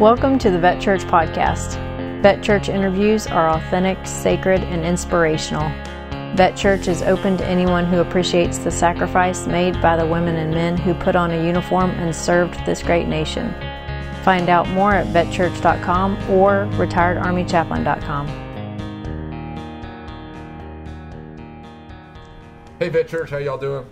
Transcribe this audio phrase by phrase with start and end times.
[0.00, 1.80] Welcome to the Vet Church Podcast.
[2.20, 5.68] Vet Church interviews are authentic, sacred, and inspirational.
[6.34, 10.50] Vet Church is open to anyone who appreciates the sacrifice made by the women and
[10.50, 13.54] men who put on a uniform and served this great nation.
[14.24, 18.26] Find out more at vetchurch.com or retiredarmychaplain.com.
[22.80, 23.86] Hey Vet Church, how y'all doing?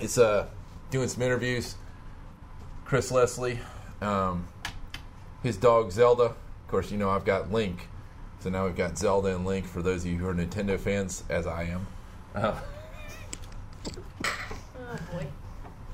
[0.00, 0.48] It's uh
[0.90, 1.76] doing some interviews.
[2.84, 3.60] Chris Leslie,
[4.00, 4.48] um,
[5.42, 6.24] his dog Zelda.
[6.24, 7.88] Of course, you know I've got Link,
[8.40, 11.24] so now we've got Zelda and Link for those of you who are Nintendo fans,
[11.28, 11.86] as I am.
[12.34, 12.54] Uh,
[14.90, 15.26] Oh boy.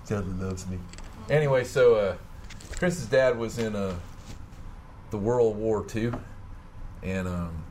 [0.07, 0.79] Zelda loves me.
[1.29, 2.17] Anyway, so uh,
[2.79, 3.95] Chris's dad was in uh,
[5.11, 6.13] the World War II,
[7.03, 7.65] and um,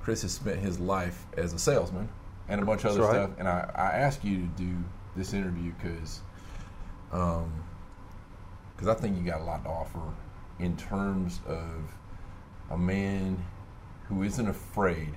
[0.00, 2.08] Chris has spent his life as a salesman
[2.48, 3.10] and a bunch of other right.
[3.10, 3.30] stuff.
[3.38, 4.76] And I, I asked you to do
[5.16, 6.20] this interview because
[7.12, 7.52] um,
[8.76, 10.00] cause I think you got a lot to offer
[10.58, 11.94] in terms of
[12.70, 13.44] a man
[14.08, 15.14] who isn't afraid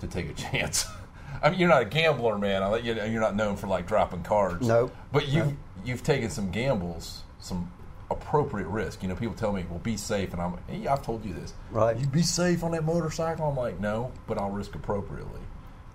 [0.00, 0.86] to take a chance.
[1.42, 2.62] I mean, you're not a gambler, man.
[2.62, 2.94] I you.
[2.94, 4.66] You're not known for like dropping cards.
[4.66, 4.94] Nope.
[5.12, 5.56] But you've Nope.
[5.84, 7.70] you've taken some gambles, some
[8.10, 9.02] appropriate risk.
[9.02, 11.52] You know, people tell me, "Well, be safe," and I'm, hey, I've told you this.
[11.70, 11.96] Right.
[11.98, 13.46] You be safe on that motorcycle.
[13.46, 15.40] I'm like, no, but I'll risk appropriately.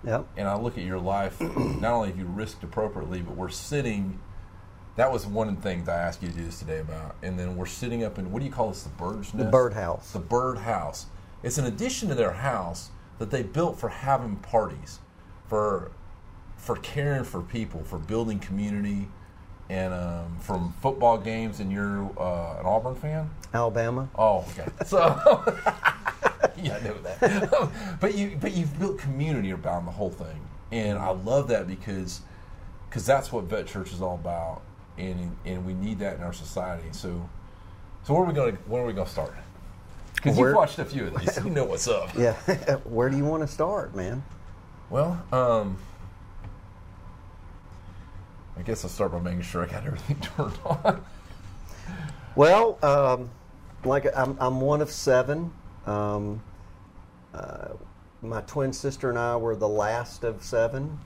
[0.04, 0.26] Yep.
[0.36, 1.40] And I look at your life.
[1.40, 4.20] not only have you risked appropriately, but we're sitting.
[4.96, 7.16] That was one of the things I asked you to do this today about.
[7.22, 8.84] And then we're sitting up in what do you call this?
[8.84, 9.38] The bird's nest.
[9.38, 10.12] The birdhouse.
[10.12, 11.06] The bird house.
[11.42, 15.00] It's an addition to their house that they built for having parties,
[15.48, 15.90] for
[16.56, 19.08] for caring for people, for building community,
[19.68, 21.60] and um, from football games.
[21.60, 23.30] And you're uh, an Auburn fan.
[23.52, 24.08] Alabama.
[24.16, 24.70] Oh, okay.
[24.86, 24.98] So,
[26.56, 27.98] yeah, I know that.
[28.00, 30.40] but you, but you've built community around the whole thing,
[30.72, 32.20] and I love that because,
[32.88, 34.62] because that's what Vet Church is all about,
[34.98, 36.88] and and we need that in our society.
[36.92, 37.28] So,
[38.04, 38.56] so where are we going?
[38.56, 39.34] to Where are we going to start?
[40.14, 42.10] Because you've watched a few of these, you know what's up.
[42.16, 42.32] Yeah.
[42.84, 44.24] Where do you want to start, man?
[44.88, 45.76] Well, um,
[48.56, 51.04] I guess I'll start by making sure I got everything turned on.
[52.36, 53.30] Well, um,
[53.84, 55.52] like I'm, I'm one of seven.
[55.86, 56.42] Um,
[57.34, 57.68] uh,
[58.22, 60.98] my twin sister and I were the last of seven.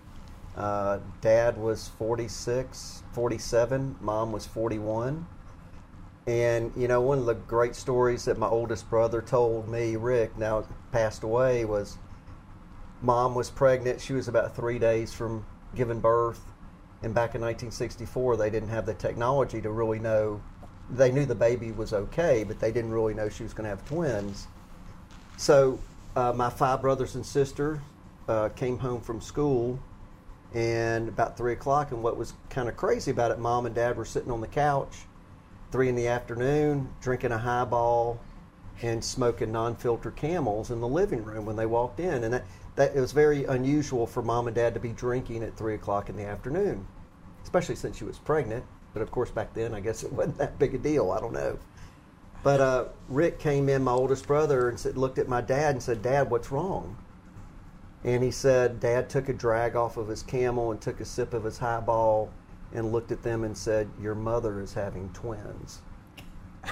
[0.59, 3.97] Uh, Dad was 46, 47.
[4.01, 5.25] Mom was 41.
[6.27, 10.37] And, you know, one of the great stories that my oldest brother told me, Rick,
[10.37, 11.97] now passed away, was
[13.01, 14.01] mom was pregnant.
[14.01, 15.47] She was about three days from
[15.77, 16.41] giving birth.
[17.03, 20.43] And back in 1964, they didn't have the technology to really know.
[20.91, 23.71] They knew the baby was okay, but they didn't really know she was going to
[23.71, 24.49] have twins.
[25.37, 25.79] So,
[26.17, 27.81] uh, my five brothers and sister
[28.29, 29.79] uh, came home from school,
[30.55, 31.91] and about three o'clock.
[31.91, 34.47] And what was kind of crazy about it, mom and dad were sitting on the
[34.47, 34.97] couch,
[35.71, 38.21] three in the afternoon, drinking a highball
[38.83, 42.45] and smoking non-filter camels in the living room when they walked in, and that,
[42.77, 46.09] that it was very unusual for mom and dad to be drinking at three o'clock
[46.09, 46.87] in the afternoon,
[47.43, 48.65] especially since she was pregnant.
[48.93, 51.11] But of course, back then, I guess it wasn't that big a deal.
[51.11, 51.59] I don't know.
[52.45, 55.83] But uh, Rick came in, my oldest brother, and said, looked at my dad and
[55.83, 56.97] said, "Dad, what's wrong?"
[58.05, 61.35] And he said, "Dad took a drag off of his camel and took a sip
[61.35, 62.31] of his highball,
[62.73, 65.81] and looked at them and said, "Your mother is having twins."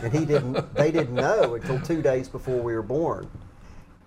[0.02, 0.74] And he didn't.
[0.74, 3.28] they didn't know until two days before we were born.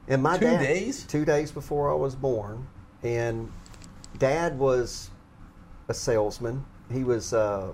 [0.07, 1.03] And my Two dad, days?
[1.03, 2.67] Two days before I was born,
[3.03, 3.51] and
[4.17, 5.11] Dad was
[5.87, 6.65] a salesman.
[6.91, 7.73] He was uh,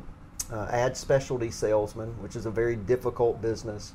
[0.52, 3.94] uh, ad specialty salesman, which is a very difficult business.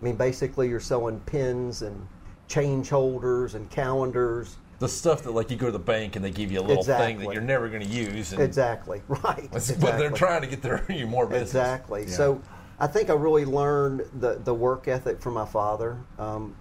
[0.00, 2.06] I mean, basically, you're selling pins and
[2.46, 4.56] change holders and calendars.
[4.78, 6.84] The stuff that like you go to the bank and they give you a little
[6.84, 8.32] thing that you're never going to use.
[8.32, 9.48] And Exactly right.
[9.52, 9.90] Exactly.
[9.90, 11.50] But they're trying to get their you more business.
[11.50, 12.02] Exactly.
[12.02, 12.10] Yeah.
[12.10, 12.42] So
[12.78, 15.98] I think I really learned the, the work ethic from my father.
[16.18, 16.54] Um,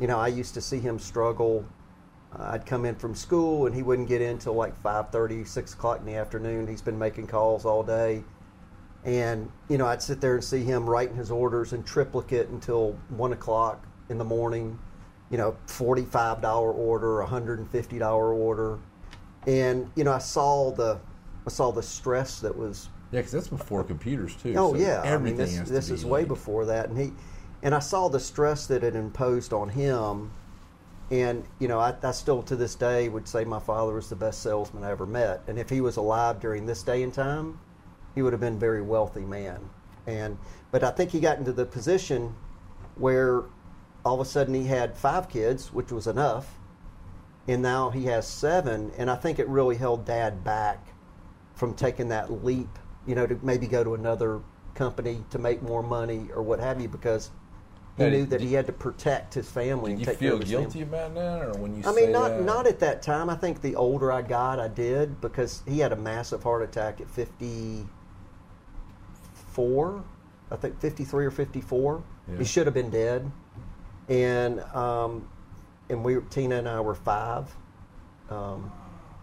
[0.00, 1.64] you know, I used to see him struggle.
[2.36, 5.74] Uh, I'd come in from school and he wouldn't get in till like 5.30, 6
[5.74, 6.66] o'clock in the afternoon.
[6.66, 8.24] He's been making calls all day.
[9.04, 12.98] And, you know, I'd sit there and see him writing his orders in triplicate until
[13.10, 14.78] 1 o'clock in the morning.
[15.30, 16.42] You know, $45
[16.74, 18.78] order, $150 order.
[19.46, 20.98] And, you know, I saw the,
[21.46, 24.54] I saw the stress that was yeah, because that's before computers too.
[24.56, 27.12] Oh so yeah, I mean this this is way before that, and he
[27.62, 30.30] and I saw the stress that it imposed on him,
[31.10, 34.16] and you know I, I still to this day would say my father was the
[34.16, 37.58] best salesman I ever met, and if he was alive during this day and time,
[38.14, 39.58] he would have been a very wealthy man,
[40.06, 40.38] and
[40.70, 42.32] but I think he got into the position
[42.94, 43.42] where
[44.04, 46.58] all of a sudden he had five kids, which was enough,
[47.48, 50.88] and now he has seven, and I think it really held Dad back
[51.54, 54.40] from taking that leap, you know, to maybe go to another
[54.74, 57.30] company to make more money or what have you because
[57.96, 60.30] he Now, knew that he had to protect his family Did and you take care
[60.30, 61.82] feel of his guilty about that, or when you?
[61.86, 62.44] I mean, not that?
[62.44, 63.28] not at that time.
[63.28, 67.00] I think the older I got, I did because he had a massive heart attack
[67.00, 70.04] at 54.
[70.50, 72.02] I think 53 or 54.
[72.28, 72.38] Yeah.
[72.38, 73.30] He should have been dead.
[74.10, 75.26] And um,
[75.88, 77.54] and we Tina and I were five,
[78.28, 78.70] um,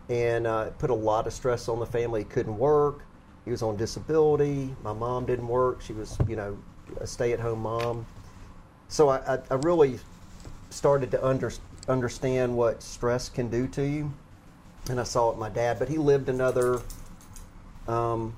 [0.09, 2.21] and uh, put a lot of stress on the family.
[2.21, 3.03] He couldn't work.
[3.45, 4.75] He was on disability.
[4.83, 5.81] My mom didn't work.
[5.81, 6.57] She was, you know,
[6.99, 8.05] a stay-at-home mom.
[8.89, 9.99] So I, I, I really
[10.69, 11.51] started to under,
[11.87, 14.11] understand what stress can do to you,
[14.89, 15.79] and I saw it my dad.
[15.79, 16.81] But he lived another
[17.87, 18.35] um,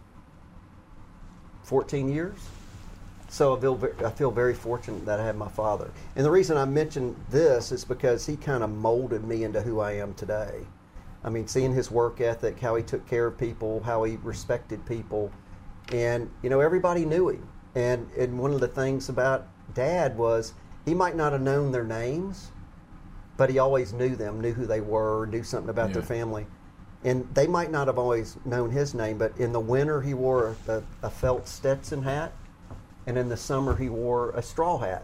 [1.64, 2.38] 14 years.
[3.30, 5.92] So I feel, I feel very fortunate that I had my father.
[6.16, 9.80] And the reason I mention this is because he kind of molded me into who
[9.80, 10.66] I am today.
[11.24, 14.86] I mean, seeing his work ethic, how he took care of people, how he respected
[14.86, 15.32] people,
[15.92, 17.48] and you know everybody knew him.
[17.76, 20.54] And and one of the things about Dad was
[20.86, 22.52] he might not have known their names,
[23.38, 26.48] but he always knew them, knew who they were, knew something about their family.
[27.04, 30.56] And they might not have always known his name, but in the winter he wore
[30.68, 32.34] a, a felt Stetson hat,
[33.10, 35.04] and in the summer he wore a straw hat,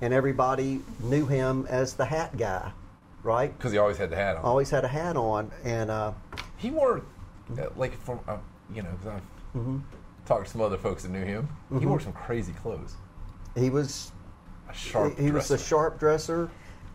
[0.00, 2.72] and everybody knew him as the hat guy,
[3.22, 3.56] right?
[3.56, 4.42] because he always had the hat on.
[4.44, 6.12] Always had a hat on, and uh,
[6.56, 7.02] He wore,
[7.58, 8.38] uh, like from uh,
[8.74, 9.22] you know, because I've
[9.56, 9.78] Mm-hmm.
[10.26, 11.48] talked to some other folks that knew him.
[11.80, 12.94] He wore some crazy clothes.
[13.56, 14.12] he was
[14.68, 15.16] A sharp.
[15.18, 16.50] he, he was a sharp dresser.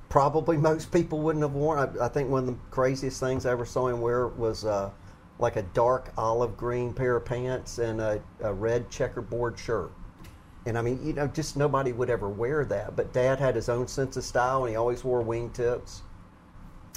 [0.07, 1.79] Probably most people wouldn't have worn.
[1.79, 4.91] I, I think one of the craziest things I ever saw him wear was uh,
[5.39, 9.91] like a dark olive green pair of pants and a, a red checkerboard shirt.
[10.65, 12.95] And I mean, you know, just nobody would ever wear that.
[12.95, 16.01] But Dad had his own sense of style, and he always wore wingtips.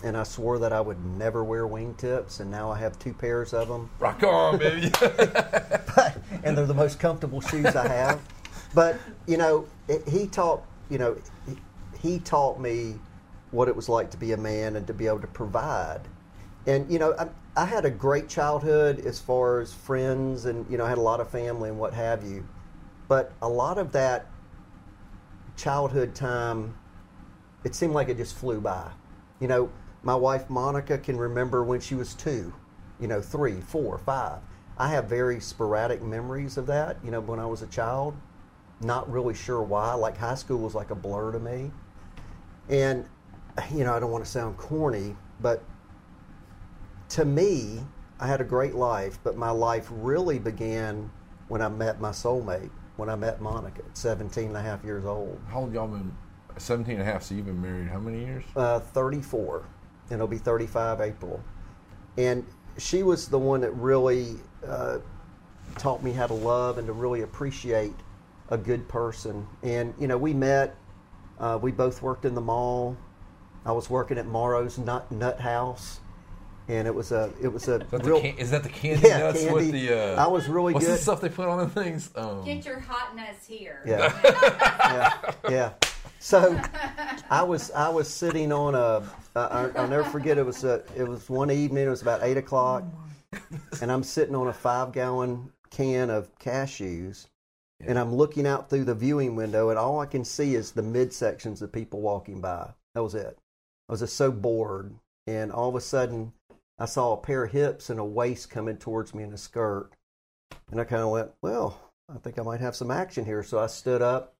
[0.04, 3.54] And I swore that I would never wear wingtips, and now I have two pairs
[3.54, 4.92] of them Rock on, baby.
[6.44, 8.20] and they're the most comfortable shoes I have.
[8.74, 11.16] But you know, it, he taught you know
[11.48, 11.56] he,
[11.98, 12.96] he taught me
[13.52, 16.02] what it was like to be a man and to be able to provide.
[16.66, 20.76] And you know, I, I had a great childhood as far as friends, and you
[20.76, 22.46] know, I had a lot of family and what have you.
[23.08, 24.26] But a lot of that
[25.56, 26.76] childhood time,
[27.64, 28.91] it seemed like it just flew by.
[29.41, 29.70] You know,
[30.03, 32.53] my wife Monica can remember when she was two,
[33.00, 34.41] you know, three, four, five.
[34.79, 38.14] I have very sporadic memories of that, you know, when I was a child.
[38.81, 39.94] Not really sure why.
[39.94, 41.70] Like high school was like a blur to me.
[42.69, 43.06] And,
[43.75, 45.62] you know, I don't want to sound corny, but
[47.11, 47.81] to me,
[48.19, 51.11] I had a great life, but my life really began
[51.49, 55.04] when I met my soulmate, when I met Monica at 17 and a half years
[55.04, 55.40] old.
[55.48, 56.12] How old y'all been?
[56.58, 58.43] 17 and a half, so you've been married how many years?
[58.56, 59.64] uh, 34,
[60.08, 61.43] and it'll be 35 April.
[62.16, 62.46] And
[62.78, 64.98] she was the one that really uh,
[65.76, 67.93] taught me how to love and to really appreciate
[68.48, 69.46] a good person.
[69.62, 70.75] And you know, we met.
[71.38, 72.96] Uh, we both worked in the mall.
[73.66, 76.00] I was working at Morrow's Nut Nut House,
[76.68, 78.16] and it was a it was a Is that, real.
[78.20, 79.86] the, can- is that the candy Yeah, nuts with candy.
[79.86, 80.14] the?
[80.18, 80.94] Uh, I was really what's good.
[80.94, 82.10] the stuff they put on the things?
[82.16, 83.82] Um, Get your hot nuts here.
[83.86, 84.12] Yeah.
[85.44, 85.70] yeah, yeah.
[86.18, 86.60] So
[87.30, 89.02] I was I was sitting on a
[89.36, 92.36] I, I'll never forget it was a, it was one evening it was about eight
[92.38, 92.84] o'clock
[93.82, 97.26] and I'm sitting on a five gallon can of cashews
[97.86, 100.82] and I'm looking out through the viewing window and all I can see is the
[100.82, 102.70] midsections of people walking by.
[102.94, 103.36] That was it.
[103.88, 104.94] I was just so bored
[105.26, 106.32] and all of a sudden
[106.78, 109.90] I saw a pair of hips and a waist coming towards me in a skirt
[110.70, 113.42] and I kind of went, well, I think I might have some action here.
[113.42, 114.34] So I stood up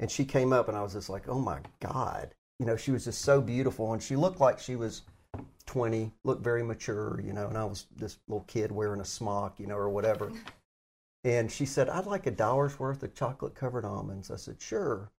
[0.00, 2.34] and she came up and I was just like, oh my God.
[2.58, 5.02] You know, she was just so beautiful and she looked like she was
[5.66, 9.60] 20, looked very mature, you know, and I was this little kid wearing a smock,
[9.60, 10.32] you know, or whatever.
[11.24, 14.30] And she said, I'd like a dollar's worth of chocolate covered almonds.
[14.30, 15.10] I said, sure.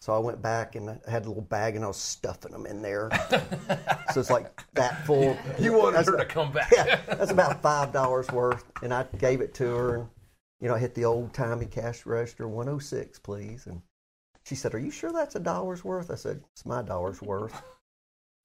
[0.00, 2.66] So I went back and I had a little bag and I was stuffing them
[2.66, 3.08] in there.
[4.12, 5.36] so it's like that full.
[5.58, 6.70] you wanted That's her a- to come back.
[6.72, 8.64] yeah, that's about five dollars worth.
[8.82, 10.08] And I gave it to her, and
[10.60, 13.66] you know, I hit the old timey cash register, one oh six, please.
[13.66, 13.82] And
[14.44, 17.60] she said, "Are you sure that's a dollar's worth?" I said, "It's my dollar's worth."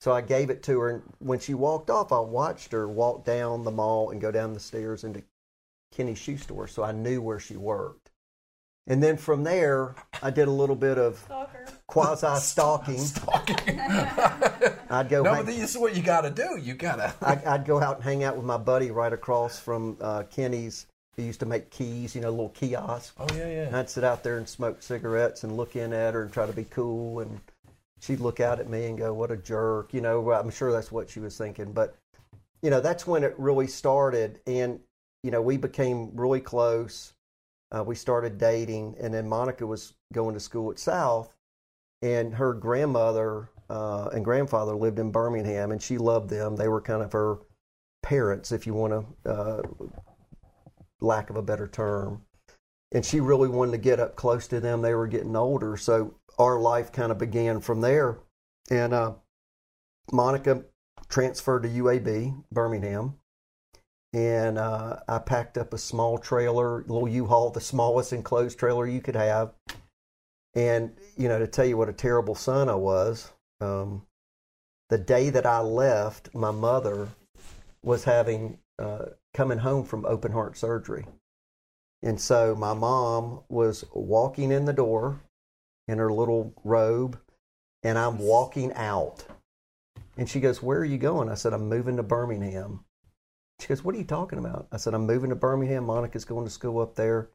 [0.00, 3.24] So I gave it to her, and when she walked off, I watched her walk
[3.24, 5.22] down the mall and go down the stairs into
[5.92, 8.01] Kinney's shoe store, so I knew where she worked.
[8.88, 11.24] And then from there, I did a little bit of
[11.86, 12.98] quasi stalking.
[12.98, 13.78] stalking.
[14.90, 15.22] I'd go.
[15.22, 16.58] No, hang- but this is what you got to do.
[16.60, 17.14] You got to.
[17.22, 20.86] I'd, I'd go out and hang out with my buddy right across from uh, Kinney's.
[21.16, 23.12] He used to make keys, you know, little kiosks.
[23.18, 23.78] Oh yeah, And yeah.
[23.78, 26.52] I'd sit out there and smoke cigarettes and look in at her and try to
[26.54, 27.20] be cool.
[27.20, 27.38] And
[28.00, 30.32] she'd look out at me and go, "What a jerk," you know.
[30.32, 31.72] I'm sure that's what she was thinking.
[31.72, 31.94] But
[32.62, 34.40] you know, that's when it really started.
[34.46, 34.80] And
[35.22, 37.12] you know, we became really close.
[37.74, 41.34] Uh, we started dating, and then Monica was going to school at South,
[42.02, 46.56] and her grandmother uh, and grandfather lived in Birmingham, and she loved them.
[46.56, 47.38] They were kind of her
[48.02, 49.62] parents, if you want to, uh,
[51.00, 52.22] lack of a better term.
[52.92, 54.82] And she really wanted to get up close to them.
[54.82, 58.18] They were getting older, so our life kind of began from there.
[58.70, 59.14] And uh,
[60.12, 60.64] Monica
[61.08, 63.14] transferred to UAB Birmingham,
[64.12, 69.00] and uh, I packed up a small trailer, little U-Haul, the smallest enclosed trailer you
[69.00, 69.52] could have.
[70.54, 74.02] And you know, to tell you what a terrible son I was, um,
[74.90, 77.08] the day that I left, my mother
[77.82, 81.06] was having uh, coming home from open heart surgery,
[82.02, 85.20] and so my mom was walking in the door
[85.88, 87.18] in her little robe,
[87.82, 89.24] and I'm walking out.
[90.16, 91.28] And she goes, Where are you going?
[91.28, 92.84] I said, I'm moving to Birmingham.
[93.62, 94.66] She goes, What are you talking about?
[94.72, 95.84] I said, I'm moving to Birmingham.
[95.84, 97.30] Monica's going to school up there.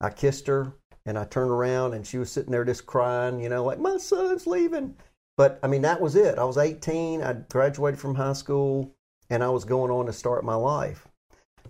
[0.00, 0.72] I kissed her
[1.04, 3.98] and I turned around and she was sitting there just crying, you know, like, My
[3.98, 4.96] son's leaving.
[5.36, 6.38] But I mean, that was it.
[6.38, 7.22] I was 18.
[7.22, 8.94] I graduated from high school
[9.28, 11.06] and I was going on to start my life.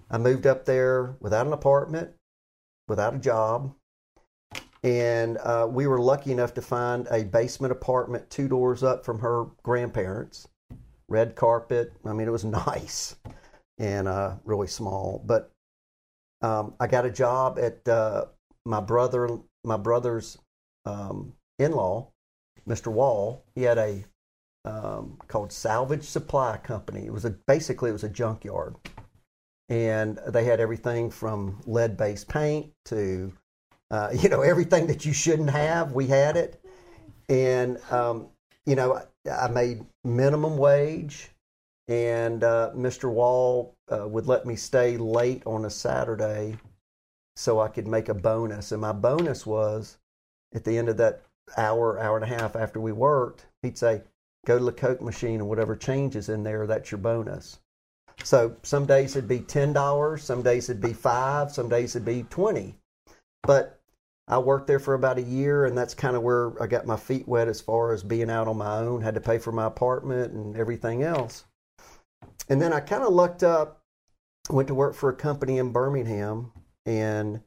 [0.09, 2.11] I moved up there without an apartment,
[2.87, 3.75] without a job.
[4.85, 9.19] And uh, we were lucky enough to find a basement apartment two doors up from
[9.19, 10.47] her grandparents.
[11.09, 11.93] Red carpet.
[12.07, 13.17] I mean, it was nice
[13.81, 15.23] and uh, really small.
[15.27, 15.51] But
[16.43, 18.27] um, I got a job at uh,
[18.65, 20.39] my brother, my brother's
[20.85, 22.09] um, in-law,
[22.69, 22.93] Mr.
[22.93, 23.43] Wall.
[23.55, 24.05] He had a
[24.67, 27.07] um, called Salvage Supply Company.
[27.07, 28.77] It was a basically it was a junkyard,
[29.71, 33.33] and they had everything from lead-based paint to
[33.91, 35.93] uh, you know everything that you shouldn't have.
[35.93, 36.63] We had it,
[37.31, 38.29] and um,
[38.67, 41.31] you know I made minimum wage,
[41.91, 43.13] and uh, Mr.
[43.13, 46.57] Wall uh, would let me stay late on a Saturday
[47.35, 49.99] so I could make a bonus, and my bonus was
[50.55, 51.23] at the end of that
[51.57, 54.03] hour, hour and a half after we worked, he'd say,
[54.47, 57.59] go to the Coke machine and whatever changes in there, that's your bonus.
[58.23, 62.07] So some days it'd be ten dollars, some days it'd be five, some days it'd
[62.07, 62.77] be twenty.
[63.43, 63.81] But
[64.29, 66.97] I worked there for about a year, and that's kind of where I got my
[66.97, 69.01] feet wet as far as being out on my own.
[69.03, 71.45] Had to pay for my apartment and everything else.
[72.49, 73.83] And then I kind of lucked up,
[74.51, 76.53] went to work for a company in Birmingham,
[76.87, 77.41] and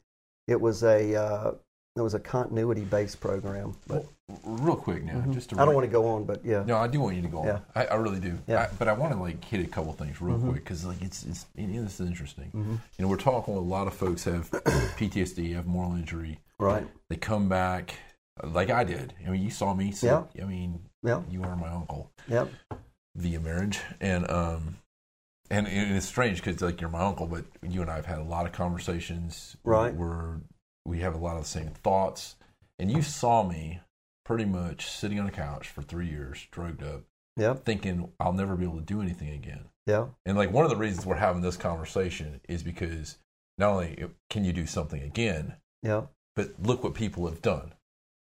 [0.48, 1.52] it was a uh,
[1.96, 3.76] it was a continuity based program.
[3.88, 4.06] But
[4.46, 6.64] Real quick now, just to I don't want to go on, but yeah.
[6.66, 7.46] No, I do want you to go on.
[7.48, 7.60] Yeah.
[7.76, 8.40] I, I really do.
[8.48, 8.62] Yeah.
[8.62, 10.50] I, but I want to like hit a couple things real Mm-hmm.
[10.52, 12.50] quick because like it's it's you know, this is interesting.
[12.54, 14.50] You know, we're talking a lot of folks have
[14.98, 16.40] PTSD, have moral injury.
[16.58, 16.88] Right.
[17.10, 17.96] They come back
[18.44, 19.14] like I did.
[19.28, 19.92] I mean, you saw me.
[19.92, 20.24] Sit, Yeah.
[20.42, 21.22] I mean, Yeah.
[21.30, 22.50] you are my uncle Yep.
[23.16, 24.78] Via marriage, and um,
[25.50, 28.20] and, and it's strange because like you're my uncle, but you and I have had
[28.20, 29.58] a lot of conversations.
[29.64, 29.94] Right.
[29.94, 30.38] We're
[30.86, 32.36] we have a lot of the same thoughts,
[32.80, 33.82] and you saw me
[34.26, 37.02] pretty much sitting on a couch for three years, drugged up,
[37.38, 37.66] Yep.
[37.66, 39.66] thinking I'll never be able to do anything again.
[39.86, 40.08] Yeah.
[40.26, 43.18] And like one of the reasons we're having this conversation is because
[43.58, 46.04] not only can you do something again, Yeah.
[46.38, 47.74] but look what people have done.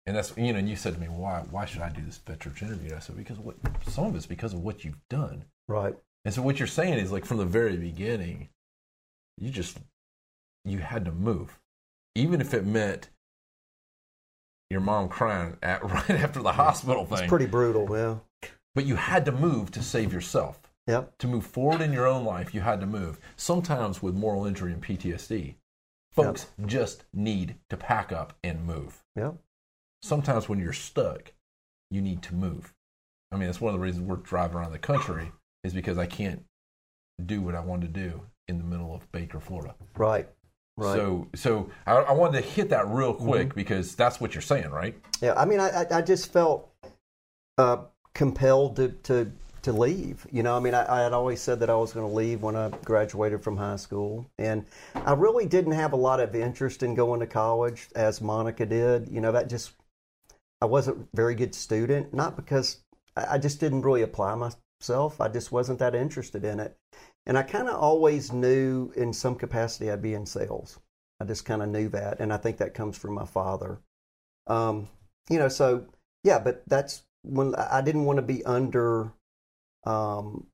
[0.06, 2.20] And that's you know, and you said to me, why why should I do this
[2.38, 2.88] Church interview?
[2.88, 3.56] And I said because what
[3.88, 5.44] some of it's because of what you've done.
[5.68, 5.94] Right.
[6.24, 8.48] And so what you're saying is like from the very beginning,
[9.38, 9.78] you just
[10.64, 11.58] you had to move,
[12.14, 13.08] even if it meant
[14.70, 17.18] your mom crying at right after the hospital thing.
[17.18, 17.86] It's pretty brutal.
[17.96, 18.48] Yeah.
[18.74, 20.60] but you had to move to save yourself.
[20.86, 21.16] Yep.
[21.18, 23.18] To move forward in your own life, you had to move.
[23.36, 25.54] Sometimes with moral injury and PTSD,
[26.12, 29.02] folks just need to pack up and move.
[29.16, 29.36] Yep.
[30.08, 31.32] Sometimes when you're stuck,
[31.90, 32.74] you need to move.
[33.32, 35.32] I mean, that's one of the reasons we're driving around the country
[35.64, 36.44] is because I can't
[37.24, 39.74] do what I want to do in the middle of Baker, Florida.
[39.96, 40.28] Right.
[40.76, 40.96] Right.
[40.96, 43.56] So, so I, I wanted to hit that real quick Mm-hmm.
[43.56, 44.94] because that's what you're saying, right?
[45.22, 46.68] Yeah, I mean, I, I- I just felt
[47.56, 47.78] uh,
[48.12, 49.32] compelled to, to,
[49.62, 50.26] to leave.
[50.30, 52.42] You know, I mean, I, I had always said that I was going to leave
[52.42, 54.26] when I graduated from high school.
[54.38, 58.66] And I really didn't have a lot of interest in going to college as Monica
[58.66, 59.08] did.
[59.08, 59.72] You know, that just,
[60.60, 62.84] I wasn't a very good student, not because
[63.16, 65.20] I just didn't really apply myself.
[65.20, 66.76] I just wasn't that interested in it.
[67.26, 70.78] And I kind of always knew in some capacity I'd be in sales.
[71.20, 72.20] I just kind of knew that.
[72.20, 73.80] And I think that comes from my father.
[74.46, 74.88] Um,
[75.30, 75.86] you know, so
[76.22, 79.12] yeah, but that's when I didn't want to be under
[79.84, 80.46] um,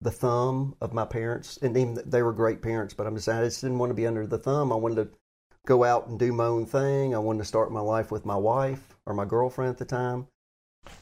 [0.00, 2.94] the thumb of my parents, and even they were great parents.
[2.94, 4.72] But I'm just I just didn't want to be under the thumb.
[4.72, 5.08] I wanted to
[5.66, 7.14] go out and do my own thing.
[7.14, 10.26] I wanted to start my life with my wife or my girlfriend at the time.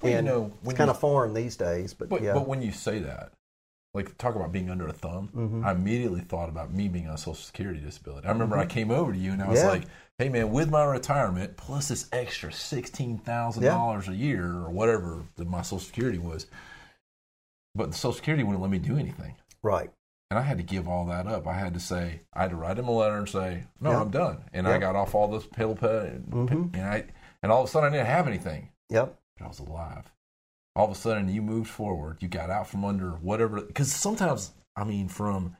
[0.02, 2.34] Well, you and know, when it's kind you- of foreign these days, but, But, yeah,
[2.34, 3.32] but when you say that,
[3.94, 5.30] like talk about being under a thumb.
[5.34, 5.64] Mm-hmm.
[5.66, 8.28] I immediately thought about me being on Social Security disability.
[8.28, 9.66] I remember I came over to you and I was Mm-hmm.
[9.66, 9.72] Yeah.
[9.72, 9.82] like,
[10.18, 15.24] "Hey man, with my retirement plus this extra sixteen thousand dollars a year or whatever
[15.36, 16.46] that my Social Security was,
[17.74, 19.90] but the Social Security wouldn't let me do anything." Right.
[20.30, 21.48] And I had to give all that up.
[21.48, 24.00] I had to say, I had to write him a letter and say, "No, Yeah.
[24.02, 26.74] I'm done." And I got off all this pill and, Mhm.
[26.74, 27.04] and I,
[27.42, 29.16] and all of a sudden I didn't have anything, Yep.
[29.38, 30.10] but I was alive.
[30.76, 32.18] All of a sudden, you moved forward.
[32.20, 33.60] You got out from under whatever.
[33.60, 35.56] Because sometimes, I mean, from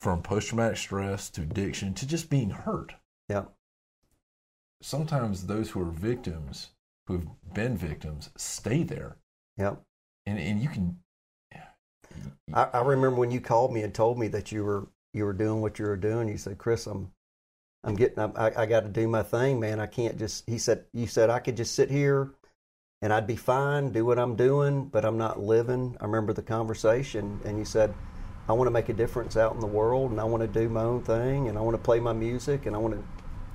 [0.00, 2.94] from post traumatic stress to addiction to just being hurt.
[3.28, 3.52] Yep.
[4.82, 6.68] Sometimes those who are victims,
[7.06, 9.16] who have been victims, stay there,
[9.58, 9.82] Yep.
[10.26, 10.98] and and you can.
[12.54, 15.32] I, I remember when you called me and told me that you were you were
[15.32, 16.28] doing what you were doing.
[16.28, 17.12] You said, "Chris, I'm
[17.82, 19.80] I'm getting I I got to do my thing, man.
[19.80, 22.30] I can't just." He said, "You said I could just sit here
[23.02, 26.42] and I'd be fine, do what I'm doing, but I'm not living." I remember the
[26.42, 27.94] conversation, and you said,
[28.48, 30.68] "I want to make a difference out in the world, and I want to do
[30.68, 33.02] my own thing, and I want to play my music, and I want to."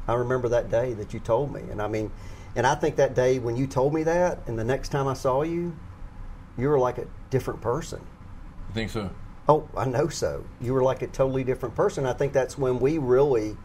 [0.08, 2.12] I remember that day that you told me, and I mean,
[2.56, 5.14] and I think that day when you told me that, and the next time I
[5.14, 5.76] saw you,
[6.58, 8.02] you were like a different person.
[8.70, 9.10] I think so.
[9.48, 10.44] Oh, I know so.
[10.60, 12.06] You were like a totally different person.
[12.06, 13.58] I think that's when we really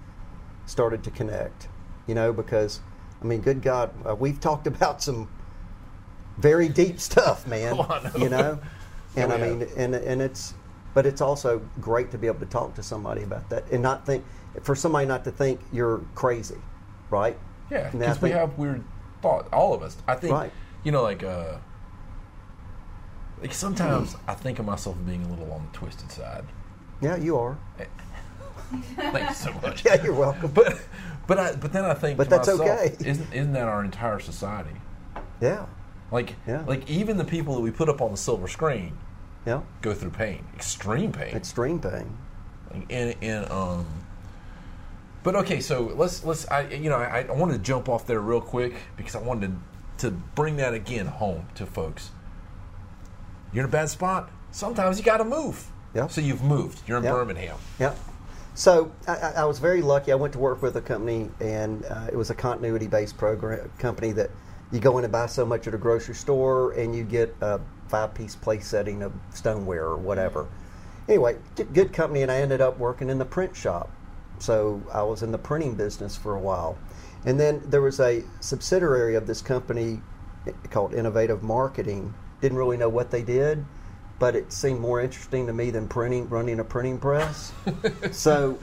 [0.70, 1.68] started to connect,
[2.06, 2.80] you know, because,
[3.20, 5.28] I mean, good God, uh, we've talked about some
[6.38, 7.74] very deep stuff, man.
[7.78, 8.16] Oh, I know.
[8.16, 8.60] You know?
[9.16, 10.54] And Oh, I mean, and, and it's,
[10.94, 14.06] but it's also great to be able to talk to somebody about that and not
[14.06, 14.24] think,
[14.62, 16.58] for somebody not to think you're crazy,
[17.10, 17.36] right?
[17.72, 18.84] Yeah, because we have weird
[19.20, 19.52] thought.
[19.52, 19.96] All of us.
[20.06, 20.32] I think.
[20.32, 20.52] Right.
[20.84, 21.56] You know, like uh,
[23.40, 26.44] like sometimes I think of myself being a little on the twisted side.
[27.00, 27.58] Yeah, you are.
[28.96, 29.84] Thank you so much.
[29.84, 30.50] Yeah, you're welcome.
[30.52, 30.78] But
[31.26, 32.16] but I but then I think.
[32.18, 32.96] But that's myself, okay.
[33.04, 34.70] Isn't isn't that our entire society?
[35.40, 35.66] Yeah,
[36.12, 36.64] Like Yeah.
[36.66, 38.96] like even the people that we put up on the silver screen
[39.46, 39.62] yeah.
[39.80, 41.34] go through pain, extreme pain.
[41.34, 42.16] Extreme pain.
[42.90, 43.86] and and um
[45.22, 48.20] but okay so let's let's i you know i, I wanted to jump off there
[48.20, 49.56] real quick because i wanted
[49.98, 52.10] to, to bring that again home to folks
[53.52, 56.06] you're in a bad spot sometimes you got to move Yeah.
[56.06, 57.10] so you've moved you're in Yeah.
[57.12, 57.98] birmingham Yep.
[58.54, 60.12] So I, I was very lucky.
[60.12, 64.12] I went to work with a company, and uh, it was a continuity-based program company
[64.12, 64.30] that
[64.72, 67.60] you go in and buy so much at a grocery store, and you get a
[67.88, 70.48] five-piece place setting of stoneware or whatever.
[71.08, 71.36] Anyway,
[71.72, 73.90] good company, and I ended up working in the print shop.
[74.38, 76.78] So I was in the printing business for a while,
[77.24, 80.00] and then there was a subsidiary of this company
[80.46, 82.14] eh, called Innovative Marketing.
[82.40, 83.64] Didn't really know what they did,
[84.20, 87.52] but it seemed more interesting to me than printing, running a printing press.
[88.12, 88.56] so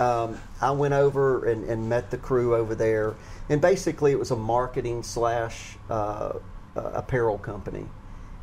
[0.00, 3.14] um, I went over and, and met the crew over there,
[3.48, 6.32] and basically it was a marketing slash uh,
[6.76, 7.86] uh, apparel company,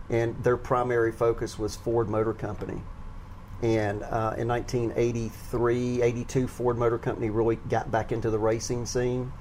[0.10, 2.81] and their primary focus was Ford Motor Company.
[3.62, 9.31] And uh, in 1983, 82, Ford Motor Company really got back into the racing scene.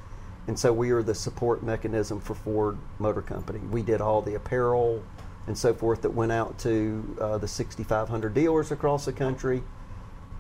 [0.47, 3.61] And so we were the support mechanism for Ford Motor Company.
[3.71, 5.03] We did all the apparel
[5.47, 9.63] and so forth that went out to uh, the 6,500 dealers across the country.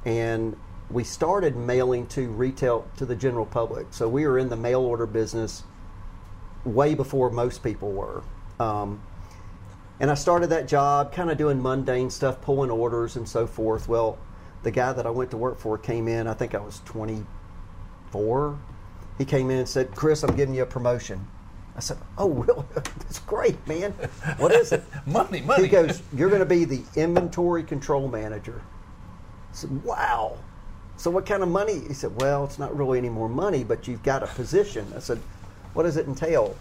[0.04, 0.56] And
[0.90, 3.86] we started mailing to retail, to the general public.
[3.90, 5.64] So we were in the mail order business
[6.64, 8.22] way before most people were.
[8.58, 9.00] Um,
[10.00, 13.88] and I started that job kind of doing mundane stuff, pulling orders and so forth.
[13.88, 14.18] Well,
[14.62, 18.58] the guy that I went to work for came in, I think I was 24.
[19.18, 21.26] He came in and said, Chris, I'm giving you a promotion.
[21.80, 22.64] I said, Oh, really?
[22.74, 23.92] That's great, man.
[24.36, 24.84] What is it?
[25.06, 28.60] money money He goes, You're going to be the inventory control manager.
[29.50, 30.36] I said, Wow.
[30.98, 31.80] So what kind of money?
[31.88, 34.92] He said, Well, it's not really any more money, but you've got a position.
[34.94, 35.18] I said,
[35.72, 36.54] What does it entail?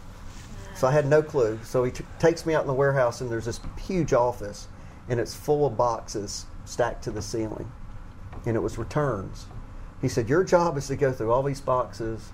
[0.73, 1.59] So I had no clue.
[1.65, 4.69] So he t- takes me out in the warehouse, and there's this huge office,
[5.09, 7.69] and it's full of boxes stacked to the ceiling.
[8.45, 9.47] And it was returns.
[10.01, 12.29] He said, Your job is to go through all these boxes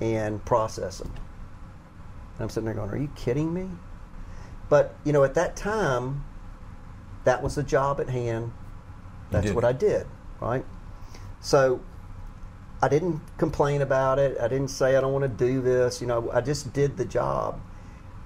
[0.00, 1.12] and process them.
[2.34, 3.68] And I'm sitting there going, Are you kidding me?
[4.68, 6.24] But, you know, at that time,
[7.24, 8.52] that was the job at hand.
[9.30, 9.64] That's what.
[9.64, 10.06] I did,
[10.40, 10.64] right?
[11.40, 11.80] So
[12.82, 14.36] I didn't complain about it.
[14.40, 16.00] I didn't say I don't want to do this.
[16.00, 17.60] You know, I just did the job.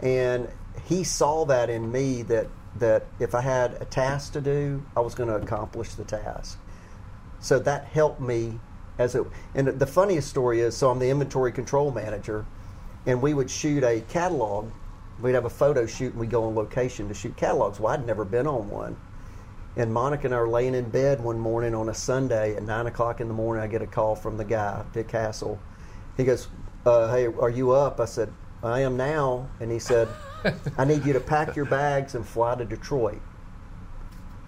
[0.00, 0.48] And
[0.84, 5.00] he saw that in me that that if I had a task to do, I
[5.00, 6.58] was going to accomplish the task.
[7.40, 8.60] So that helped me
[8.98, 12.46] as a and the funniest story is so I'm the inventory control manager
[13.06, 14.70] and we would shoot a catalog.
[15.20, 17.80] We'd have a photo shoot and we'd go on location to shoot catalogs.
[17.80, 18.96] Well, I'd never been on one.
[19.76, 22.86] And Monica and I are laying in bed one morning on a Sunday at nine
[22.86, 23.62] o'clock in the morning.
[23.62, 25.58] I get a call from the guy, Dick Castle.
[26.16, 26.48] He goes,
[26.84, 30.08] uh, "Hey, are you up?" I said, "I am now." And he said,
[30.78, 33.20] "I need you to pack your bags and fly to Detroit."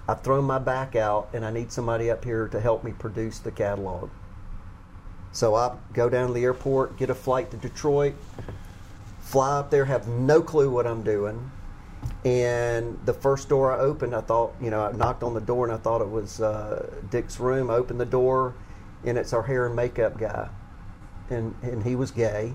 [0.08, 3.38] I've thrown my back out, and I need somebody up here to help me produce
[3.38, 4.08] the catalog.
[5.32, 8.14] So I go down to the airport, get a flight to Detroit,
[9.20, 11.50] fly up there, have no clue what I'm doing.
[12.24, 15.64] And the first door I opened, I thought, you know, I knocked on the door
[15.64, 17.70] and I thought it was uh, Dick's room.
[17.70, 18.54] I opened the door,
[19.04, 20.48] and it's our hair and makeup guy.
[21.30, 22.54] And, and he was gay.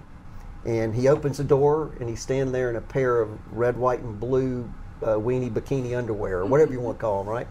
[0.65, 3.99] And he opens the door, and he's standing there in a pair of red, white,
[3.99, 4.69] and blue
[5.01, 7.47] uh, weenie bikini underwear, or whatever you want to call them, right?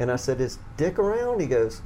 [0.00, 1.40] And I said, Is Dick around?
[1.40, 1.80] He goes,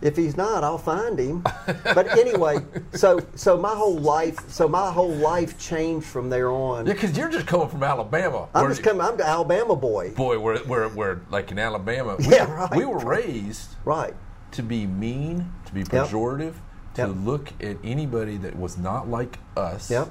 [0.00, 1.42] if he's not, I'll find him.
[1.66, 2.58] But anyway,
[2.92, 6.86] so so my whole life, so my whole life changed from there on.
[6.86, 8.48] Yeah, because you're just coming from Alabama.
[8.54, 9.02] I'm just coming.
[9.02, 10.12] I'm the Alabama boy.
[10.14, 12.16] Boy, we're, we're, we're like in Alabama.
[12.18, 12.74] We, Yeah, right.
[12.76, 14.14] we were raised Right.
[14.52, 16.54] to be mean, to be pejorative,
[16.94, 17.10] to Yep.
[17.24, 19.90] look at anybody that was not like us.
[19.90, 20.08] Yep.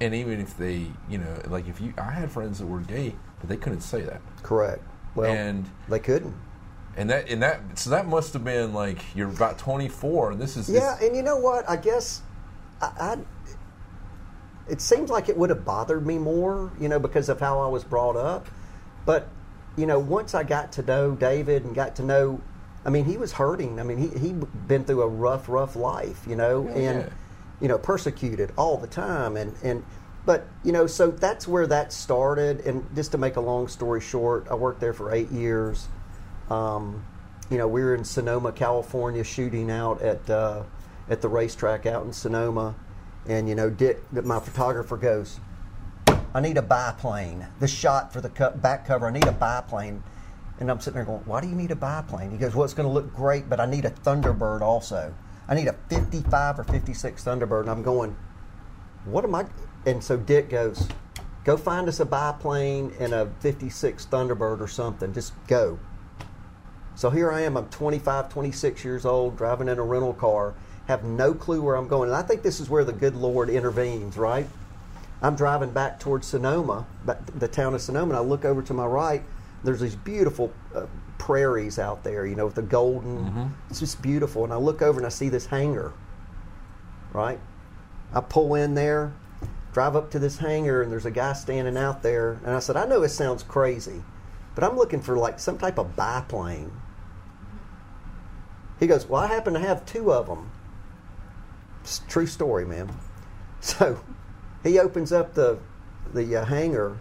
[0.00, 3.16] And even if they, you know, like if you, I had friends that were gay,
[3.40, 4.20] but they couldn't say that.
[4.44, 4.82] Correct.
[5.16, 6.34] Well, and they couldn't.
[6.98, 10.56] And that and that so that must have been like you're about 24, and this
[10.56, 11.68] is Yeah, this- and you know what?
[11.68, 12.20] I guess
[12.82, 13.16] I, I
[14.68, 17.68] it seems like it would have bothered me more, you know, because of how I
[17.68, 18.48] was brought up.
[19.06, 19.28] But
[19.76, 22.40] you know, once I got to know David and got to know,
[22.84, 23.78] I mean, he was hurting.
[23.80, 26.90] I mean, he he been through a rough, rough life, you know, oh, Yeah.
[26.90, 27.12] and
[27.60, 29.84] you know, persecuted all the time, and and.
[30.26, 32.60] But you know, so that's where that started.
[32.66, 35.88] And just to make a long story short, I worked there for eight years.
[36.50, 37.04] Um,
[37.50, 40.62] you know, we were in Sonoma, California, shooting out at uh,
[41.08, 42.74] at the racetrack out in Sonoma,
[43.26, 45.40] and you know, Dick, my photographer goes,
[46.34, 47.46] "I need a biplane.
[47.60, 49.06] The shot for the co- back cover.
[49.06, 50.02] I need a biplane."
[50.60, 52.74] And I'm sitting there going, "Why do you need a biplane?" He goes, "Well, it's
[52.74, 55.14] going to look great, but I need a Thunderbird also.
[55.48, 58.16] I need a 55 or 56 Thunderbird." And I'm going,
[59.04, 59.46] "What am I?"
[59.86, 60.88] And so Dick goes,
[61.44, 65.14] "Go find us a biplane and a 56 Thunderbird or something.
[65.14, 65.78] Just go."
[66.98, 70.54] So here I am, I'm 25, 26 years old, driving in a rental car,
[70.88, 72.08] have no clue where I'm going.
[72.08, 74.48] And I think this is where the good Lord intervenes, right?
[75.22, 76.88] I'm driving back towards Sonoma,
[77.36, 79.22] the town of Sonoma, and I look over to my right.
[79.62, 80.86] There's these beautiful uh,
[81.18, 83.54] prairies out there, you know, with the golden.
[83.70, 84.42] It's just beautiful.
[84.42, 85.92] And I look over and I see this hangar,
[87.12, 87.38] right?
[88.12, 89.12] I pull in there,
[89.72, 92.40] drive up to this hangar, and there's a guy standing out there.
[92.44, 94.02] And I said, I know it sounds crazy,
[94.56, 96.72] but I'm looking for like some type of biplane.
[98.78, 100.50] He goes, Well, I happen to have two of them.
[101.82, 102.90] It's true story, man.
[103.60, 103.98] So
[104.62, 105.58] he opens up the,
[106.14, 106.96] the uh, hangar,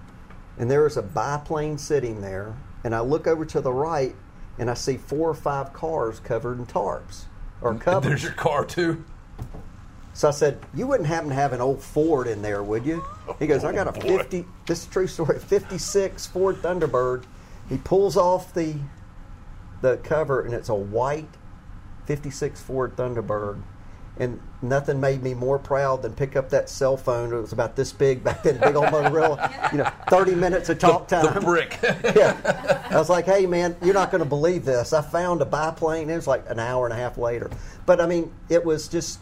[0.57, 2.55] and there is a biplane sitting there.
[2.83, 4.15] And I look over to the right,
[4.57, 7.25] and I see four or five cars covered in tarps
[7.61, 8.09] or covers.
[8.09, 9.05] there's your car too.
[10.13, 13.05] So I said, "You wouldn't happen to have an old Ford in there, would you?"
[13.37, 14.17] He goes, "I got a Oh.
[14.17, 14.43] 50.
[14.65, 15.37] This is a true story.
[15.37, 17.23] 56 Ford Thunderbird."
[17.69, 18.77] He pulls off the
[19.81, 21.29] the cover, and it's a white
[22.07, 23.61] 56 Ford Thunderbird.
[24.19, 27.31] And nothing made me more proud than pick up that cell phone.
[27.31, 29.71] It was about this big back then, big old Motorola.
[29.71, 31.77] You know, 30 minutes of talk time The brick.
[31.83, 32.81] yeah.
[32.89, 34.91] I was like, hey, man, you're not going to believe this.
[34.91, 36.09] I found a biplane.
[36.09, 37.51] It was like an hour and a half later.
[37.85, 39.19] But I mean, it was just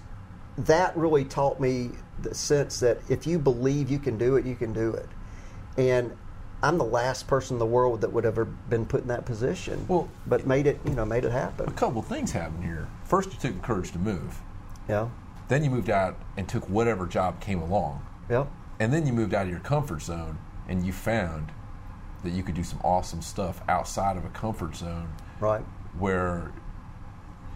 [0.58, 4.56] that really taught me the sense that if you believe you can do it, you
[4.56, 5.10] can do it.
[5.78, 6.16] And
[6.66, 9.86] I'm the last person in the world that would ever been put in that position.
[9.88, 11.70] Well- but made it, you know, made it happen.
[11.70, 12.88] a couple of things happened here.
[13.04, 14.40] First, you took the courage to move.
[14.90, 15.10] Yeah.
[15.48, 18.04] Then you moved out and took whatever job came along.
[18.30, 18.46] Yeah.
[18.80, 21.52] And then you moved out of your comfort zone and you found
[22.24, 25.62] that you could do some awesome stuff outside of a comfort zone Right.
[26.00, 26.52] where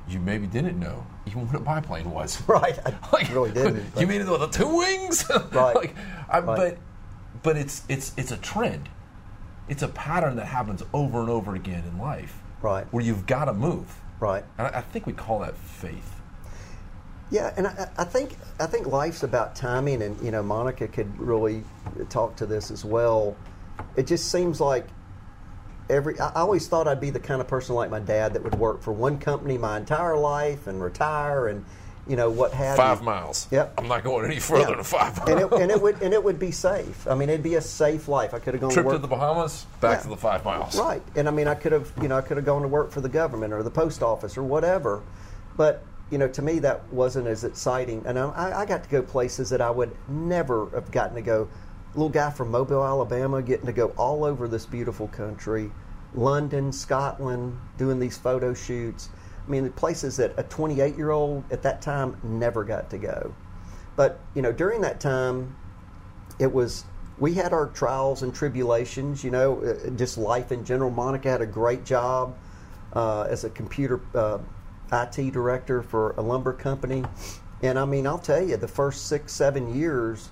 [0.07, 2.41] you maybe didn't know even what a biplane was.
[2.47, 2.77] Right.
[2.85, 3.85] I really didn't.
[3.99, 5.27] you mean the two wings?
[5.51, 5.75] Right.
[5.75, 5.95] like,
[6.29, 6.55] I, Right.
[6.55, 6.77] But
[7.41, 8.89] but it's it's it's a trend.
[9.69, 12.38] It's a pattern that happens over and over again in life.
[12.62, 12.86] Right.
[12.91, 13.95] Where you've got to move.
[14.19, 14.43] right.
[14.58, 16.15] And I, I think we call that faith.
[17.32, 21.15] Yeah, and I, I think I think life's about timing, and you know, Monica could
[21.19, 21.63] really
[22.10, 23.38] talk to this as well.
[23.95, 24.88] It just seems like
[25.91, 26.19] every.
[26.19, 28.55] I I always thought I'd be the kind of person like my dad that would
[28.55, 31.63] work for one company my entire life and retire, and
[32.07, 33.05] you know what have Five you.
[33.05, 33.47] miles.
[33.51, 33.73] Yep.
[33.77, 34.75] I'm not going any further Yeah.
[34.75, 35.29] than five miles.
[35.29, 37.07] and it, and it would and it would be safe.
[37.07, 38.33] I mean, it'd be a safe life.
[38.33, 40.03] I could have gone Trip to to the Bahamas, back Yeah.
[40.03, 40.77] to the five miles.
[40.79, 41.01] Right.
[41.15, 43.01] And I mean, I could have, you know, I could have gone to work for
[43.01, 45.01] the government or the post office or whatever.
[45.57, 48.01] But, you know, to me, that wasn't as exciting.
[48.05, 51.47] And I, I got to go places that I would never have gotten to go.
[51.95, 55.71] Little guy from Mobile, Alabama, getting to go all over this beautiful country,
[56.13, 59.09] London, Scotland, doing these photo shoots.
[59.49, 62.99] I mean, the places that a 28 year old at that time never got to
[62.99, 63.33] go.
[63.95, 65.55] But, you know, during that time,
[66.38, 66.85] it was
[67.17, 70.91] we had our trials and tribulations, you know, uh, just life in general.
[70.91, 72.38] Monica had a great job
[72.93, 74.38] uh, as a computer uh,
[74.93, 77.03] IT director for a lumber company.
[77.63, 80.29] And I mean, I'll tell you, the first six, seven years,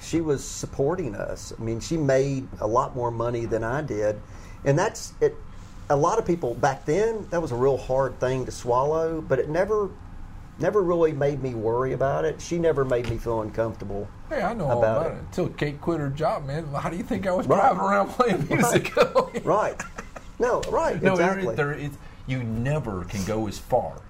[0.00, 1.52] she was supporting us.
[1.56, 4.20] I mean, she made a lot more money than I did.
[4.64, 5.36] And that's it.
[5.88, 9.38] A lot of people back then, that was a real hard thing to swallow, but
[9.38, 9.90] it never
[10.58, 12.40] never really made me worry about it.
[12.40, 14.08] She never made me feel uncomfortable.
[14.30, 15.14] Hey, I know all about about it.
[15.16, 15.20] it.
[15.26, 16.66] Until Kate quit her job, man.
[16.68, 17.60] How do you think I was Right.
[17.60, 18.92] driving around playing music?
[19.44, 19.80] Right.
[20.38, 21.00] No, right.
[21.02, 21.54] no, exactly.
[21.54, 21.78] there,
[22.26, 24.00] you never can go as far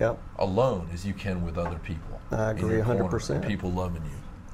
[0.00, 0.18] yep.
[0.38, 2.20] alone as you can with other people.
[2.30, 3.30] I agree your corner, 100%.
[3.36, 4.10] and People loving you.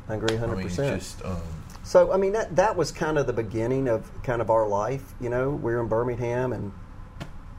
[0.08, 0.50] I agree 100%.
[0.50, 1.40] I mean, just um,
[1.84, 5.14] So I mean that that was kind of the beginning of kind of our life.
[5.20, 6.72] You know, we were in Birmingham, and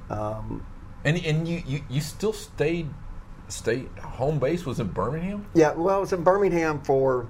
[0.09, 0.65] um,
[1.03, 2.89] and and you, you you still stayed
[3.49, 5.45] stay home base was in Birmingham.
[5.53, 7.27] yeah, well, I was in Birmingham for,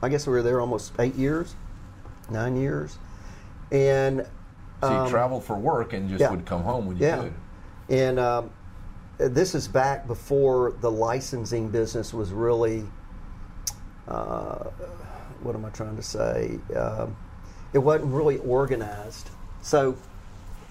[0.00, 1.54] I guess we were there almost eight years,
[2.30, 2.98] nine years,
[3.70, 4.26] and
[4.80, 6.30] So you um, traveled for work and just yeah.
[6.30, 7.34] would come home when you yeah, could.
[7.90, 8.50] and um,
[9.18, 12.84] this is back before the licensing business was really.
[14.06, 14.70] Uh,
[15.42, 16.58] what am I trying to say?
[16.74, 17.16] Um,
[17.72, 19.30] it wasn't really organized.
[19.62, 19.96] So,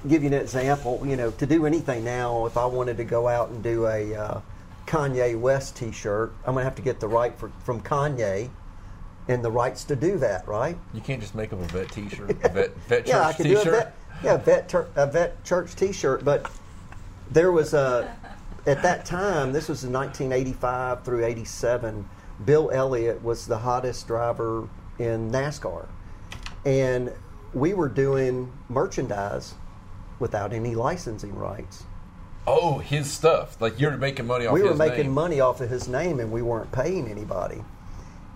[0.07, 1.01] give you an example.
[1.05, 4.15] You know, to do anything now, if I wanted to go out and do a
[4.15, 4.41] uh,
[4.85, 8.49] Kanye West T-shirt, I'm gonna have to get the right for, from Kanye,
[9.27, 10.77] and the rights to do that, right?
[10.93, 13.43] You can't just make up a vet T-shirt, a vet vet church yeah, I could
[13.43, 13.73] do a T-shirt.
[13.73, 16.49] vet, yeah, vet, tur- a vet church T-shirt, but
[17.31, 18.15] there was a
[18.65, 19.53] at that time.
[19.53, 22.07] This was in 1985 through 87.
[22.45, 24.69] Bill Elliott was the hottest driver
[24.99, 25.87] in NASCAR,
[26.65, 27.11] and
[27.53, 29.55] we were doing merchandise
[30.19, 31.83] without any licensing rights.
[32.45, 33.59] Oh, his stuff.
[33.61, 34.53] Like you're making money off.
[34.53, 35.13] we were making name.
[35.13, 37.61] money off of his name and we weren't paying anybody.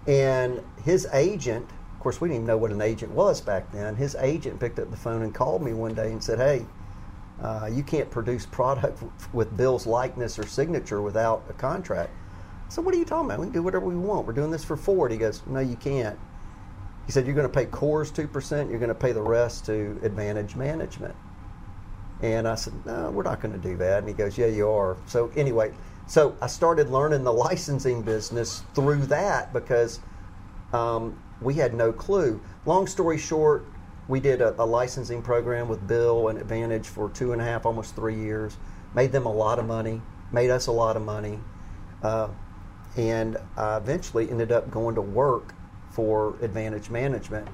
[0.05, 3.95] And his agent, of course, we didn't even know what an agent was back then.
[3.95, 6.65] His agent picked up the phone and called me one day and said, Hey,
[7.41, 9.01] uh, you can't produce product
[9.33, 12.11] with Bill's likeness or signature without a contract.
[12.71, 13.39] So, what are you talking about?
[13.39, 14.25] We can do whatever we want.
[14.25, 15.11] We're doing this for Ford.
[15.11, 16.17] He goes, No, you can't.
[17.05, 19.99] He said, You're going to pay Coors 2%, you're going to pay the rest to
[20.03, 21.13] Advantage Management.
[22.21, 23.97] And I said, No, we're not going to do that.
[23.97, 24.95] And he goes, Yeah, you are.
[25.05, 25.73] So, anyway,
[26.07, 29.99] so I started learning the licensing business through that because
[30.71, 32.39] um, we had no clue.
[32.65, 33.65] Long story short,
[34.07, 37.65] we did a, a licensing program with Bill and Advantage for two and a half,
[37.65, 38.55] almost three years.
[38.95, 41.37] Made them a lot of money, made us a lot of money.
[42.01, 42.29] Uh,
[42.97, 45.53] and I eventually ended up going to work
[45.91, 47.47] for Advantage Management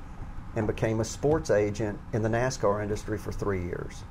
[0.55, 4.03] and became a sports agent in the NASCAR industry for three years.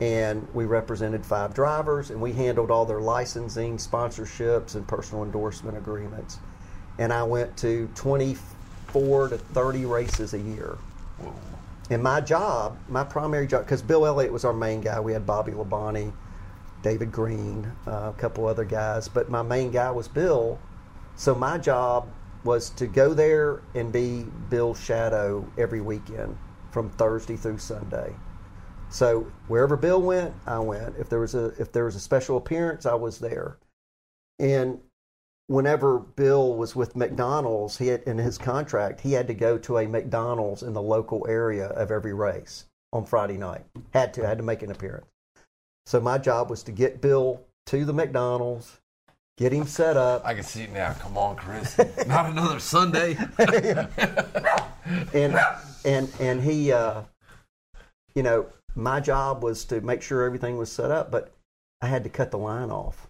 [0.00, 5.76] And we represented five drivers, and we handled all their licensing, sponsorships, and personal endorsement
[5.76, 6.38] agreements.
[6.98, 10.78] And I went to 24 to 30 races a year.
[11.18, 11.34] Whoa.
[11.90, 14.98] And my job, my primary job, because Bill Elliott was our main guy.
[15.00, 16.12] We had Bobby Labonte,
[16.82, 20.58] David Green, uh, a couple other guys, but my main guy was Bill.
[21.16, 22.08] So my job
[22.44, 26.36] was to go there and be Bill's shadow every weekend
[26.70, 28.14] from Thursday through Sunday.
[28.88, 30.96] So wherever Bill went, I went.
[30.98, 33.58] If there was a if there was a special appearance, I was there.
[34.38, 34.80] And
[35.46, 39.78] whenever Bill was with McDonald's, he had in his contract, he had to go to
[39.78, 43.64] a McDonald's in the local area of every race on Friday night.
[43.92, 45.06] Had to had to make an appearance.
[45.90, 48.78] So my job was to get Bill to the McDonald's,
[49.36, 50.92] get him set up, I can see it now.
[50.92, 51.76] Come on, Chris.
[52.06, 53.18] Not another Sunday.
[55.12, 55.36] and
[55.84, 57.02] and and he, uh,
[58.14, 61.32] you know, my job was to make sure everything was set up, but
[61.82, 63.08] I had to cut the line off,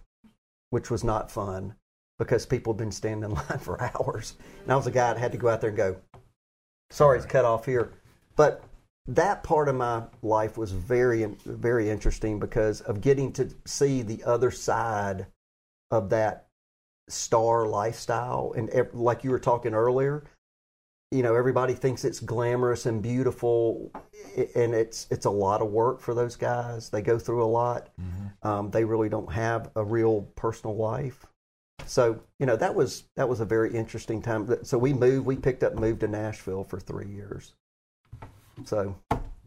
[0.71, 1.75] which was not fun
[2.17, 5.19] because people had been standing in line for hours, and I was a guy that
[5.19, 5.97] had to go out there and go,
[6.89, 7.91] "Sorry, it's cut off here,"
[8.35, 8.63] but
[9.07, 14.23] that part of my life was very very interesting because of getting to see the
[14.23, 15.25] other side
[15.89, 16.47] of that
[17.09, 18.53] star lifestyle.
[18.55, 20.23] And like you were talking earlier
[21.11, 23.91] you know everybody thinks it's glamorous and beautiful
[24.55, 26.89] and it's it's a lot of work for those guys.
[26.89, 27.89] They go through a lot.
[28.43, 31.25] Um, they really don't have a real personal life.
[31.85, 34.47] So you know that was that was a very interesting time.
[34.63, 37.53] So we moved we picked up and moved to nashville for three years
[38.65, 38.95] so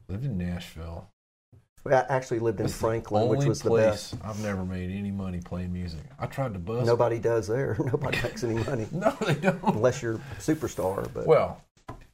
[0.09, 1.09] Lived in Nashville.
[1.87, 5.41] a- actually lived in the franklin which was the best I've never made any money
[5.41, 6.01] playing music.
[6.19, 6.87] I tried to bust.
[6.87, 9.63] nobody does there nobody makes any money No, they don't.
[9.65, 11.61] unless you're a superstar but Well,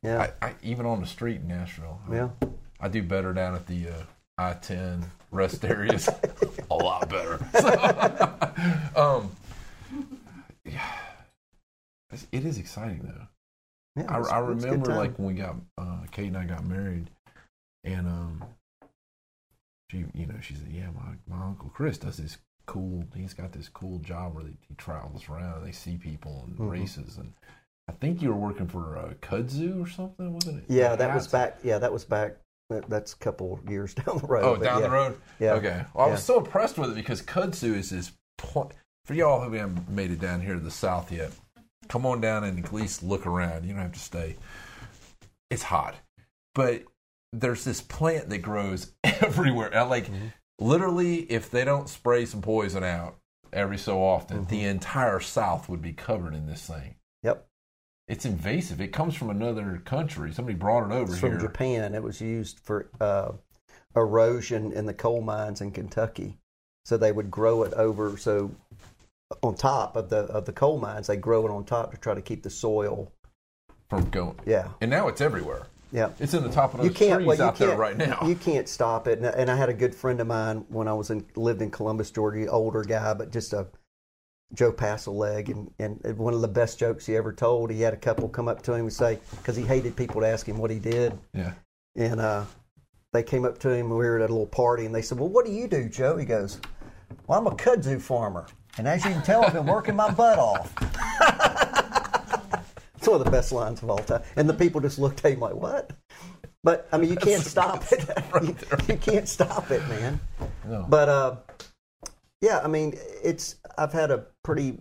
[0.02, 2.28] yeah I, I, even on the street in Nashville, I, yeah
[2.80, 4.02] I do better down at the uh,
[4.38, 6.08] I-10 rest areas.
[6.70, 7.38] a lot better.
[7.60, 9.30] So, um,
[10.64, 10.90] yeah,
[12.32, 13.26] it is exciting though.
[13.96, 16.28] Yeah, I, was- I it was a good remember like when we got uh, Kate
[16.28, 17.10] and I got married,
[17.84, 18.44] and um,
[19.90, 23.04] she you know she said, yeah, my my uncle Chris does this cool.
[23.16, 26.56] He's got this cool job where he, he travels around and they see people and
[26.58, 26.70] Mhm.
[26.70, 27.32] races and.
[27.88, 30.64] I think you were working for uh, Kudzu or something, wasn't it?
[30.68, 31.58] Yeah, that was back.
[31.64, 32.36] Yeah, that was back.
[32.68, 34.44] that- That's a couple years down the road.
[34.44, 34.86] Oh, down yeah.
[34.86, 35.18] the road.
[35.40, 35.52] Yeah.
[35.54, 35.84] Okay.
[35.92, 38.70] Well, I was so impressed with it because kudzu is this point
[39.06, 41.32] for y'all who haven't made it down here to the south yet.
[41.90, 43.64] Come on down and at least look around.
[43.64, 44.36] You don't have to stay.
[45.50, 45.96] It's hot,
[46.54, 46.84] but
[47.32, 49.70] there's this plant that grows everywhere.
[49.86, 50.32] Like Mhm.
[50.60, 53.16] literally, if they don't spray some poison out
[53.52, 54.48] every so often, Mhm.
[54.48, 56.94] the entire south would be covered in this thing.
[57.24, 57.48] Yep.
[58.06, 58.80] It's invasive.
[58.80, 60.32] It comes from another country.
[60.32, 61.32] Somebody brought it over It's here.
[61.32, 61.94] from Japan.
[61.96, 63.32] It was used for uh,
[63.96, 66.38] erosion in the coal mines in Kentucky.
[66.84, 68.16] So they would grow it over.
[68.16, 68.52] So
[69.42, 72.14] on top of the of the coal mines, they grow it on top to try
[72.14, 73.12] to keep the soil.
[73.88, 75.66] from going, Yeah, and now it's everywhere.
[75.92, 76.10] yeah.
[76.20, 77.14] It's in the top of those You can't.
[77.14, 78.18] trees Well, you out there can't, right now.
[78.26, 79.18] You can't stop it.
[79.18, 81.70] And, and I had a good friend of mine when I was in lived in
[81.70, 82.46] Columbus, Georgia.
[82.48, 83.66] Older guy, but just a
[84.54, 85.48] Joe Passel leg.
[85.48, 87.70] And, and one of the best jokes he ever told.
[87.70, 90.26] He had a couple come up to him and say because he hated people to
[90.28, 91.16] ask him what he did.
[91.34, 91.52] yeah.
[91.96, 92.44] And uh,
[93.12, 93.90] they came up to him.
[93.90, 96.16] We were at a little party, and they said, "Well, what do you do, Joe?"
[96.16, 96.60] He goes,
[97.26, 98.46] "Well, I'm a kudzu farmer,
[98.78, 100.72] and as you can tell, I've been working my butt off."
[102.96, 104.22] it's one of the best lines of all time.
[104.36, 105.92] And the people just looked at him like, "What?"
[106.62, 108.08] But I mean, you can't stop it.
[108.42, 108.56] you,
[108.88, 110.20] you can't stop it, man.
[110.66, 110.86] No.
[110.88, 111.36] But uh,
[112.40, 114.78] yeah, I mean, it's I've had a pretty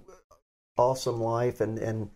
[0.77, 2.09] awesome life, and and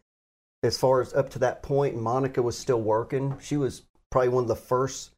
[0.63, 3.37] as far as up to that point, Monica was still working.
[3.41, 5.11] She was probably one of the first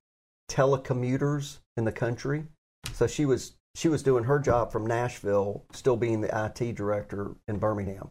[0.49, 2.45] telecommuters in the country,
[2.93, 7.35] so she was she was doing her job from Nashville, still being the IT director
[7.47, 8.09] in Birmingham,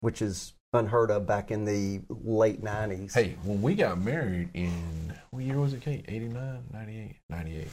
[0.00, 3.14] which is unheard of back in the late nineties.
[3.14, 6.04] Hey, when we got married in what year was it, Kate?
[6.08, 7.16] 89, 98?
[7.28, 7.68] 98.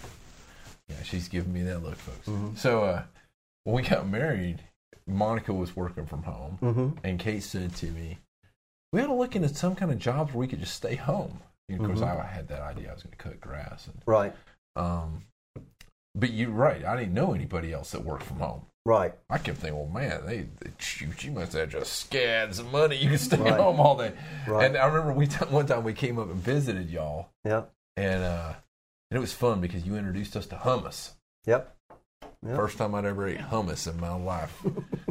[0.87, 2.27] Yeah, she's giving me that look, folks.
[2.27, 2.57] Mhm.
[2.57, 3.03] So uh,
[3.63, 4.61] when we got married,
[5.07, 8.19] Monica was working from home, hmm and Kate said to me,
[8.93, 11.39] "We ought to look into some kind of jobs where we could just stay home."
[11.69, 12.19] And of course, Mhm.
[12.19, 14.33] I had that idea I was going to cut grass, and Right,
[14.75, 15.25] um,
[16.19, 16.83] but you're right.
[16.83, 18.61] I didn't know anybody else that worked from home.
[18.85, 22.71] right, I kept thinking, well, man, they, they shoot, you must have just scads of
[22.71, 22.95] money.
[22.97, 23.53] You can stay Right.
[23.59, 24.13] home all day.
[24.47, 24.65] right.
[24.65, 27.63] And I remember we t- one time we came up and visited y'all, yeah,
[27.95, 28.53] and uh,
[29.11, 31.11] and it was fun because you introduced us to hummus.
[31.45, 31.73] yep.
[32.45, 32.55] Yep.
[32.55, 34.55] First time I'd ever ate hummus in my life.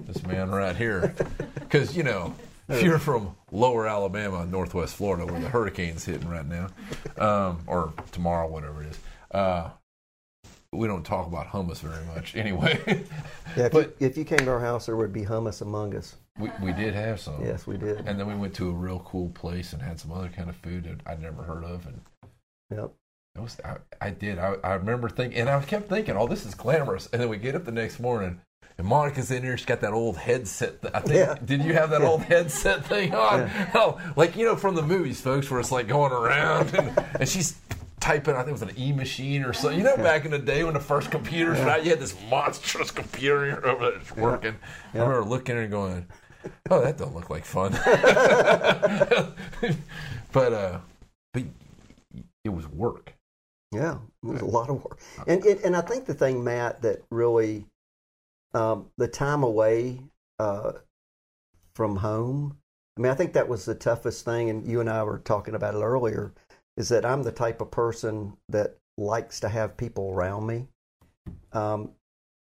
[0.06, 1.14] this man right here,
[1.60, 2.34] because you know.
[2.68, 6.66] If you're from lower Alabama, northwest Florida, where the hurricane's hitting right now,
[7.16, 8.98] um, or tomorrow, whatever it is,
[9.30, 9.70] uh,
[10.76, 12.78] we don't talk about hummus very much anyway.
[13.56, 15.94] Yeah, if, But- you, if you came to our house, there would be hummus among
[15.96, 16.16] us.
[16.38, 17.42] we, we did have some.
[17.44, 17.98] Yes, we did.
[18.06, 20.56] And then we went to a real cool place and had some other kind of
[20.56, 21.86] food that I'd never heard of.
[21.86, 22.00] And
[22.70, 22.92] Yep.
[23.36, 24.38] it was, I, I did.
[24.38, 27.08] I, I remember thinking, and I kept thinking, oh, this is glamorous.
[27.12, 28.40] And then we get up the next morning,
[28.76, 29.56] and Monica's in here.
[29.56, 30.82] She's got that old headset.
[30.82, 31.34] th- I think, Yeah.
[31.44, 32.08] did you have that Yeah.
[32.08, 33.40] old headset thing on?
[33.40, 33.70] Yeah.
[33.74, 37.28] Oh, like, you know, from the movies, folks, where it's like going around and, and
[37.28, 37.56] she's
[38.08, 39.78] I think it was an e machine or something.
[39.78, 42.16] You know, back in the day when the first computers were out, you had this
[42.30, 44.56] monstrous computer over there that's working.
[44.94, 45.02] I Yeah.
[45.02, 46.06] remember looking at and going,
[46.70, 47.72] oh, that don't look like fun.
[50.32, 50.78] but uh,
[51.32, 51.42] but
[52.44, 53.12] it was work.
[53.72, 55.00] Yeah, it was a lot of work.
[55.26, 57.66] And and, and I think the thing, Matt, that really
[58.54, 60.00] um, the time away
[60.38, 60.72] uh,
[61.74, 62.58] from home.
[62.98, 65.54] I mean, I think that was the toughest thing, and you and I were talking
[65.54, 66.32] about it earlier.
[66.76, 70.66] Is that I'm the type of person that likes to have people around me.
[71.52, 71.90] Um,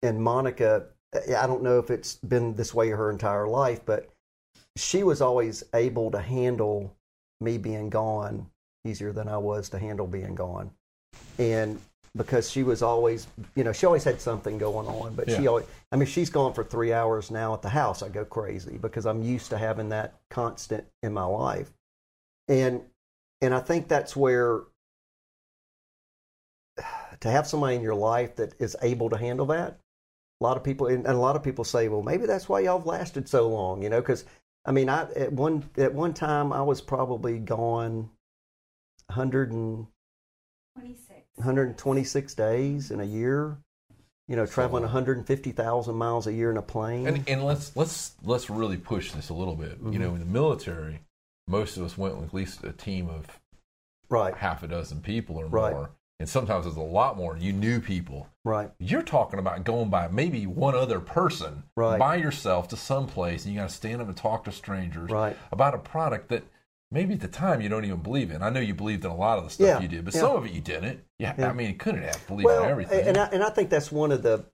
[0.04, 4.10] and Monica, I don't know if it's been this way her entire life, but
[4.76, 6.96] she was always able to handle
[7.42, 8.48] me being gone
[8.86, 10.72] easier than I was to handle being gone.
[11.38, 11.80] And
[12.16, 15.66] because she was always, you know, she always had something going on, but she always,
[15.92, 18.04] I mean, she's gone for three hours now at the house.
[18.04, 21.72] I go crazy because I'm used to having that constant in my life.
[22.48, 22.82] And,
[23.42, 24.62] and I think that's where
[27.20, 29.80] to have somebody in your life that is able to handle that.
[30.40, 32.62] A lot of people, and and a lot of people say, well, maybe that's why
[32.62, 34.26] y'all have lasted so long, you know, because
[34.66, 38.10] I mean, I at one at one time I was probably gone
[39.08, 39.88] 100 and
[40.76, 41.12] 26.
[41.36, 43.58] 126 days in a year.
[44.28, 47.06] You know, traveling 150,000 miles a year in a plane.
[47.06, 49.78] And and let's let's let's really push this a little bit.
[49.80, 50.00] You Mhm.
[50.00, 51.02] know, in the military,
[51.48, 53.40] most of us went with at least a team of
[54.10, 55.74] right, half a dozen people or Right.
[55.74, 55.92] more.
[56.20, 57.36] And sometimes it's a lot more.
[57.36, 58.28] You knew people.
[58.46, 61.98] right, You're talking about going by maybe one other person Right.
[61.98, 65.10] by yourself to some place, and you got to stand up and talk to strangers
[65.10, 66.44] right, about a product that
[66.92, 68.44] maybe at the time you don't even believe in.
[68.44, 70.20] I know you believed in a lot of the stuff Yeah, you did, but yeah.
[70.22, 71.04] some of it you didn't.
[71.20, 71.50] Yeah, Yeah.
[71.50, 73.08] I mean, you couldn't have believed in everything.
[73.08, 74.46] And I, and I think that's one of the,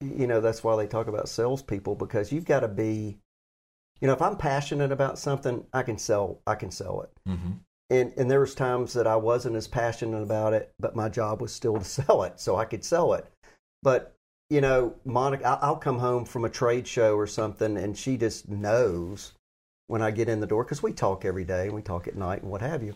[0.00, 3.18] you know, that's why they talk about salespeople because you've got to be,
[4.00, 6.40] you know, if I'm passionate about something, I can sell.
[6.46, 7.10] I can sell it.
[7.26, 7.52] hmm
[7.90, 11.40] And and there was times that I wasn't as passionate about it, but my job
[11.42, 13.26] was still to sell it, so I could sell it.
[13.82, 14.14] But
[14.48, 18.48] you know, Monica, I'll come home from a trade show or something, and she just
[18.48, 19.32] knows
[19.86, 22.16] when I get in the door because we talk every day and we talk at
[22.16, 22.94] night and what have you.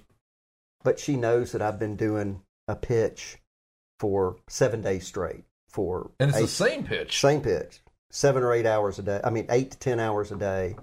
[0.82, 3.38] But she knows that I've been doing a pitch
[4.00, 7.20] for seven days straight for And it's eight- the same pitch.
[7.20, 7.80] same pitch,
[8.10, 9.20] seven or eight hours a day.
[9.24, 10.76] I mean, eight to ten hours a day.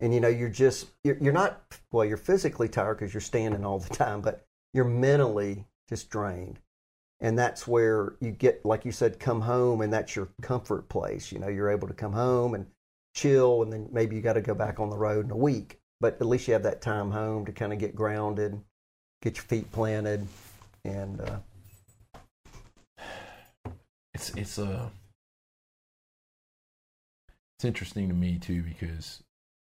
[0.00, 2.04] And you know, you're just you're, you're not well.
[2.04, 6.58] You're physically tired because you're standing all the time, but you're mentally just drained.
[7.20, 11.32] And that's where you get, like you said, come home, and that's your comfort place.
[11.32, 12.66] You know, you're able to come home and
[13.14, 15.78] chill, and then maybe you got to go back on the road in a week.
[16.00, 18.60] But at least you have that time home to kind of get grounded,
[19.22, 20.26] get your feet planted,
[20.84, 21.38] and uh,
[24.12, 24.88] it's it's uh
[27.58, 29.22] it's interesting to me too because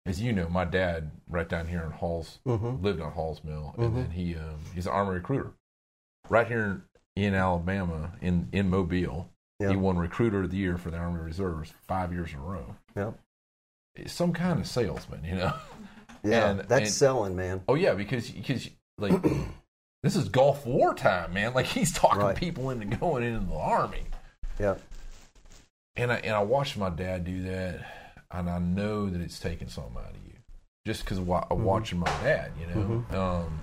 [0.06, 2.82] as you know my dad right down here in halls mhm.
[2.84, 5.52] lived on halls mill and then he um, he's an army recruiter.
[6.30, 6.84] Right here
[7.16, 9.30] in alabama in in mobile
[9.60, 9.70] Yeah.
[9.70, 12.76] he won recruiter of the year for the army reserves five years in a row.
[13.96, 15.54] It's some kind of salesman you know?
[16.24, 17.62] Yeah, And- that's and- selling, man.
[17.68, 19.14] oh yeah because because like
[20.04, 21.54] this is gulf war time man.
[21.54, 22.36] Like he's talking Right.
[22.36, 24.04] people into going into the army.
[24.60, 24.76] Yeah,
[25.96, 28.05] and I and I watched my dad do that,
[28.40, 30.34] and I know that it's taking something out of you,
[30.86, 31.64] just because of, wa- Mm-hmm.
[31.64, 32.52] watching my dad.
[32.60, 33.06] You know.
[33.20, 33.60] Um,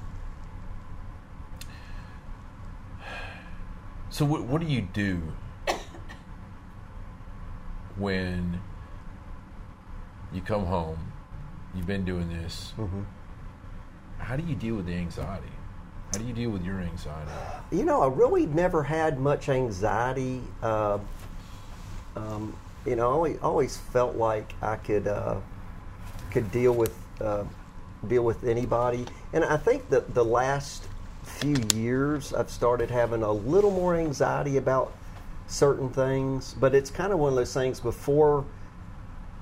[4.10, 5.20] so what what do you do
[7.96, 8.60] when
[10.32, 10.98] you come home?
[11.74, 12.74] You've been doing this.
[12.78, 13.04] Mhm.
[14.18, 15.48] How do you deal with the anxiety?
[16.12, 17.30] How do you deal with your anxiety?
[17.70, 20.42] You know, I really never had much anxiety.
[20.62, 20.98] Uh,
[22.16, 22.54] um,
[22.86, 25.36] you know, I always, felt like I could uh,
[26.30, 27.44] could deal with uh,
[28.08, 30.88] deal with anybody, and I think that the last
[31.22, 34.92] few years I've started having a little more anxiety about
[35.46, 36.54] certain things.
[36.54, 38.44] But it's kind of one of those things before.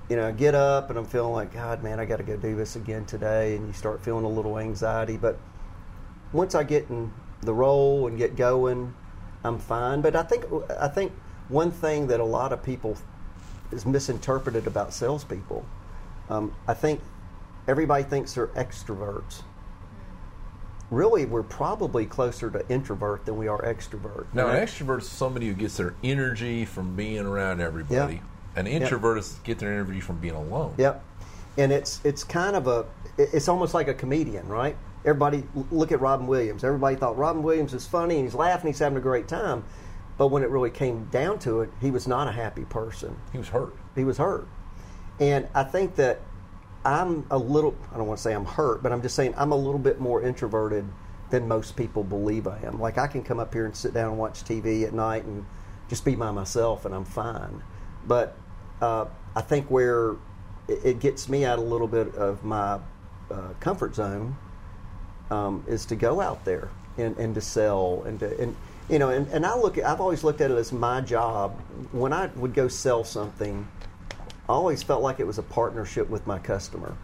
[0.09, 2.37] You know, I get up and I'm feeling like, God, man, I got to go
[2.37, 5.17] do this again today, and you start feeling a little anxiety.
[5.17, 5.39] But
[6.33, 7.13] once I get in
[7.43, 8.93] the role and get going,
[9.45, 10.01] I'm fine.
[10.01, 10.45] But I think
[10.79, 11.13] I think
[11.49, 12.97] one thing that a lot of people
[13.73, 15.65] is misinterpreted about salespeople.
[16.29, 17.01] Um, I think
[17.67, 19.43] everybody thinks they're extroverts.
[20.91, 24.27] Really, we're probably closer to introvert than we are extrovert.
[24.33, 28.15] Now, And an extrovert is somebody who gets their energy from being around everybody.
[28.15, 28.21] Yeah.
[28.57, 30.75] An introvert is get their energy from being alone.
[30.79, 31.05] Yep.
[31.59, 32.87] And it's it's kind of a
[33.19, 34.77] it's almost like a comedian, right?
[35.05, 36.65] Everybody look at Robin Williams.
[36.65, 39.65] Everybody thought Robin Williams is funny and he's laughing, he's having a great time.
[40.21, 43.17] But when it really came down to it, he was not a happy person.
[43.33, 43.75] He was hurt.
[43.95, 44.47] He was hurt.
[45.19, 46.21] And I think that
[46.85, 49.51] I'm a little I don't want to say I'm hurt, but I'm just saying I'm
[49.51, 50.85] a little bit more introverted
[51.31, 52.79] than most people believe I am.
[52.79, 55.47] Like I can come up here and sit down and watch TV at night and
[55.89, 57.63] just be by myself and I'm fine.
[58.07, 58.37] But
[58.83, 60.17] uh, I think where
[60.69, 62.79] it, it gets me out a little bit of my
[63.31, 64.37] uh, comfort zone
[65.31, 66.69] um, is to go out there
[66.99, 68.55] and, and to sell and to and
[68.91, 71.61] you know and, and I look at, I've always looked at it as my job.
[71.93, 73.67] When I would go sell something
[74.51, 76.97] I always felt like it was a partnership with my customer.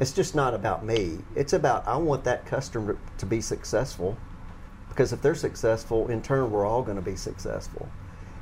[0.00, 1.18] It's just not about me.
[1.36, 4.16] It's about I want that customer to be successful
[4.88, 7.88] because if they're successful in turn we're all going to be successful.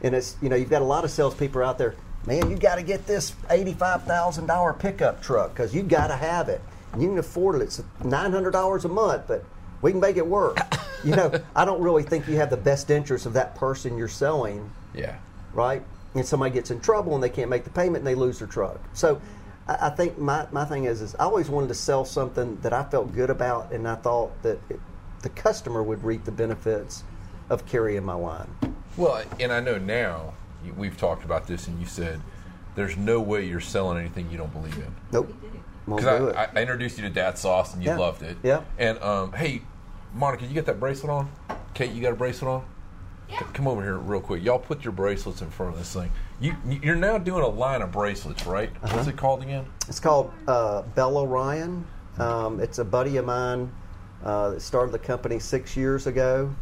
[0.01, 1.95] And it's you know you've got a lot of salespeople out there
[2.27, 6.63] man you got to get this $85000 pickup truck because you got to have it.
[6.99, 7.65] You can afford it.
[7.65, 9.45] It's $900 a month but
[9.83, 10.59] we can make it work
[11.05, 14.09] you know i don't really think you have the best interest of that person you're
[14.09, 15.17] selling Yeah.
[15.53, 15.83] right?
[16.15, 18.47] And somebody gets in trouble and they can't make the payment and they lose their
[18.49, 18.79] truck.
[18.93, 19.19] So
[19.67, 22.75] I, I think my, my thing is, is I always wanted to sell something that
[22.75, 24.79] I felt good about and I thought that it,
[25.23, 27.03] the customer would reap the benefits
[27.49, 28.47] of carrying my line.
[28.99, 30.35] Well, and I know now
[30.77, 32.21] we've talked about this, and you said
[32.75, 34.95] there's no way you're selling anything you don't believe in.
[35.13, 35.33] Nope.
[35.87, 36.37] Won't Because do it.
[36.37, 37.97] I, I introduced you to Dad Sauce, and you Yeah.
[37.97, 38.37] loved it.
[38.43, 38.65] Yeah.
[38.79, 39.63] And um, hey,
[40.15, 41.31] Monica, you get that bracelet on?
[41.75, 42.65] Kate, you got a bracelet on?
[43.31, 43.39] Yeah.
[43.41, 44.43] C- Come over here real quick.
[44.43, 46.11] Y'all put your bracelets in front of this thing.
[46.41, 48.71] You you're now doing a line of bracelets, right?
[48.83, 48.97] Uh-huh.
[48.97, 49.65] What's it called again?
[49.89, 51.87] It's called uh, Bella Ryan.
[52.19, 53.73] Um, it's a buddy of mine
[54.23, 56.55] uh, that started the company six years ago.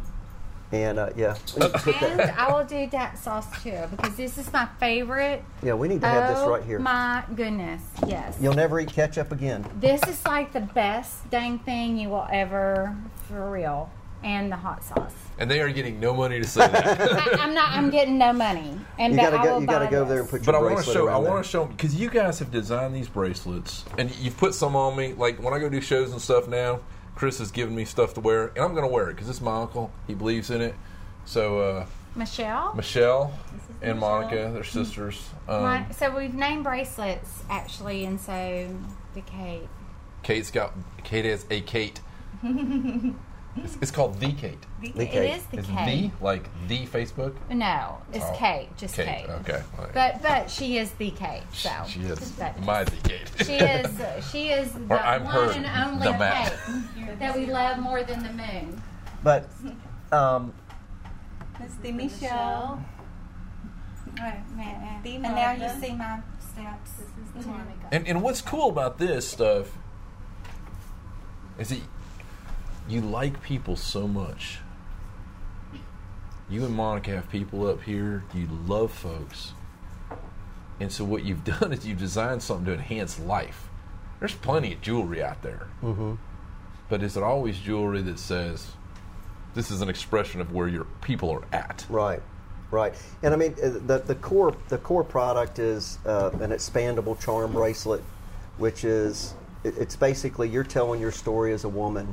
[0.73, 4.17] And uh, yeah, we need to put And I will do that sauce too because
[4.17, 5.43] this is my favorite.
[5.63, 6.79] yeah, we need to have this oh right here.
[6.79, 8.39] my goodness, yes.
[8.41, 9.65] You'll never eat ketchup again.
[9.81, 12.97] This is like the best dang thing you will ever,
[13.27, 13.91] for real.
[14.23, 15.15] And the hot sauce.
[15.39, 17.01] And they are getting no money to say that.
[17.41, 17.71] I, I'm not.
[17.71, 18.79] I'm getting no money.
[18.99, 19.59] And You but gotta I go.
[19.61, 21.09] You gotta buy go there and put But I want to show.
[21.09, 24.77] I want to show because you guys have designed these bracelets, and you've put some
[24.77, 25.15] on me.
[25.15, 26.81] Like when I go do shows and stuff now,
[27.21, 29.43] Chris has given me stuff to wear, and I'm going to wear it because it's
[29.43, 29.93] my uncle.
[30.07, 30.75] He believes in it.
[31.27, 32.75] So uh, Michelle.
[32.75, 33.39] Michelle
[33.83, 34.21] and Michelle.
[34.21, 35.29] Monica, they're sisters.
[35.47, 38.75] Um, My, so we've named bracelets actually, and so
[39.13, 39.69] the Kate.
[40.23, 40.73] Kate's got.
[41.05, 42.01] Kate has a Kate.
[43.57, 43.83] it's, mm.
[43.83, 44.59] it's called the Kate.
[44.81, 45.35] The it Kate.
[45.37, 46.11] is the It's Kate.
[46.19, 47.35] the like the Facebook.
[47.51, 48.69] No, it's Oh, Kate.
[48.77, 49.07] Just Kate.
[49.07, 49.31] Kate.
[49.41, 49.63] Okay.
[49.79, 49.95] all right.
[49.95, 51.43] But but she is the Kate.
[51.53, 53.47] So she is my the Kate.
[53.47, 54.01] She is.
[54.01, 57.79] Uh, she is the Or I'm one her, and only the Kate that we love
[57.79, 58.83] more than the moon.
[59.23, 59.49] But
[60.13, 60.55] um,
[61.61, 62.85] It's the Michelle.
[64.19, 64.43] Right,
[65.05, 66.93] And now you see my steps.
[66.93, 67.51] This is the mm-hmm.
[67.51, 67.89] Monica.
[67.93, 69.77] And, and what's cool about this stuff
[71.59, 71.81] is that
[72.91, 74.59] you like people so much.
[76.49, 78.25] You and Monica have people up here.
[78.35, 79.53] You love folks.
[80.81, 83.69] And so what you've done is you've designed something to enhance life.
[84.19, 85.69] There's plenty of jewelry out there.
[85.83, 86.19] mhm.
[86.89, 88.73] But is it always jewelry that says
[89.55, 91.87] this is an expression of where your people are at?
[91.89, 92.21] Right,
[92.73, 92.95] right.
[93.23, 97.53] And I mean, uh, the the core the core product is uh, an expandable charm
[97.53, 98.03] bracelet,
[98.59, 102.13] which is it- it's basically you're telling your story as a woman.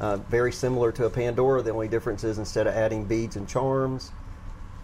[0.00, 1.60] Uh, very similar to a Pandora.
[1.62, 4.12] The only difference is instead of adding beads and charms,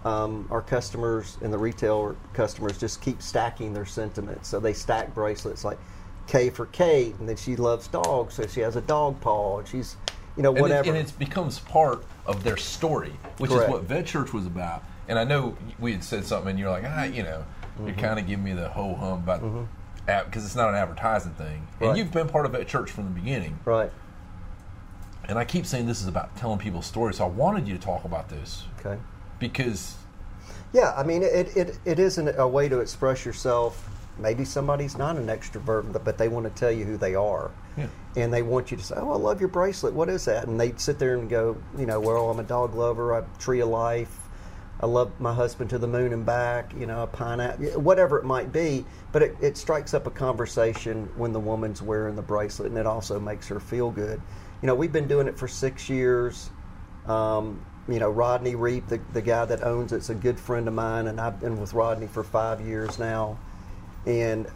[0.04, 4.48] um, our customers and the retail customers just keep stacking their sentiments.
[4.48, 5.78] So they stack bracelets like
[6.26, 9.68] K for Kate, and then she loves dogs, so she has a dog paw, and
[9.68, 9.96] she's,
[10.36, 10.88] you know, and whatever.
[10.90, 13.68] It, and it becomes part of their story, which Correct.
[13.68, 14.82] is what Vet Church was about.
[15.08, 17.44] And I know we had said something, and you're like, ah, you know,
[17.78, 18.00] you're Mm-hmm.
[18.00, 19.42] kind of giving me the ho hum about
[20.26, 21.66] because it's not an advertising thing.
[21.80, 23.58] And you've been part of Vet Church from the beginning.
[23.64, 23.90] right.
[25.28, 27.16] And I keep saying this is about telling people stories.
[27.16, 29.00] So I wanted you to talk about this Okay.
[29.38, 29.96] because
[30.72, 33.88] Yeah, I mean, it, it, it isn't a way to express yourself.
[34.18, 37.50] Maybe somebody's not an extrovert, but, but they want to tell you who they are.
[37.76, 37.88] Yeah.
[38.16, 39.92] And they want you to say, Oh, I love your bracelet.
[39.92, 40.46] What is that?
[40.46, 43.38] And they sit there and go, You know, well, I'm a dog lover, I'm a
[43.38, 44.16] tree of life.
[44.78, 48.24] I love my husband to the moon and back, you know, a pineapple, whatever it
[48.26, 48.84] might be.
[49.10, 52.86] But it, it strikes up a conversation when the woman's wearing the bracelet, and it
[52.86, 54.20] also makes her feel good.
[54.66, 56.50] You know, we've been doing it for six years.
[57.06, 60.74] Um, you know, Rodney Reap, the, the guy that owns it's a good friend of
[60.74, 63.38] mine, and I've been with Rodney for five years now.
[64.06, 64.48] And,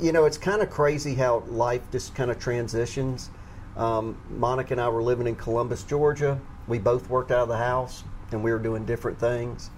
[0.00, 3.30] you know, it's kind of crazy how life just kind of transitions.
[3.76, 6.40] Um, Monica and I were living in Columbus, Georgia.
[6.68, 9.70] We both worked out of the house, and we were doing different things.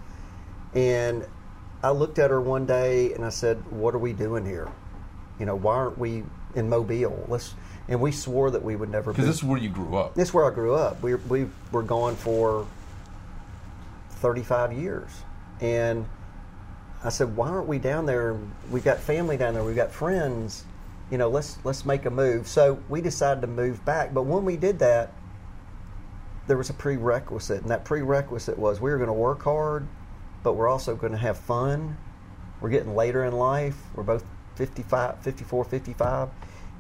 [0.75, 1.27] And
[1.83, 4.71] I looked at her one day and I said, "What are we doing here?
[5.41, 6.23] You know, why aren't we
[6.55, 7.25] in Mobile?
[7.29, 7.55] Let's."
[7.89, 9.13] And we swore that we would never.
[9.13, 10.15] because be- this is where you grew up.
[10.15, 11.03] this is where I grew up.
[11.03, 12.67] We we were gone for
[14.21, 15.11] 35 years,
[15.61, 16.07] and
[17.03, 18.37] I said, "Why aren't we down there?
[18.71, 19.65] We've got family down there.
[19.65, 20.65] We've got friends.
[21.11, 24.15] You know, let's let's make a move." So we decided to move back.
[24.15, 25.13] But when we did that,
[26.47, 29.87] there was a prerequisite, and that prerequisite was we were going to work hard,
[30.43, 31.99] but we're also going to have fun.
[32.63, 33.77] We're getting later in life.
[33.95, 34.25] We're both
[34.55, 36.29] 55, 54, 55,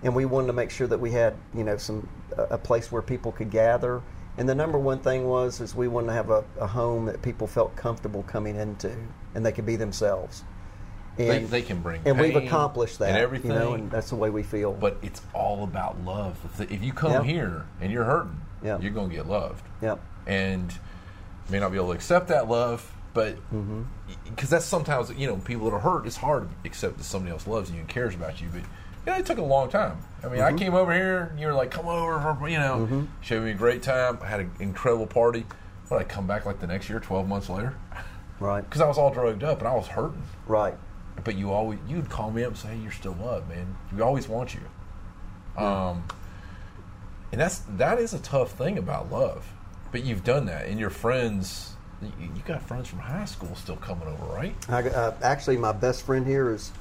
[0.05, 3.03] and we wanted to make sure that we had, you know, some a place where
[3.03, 4.03] people could gather.
[4.37, 7.23] And the number one thing was is we wanted to have a, a home that
[7.23, 8.95] people felt comfortable coming into,
[9.35, 10.45] and they could be themselves.
[11.17, 13.53] And, They, they can bring and we've accomplished that, and everything.
[13.53, 14.73] you know, and that's the way we feel.
[14.73, 16.37] but it's all about love.
[16.61, 17.23] If- you come Yeah.
[17.23, 18.79] here and you're hurting, Yeah.
[18.81, 19.65] you're going to get loved.
[19.81, 20.75] yep, and
[21.49, 23.83] may not be able to accept that love, but Mm-hmm.
[24.29, 26.05] because that's sometimes you know people that are hurt.
[26.05, 28.49] It's hard to accept that somebody else loves you and cares about you.
[28.53, 28.63] But
[29.07, 29.99] you know, it took a long time.
[30.23, 30.55] I mean, Mm-hmm.
[30.55, 33.51] I came over here, and you were like, "Come over," for, you know, showed me
[33.51, 34.19] a great time.
[34.23, 35.45] I had an incredible party.
[35.91, 37.75] But I come back like the next year, twelve months later,
[38.41, 40.23] right, because I was all drugged up and I was hurting.
[40.47, 40.75] right,
[41.25, 43.77] But you always you'd call me up and say, "Hey, you're still loved, man.
[43.95, 46.05] We always want you." Um,
[47.33, 49.47] and that's that is a tough thing about love.
[49.93, 51.73] But you've done that, and your friends.
[52.03, 54.55] You, you got friends from high school still coming over, right?
[54.69, 56.73] I, uh, actually, my best friend here is,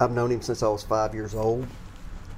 [0.00, 1.66] I've known him since I was five years old,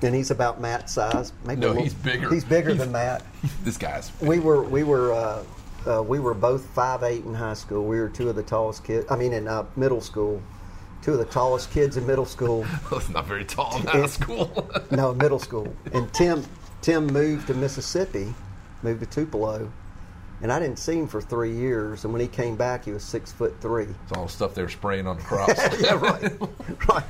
[0.03, 1.33] and he's about Matt's size.
[1.47, 2.29] Maybe No, little- he's bigger.
[2.31, 3.23] He's bigger He's- than Matt.
[3.65, 4.11] this guy's.
[4.21, 5.45] We were we were uh,
[5.87, 7.85] uh, we were both five eight in high school.
[7.85, 9.07] We were two of the tallest kids.
[9.11, 10.43] I mean, in uh, middle school,
[11.03, 12.67] two of the tallest kids in middle school.
[12.91, 14.69] That's not very tall in high school.
[14.91, 15.75] No, middle school.
[15.95, 16.45] And Tim
[16.83, 18.35] Tim moved to Mississippi,
[18.83, 19.73] moved to Tupelo,
[20.43, 22.05] And I didn't see him for three years.
[22.05, 23.85] And when he came back, he was six foot three.
[23.85, 25.55] It's all the stuff they were spraying on the crops.
[25.81, 26.33] yeah, right,
[26.89, 27.05] right.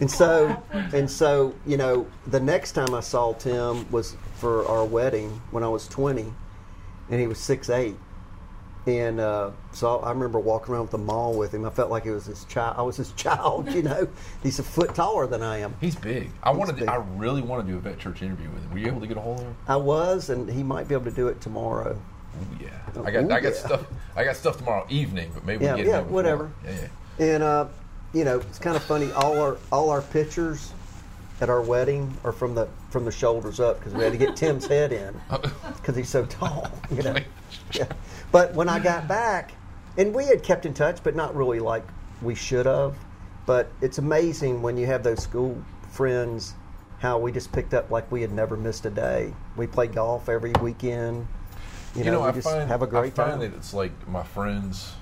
[0.00, 4.84] And so, and so, you know, the next time I saw Tim was for our
[4.84, 6.32] wedding when I was 20,
[7.10, 7.96] and he was six eight.
[8.86, 11.66] And uh, so I remember walking around the mall with him.
[11.66, 12.76] I felt like it was his child.
[12.78, 14.08] I was his child, you know.
[14.42, 15.74] He's a foot taller than I am.
[15.82, 16.30] He's big.
[16.42, 16.76] I wanted.
[16.76, 16.88] big.
[16.88, 18.70] I really want to do a vet church interview with him.
[18.72, 19.56] Were you able to get a hold of him?
[19.68, 21.92] I was, and he might be able to do it tomorrow.
[22.40, 22.70] Ooh, yeah.
[23.04, 23.24] I got.
[23.24, 23.58] Ooh, I got yeah.
[23.58, 23.84] stuff.
[24.16, 26.14] I got stuff tomorrow evening, but maybe Yeah, we get yeah, it in before.
[26.14, 26.50] whatever.
[26.64, 26.70] Yeah,
[27.18, 27.24] yeah.
[27.34, 27.66] And uh,
[28.12, 29.10] you know, it's kind of funny.
[29.12, 30.72] All our all our pictures
[31.40, 34.36] at our wedding are from the from the shoulders up because we had to get
[34.36, 35.38] Tim's head in oh.
[35.76, 36.70] because he's so tall.
[36.90, 37.16] You know.
[37.72, 37.86] Yeah.
[38.32, 39.52] But when I got back,
[39.96, 41.84] and we had kept in touch, but not really like
[42.22, 42.96] we should have.
[43.46, 46.54] But it's amazing when you have those school friends,
[46.98, 49.32] how we just picked up like we had never missed a day.
[49.56, 51.26] We play golf every weekend.
[51.96, 53.40] You, You know, we I just find have a great I find time.
[53.40, 54.92] that it's like my friends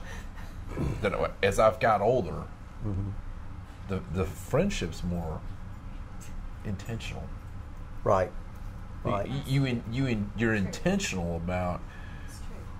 [1.03, 2.45] that as I've got older,
[2.87, 3.11] Mm-hmm.
[3.89, 5.41] the the friendship's more
[6.64, 7.24] intentional.
[8.05, 8.31] right.
[9.05, 9.31] You- Right.
[9.47, 11.81] You in, you in, you're intentional about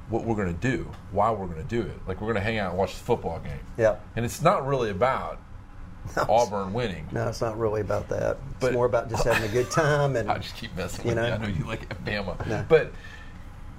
[0.09, 1.97] what we're going to do, why we're going to do it.
[2.09, 3.97] Like we're going to hang out and watch the football game, Yeah.
[4.17, 5.39] and it's not really about
[6.29, 7.07] Auburn winning.
[7.13, 8.37] No, it's not really about that.
[8.51, 11.15] It's But- more about just having a good time and I just keep messing You
[11.15, 11.33] with you.
[11.33, 12.65] I know you like Bama, No.
[12.69, 12.93] but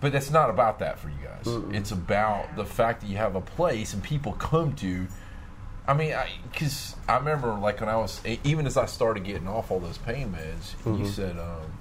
[0.02, 1.76] but that's not about that for you guys.
[1.76, 5.08] It's about the fact that you have a place and people come to.
[5.90, 6.14] I mean,
[6.52, 9.98] because I, remember like when I was even as I started getting off all those
[9.98, 11.04] pain meds, Mm-hmm.
[11.04, 11.74] you said, um,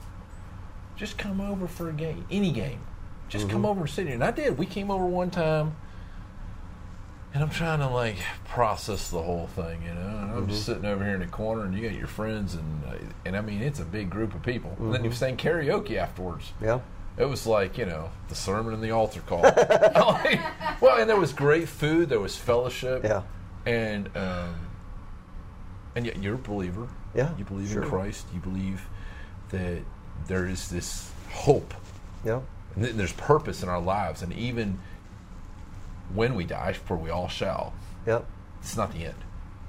[0.96, 2.80] "Just come over for a game, any game.
[3.28, 3.52] Just Mm-hmm.
[3.52, 4.56] come over and sit here." And I did.
[4.56, 5.76] We came over one time.
[7.34, 10.00] And I'm trying to like process the whole thing, you know.
[10.00, 10.48] And I'm Mm-hmm.
[10.48, 12.94] just sitting over here in the corner, and you got your friends, and uh,
[13.26, 14.70] and I mean it's a big group of people.
[14.70, 14.92] And Mm-hmm.
[14.92, 16.52] then you sang karaoke afterwards.
[16.62, 16.80] yeah,
[17.18, 19.42] It was like you know the sermon and the altar call.
[19.94, 20.40] Like,
[20.80, 23.22] well, and there was great food, there was fellowship, yeah,
[23.66, 24.54] and um,
[25.94, 26.88] and yet you're a believer.
[27.14, 27.82] Yeah, you believe sure.
[27.82, 28.26] in Christ.
[28.34, 28.86] You believe
[29.50, 29.78] that
[30.26, 31.72] there is this hope
[32.24, 32.40] yeah,
[32.74, 34.78] and there's purpose in our lives, and even
[36.14, 37.72] when we die, for we all shall,
[38.06, 38.26] Yep,
[38.60, 39.14] it's not the end.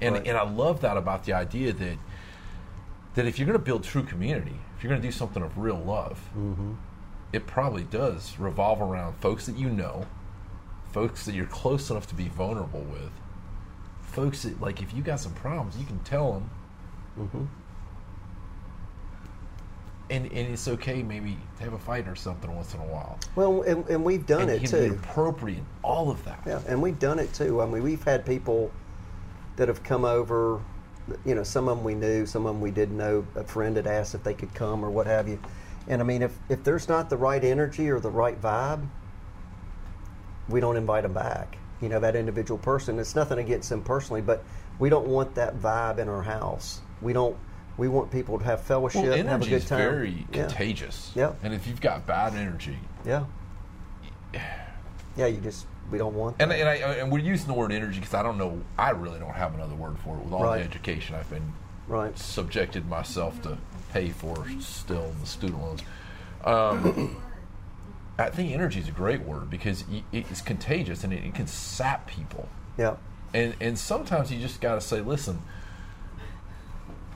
[0.00, 0.26] And Right.
[0.26, 1.98] and I love that about the idea that
[3.14, 5.58] that if you're going to build true community, if you're going to do something of
[5.58, 6.72] real love, Mm-hmm.
[7.32, 10.06] it probably does revolve around folks that you know,
[10.92, 13.10] folks that you're close enough to be vulnerable with,
[14.10, 16.50] folks that like if you got some problems, you can tell them.
[17.18, 17.44] Mm-hmm.
[20.10, 23.16] And, and it's okay maybe to have a fight or something once in a while.
[23.36, 24.94] Well, and, and we've done and it you can be too.
[24.94, 26.42] appropriate, all of that.
[26.44, 27.62] Yeah, and we've done it too.
[27.62, 28.72] I mean, we've had people
[29.56, 30.60] that have come over.
[31.24, 33.24] You know, some of them we knew, some of them we didn't know.
[33.36, 35.40] A friend had asked if they could come or what have you.
[35.86, 38.88] And I mean, if if there's not the right energy or the right vibe,
[40.48, 41.56] we don't invite them back.
[41.80, 42.98] You know, that individual person.
[42.98, 44.44] It's nothing against them personally, but
[44.78, 46.80] we don't want that vibe in our house.
[47.00, 47.36] We don't.
[47.76, 49.78] We want people to have fellowship, Well, have a good time.
[49.78, 50.44] very yeah.
[50.46, 51.12] contagious.
[51.14, 51.32] Yeah.
[51.42, 53.24] And if you've got bad energy, Yeah.
[55.16, 57.98] Yeah, you just we don't want and and I and we're using the word energy
[57.98, 60.24] because I don't know, I really don't have another word for it.
[60.24, 60.58] With all Right.
[60.58, 61.52] the education I've been
[61.88, 62.16] right.
[62.18, 63.58] subjected myself to
[63.92, 65.82] pay for still in the student loans.
[66.44, 67.16] Um,
[68.20, 72.48] I think energy is a great word because it's contagious and it, can sap people.
[72.76, 72.96] Yeah.
[73.32, 75.40] And and sometimes you just got to say, listen,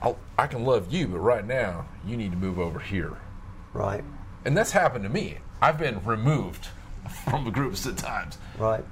[0.01, 3.17] I'll, I can love you, but right now you need to move over here.
[3.73, 4.03] Right.
[4.45, 5.39] And that's happened to me.
[5.61, 6.67] I've been removed
[7.25, 8.37] from the groups at times.
[8.57, 8.83] Right.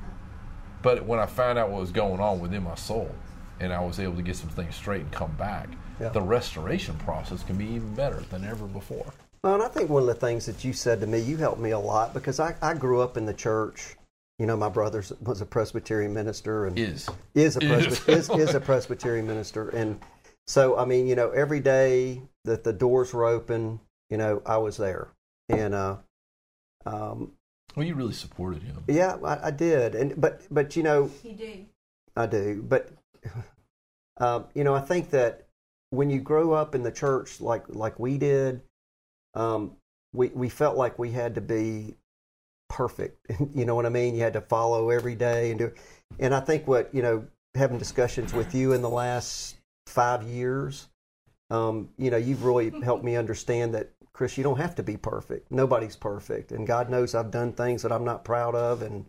[0.82, 3.14] But when I found out what was going on within my soul
[3.59, 6.09] and I was able to get some things straight and come back, Yeah.
[6.09, 9.14] the restoration process can be even better than ever before.
[9.44, 11.60] Well, and I think one of the things that you said to me, you helped
[11.60, 13.98] me a lot because I, I grew up in the church.
[14.39, 17.10] You know, my brother was a Presbyterian minister and Is.
[17.36, 18.00] is a Is.
[18.00, 20.00] Presby- is, is a Presbyterian minister, and
[20.48, 23.80] so I mean, you know, every day that the doors were open,
[24.10, 25.10] you know, I was there,
[25.50, 25.98] and uh,
[26.86, 27.34] um,
[27.76, 28.84] Well, you really supported him.
[28.88, 31.66] yeah, I, I did, and but but you know, You do.
[32.16, 32.89] I do, but
[34.18, 35.48] um, you know, I think that
[35.91, 38.62] when you grow up in the church like like we did,
[39.34, 39.75] um,
[40.13, 41.95] we we felt like we had to be
[42.69, 43.25] perfect.
[43.53, 44.15] you know what I mean?
[44.15, 45.71] You had to follow every day and do.
[46.19, 47.25] And I think what you know,
[47.55, 49.55] having discussions with you in the last
[49.88, 50.88] five years,
[51.49, 53.89] um, you know, you've really helped me understand that.
[54.13, 55.51] Chris, you don't have to be perfect.
[55.51, 59.05] Nobody's perfect, and God knows I've done things that I'm not proud of, and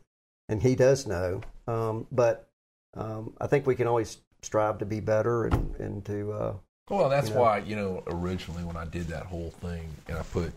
[0.49, 1.43] and He does know.
[1.67, 2.49] Um, but
[2.95, 6.55] um, I think we can always strive to be better and and to uh,
[6.89, 7.41] Well, that's You know?
[7.41, 10.53] why, you know, originally when I did that whole thing and I put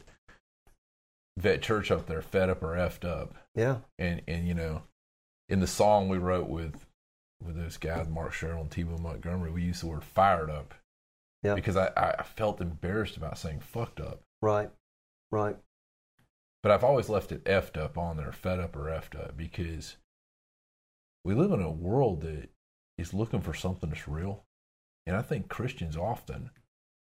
[1.38, 3.78] vet church up there, fed up or effed up, Yeah.
[3.98, 4.84] and and you know,
[5.50, 6.86] in the song we wrote with
[7.44, 10.74] with those guys, Mark Sherrill and T-Bone Montgomery, we used the word fired up.
[11.44, 11.54] Yeah.
[11.54, 14.22] Because I, I felt embarrassed about saying fucked up.
[14.42, 14.72] Right.
[15.32, 15.56] Right.
[16.64, 19.98] But I've always left it effed up on there, fed up or effed up, because
[21.24, 22.50] we live in a world that
[22.98, 24.44] is looking for something that's real.
[25.08, 26.52] And I think Christians often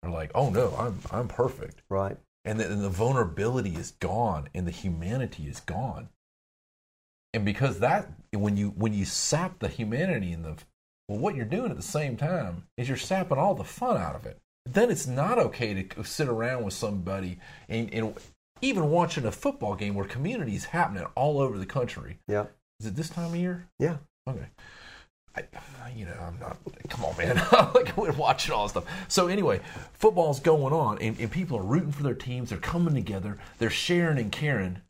[0.03, 1.83] are like, oh no, I'm I'm perfect.
[1.89, 2.17] Right.
[2.43, 6.09] And the, and the vulnerability is gone and the humanity is gone.
[7.33, 10.57] And because that when you when you sap the humanity and the
[11.07, 14.15] well, what you're doing at the same time is you're sapping all the fun out
[14.15, 14.39] of it.
[14.65, 17.39] Then it's not okay to sit around with somebody
[17.69, 18.13] and, and
[18.61, 22.19] even watching a football game where community is happening all over the country.
[22.27, 22.45] Yeah.
[22.79, 23.67] Is it this time of year?
[23.79, 23.97] Yeah.
[24.27, 24.47] Okay.
[25.35, 26.57] I, uh, you know, I'm not.
[26.89, 27.35] Come on, man.
[27.73, 28.85] like we're watching all this stuff.
[29.07, 29.61] So anyway,
[29.93, 32.49] football's going on, and, and people are rooting for their teams.
[32.49, 33.37] They're coming together.
[33.57, 34.81] They're sharing and caring.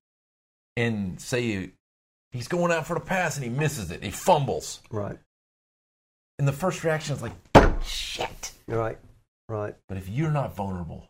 [0.77, 1.71] And say
[2.31, 4.01] he's going out for the pass and he misses it.
[4.03, 5.17] He fumbles, Right.
[6.39, 7.33] and the first reaction is like,
[7.83, 8.97] "Shit." Right.
[9.49, 9.75] Right.
[9.89, 11.09] But if you're not vulnerable,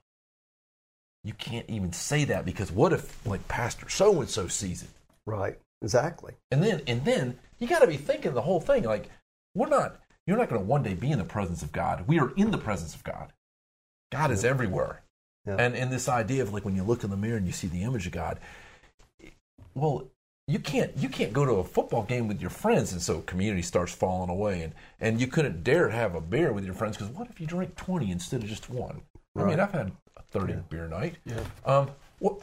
[1.23, 4.89] you can't even say that because what if like Pastor so and so sees it?
[5.27, 5.59] Right.
[5.83, 6.33] Exactly.
[6.49, 9.09] And then and then you got to be thinking the whole thing like
[9.55, 12.05] we're not you're not going to one day be in the presence of God.
[12.07, 13.33] We are in the presence of God.
[14.11, 15.01] God is everywhere.
[15.45, 15.55] Yeah.
[15.57, 17.67] And and this idea of like when you look in the mirror and you see
[17.67, 18.39] the image of God,
[19.73, 20.07] well,
[20.47, 23.61] you can't you can't go to a football game with your friends and so community
[23.61, 26.97] starts falling away and and you couldn't dare to have a beer with your friends
[26.97, 29.01] because what if you drink 20 instead of just one?
[29.35, 31.15] I mean, I've had a 30 beer night.
[31.25, 31.39] Yeah.
[31.65, 31.89] Um,
[32.19, 32.39] what,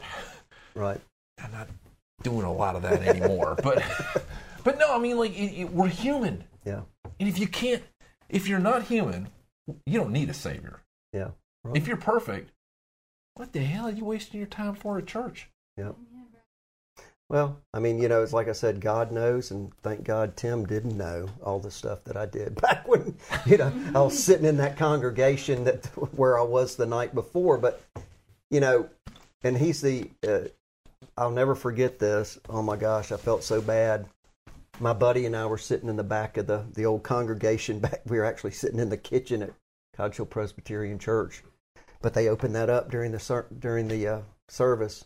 [0.73, 0.99] Right.
[1.43, 1.67] I'm not
[2.23, 3.55] doing a lot of that anymore.
[3.61, 3.81] but
[4.63, 7.11] but no, I mean like it, it, we're human, Yeah.
[7.19, 7.83] and if you can't,
[8.29, 9.29] if you're not human,
[9.85, 10.81] you don't need a savior.
[11.13, 11.29] Yeah.
[11.63, 11.75] Right.
[11.75, 12.51] If you're perfect,
[13.35, 15.49] what the hell are you wasting your time for at church?
[15.77, 15.91] Yeah.
[17.29, 20.65] Well, I mean, you know, it's like I said, God knows, and thank God Tim
[20.65, 23.15] didn't know all the stuff that I did back when,
[23.45, 27.59] you know, I was sitting in that congregation that where I was the night before.
[27.59, 27.83] But,
[28.49, 28.89] you know,
[29.43, 30.49] and he's the, uh,
[31.17, 32.39] I'll never forget this.
[32.49, 34.07] Oh my gosh, I felt so bad.
[34.79, 37.79] My buddy and I were sitting in the back of the the old congregation.
[37.81, 39.53] Back, we were actually sitting in the kitchen at
[39.95, 41.43] Cottage Hill Presbyterian Church,
[42.01, 45.05] but they opened that up during the during the uh, service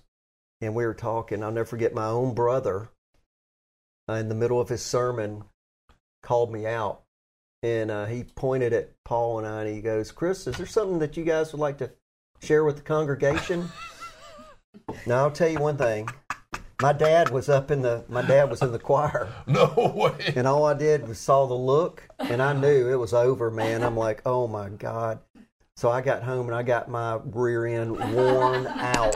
[0.63, 1.43] and we were talking.
[1.43, 2.89] I'll never forget my own brother
[4.09, 5.43] uh, in the middle of his sermon
[6.21, 7.03] called me out,
[7.61, 10.99] and uh, he pointed at Paul and I, and he goes, "Chris, is there something
[10.99, 11.91] that you guys would like to
[12.41, 13.69] share with the congregation?"
[15.05, 16.07] now I'll tell you one thing.
[16.83, 20.33] My dad was up in the my dad was in the choir, No way.
[20.35, 23.83] and all I did was saw the look, and I knew it was over, man.
[23.83, 25.19] I'm like, oh my god.
[25.77, 29.15] So I got home and I got my rear end worn out.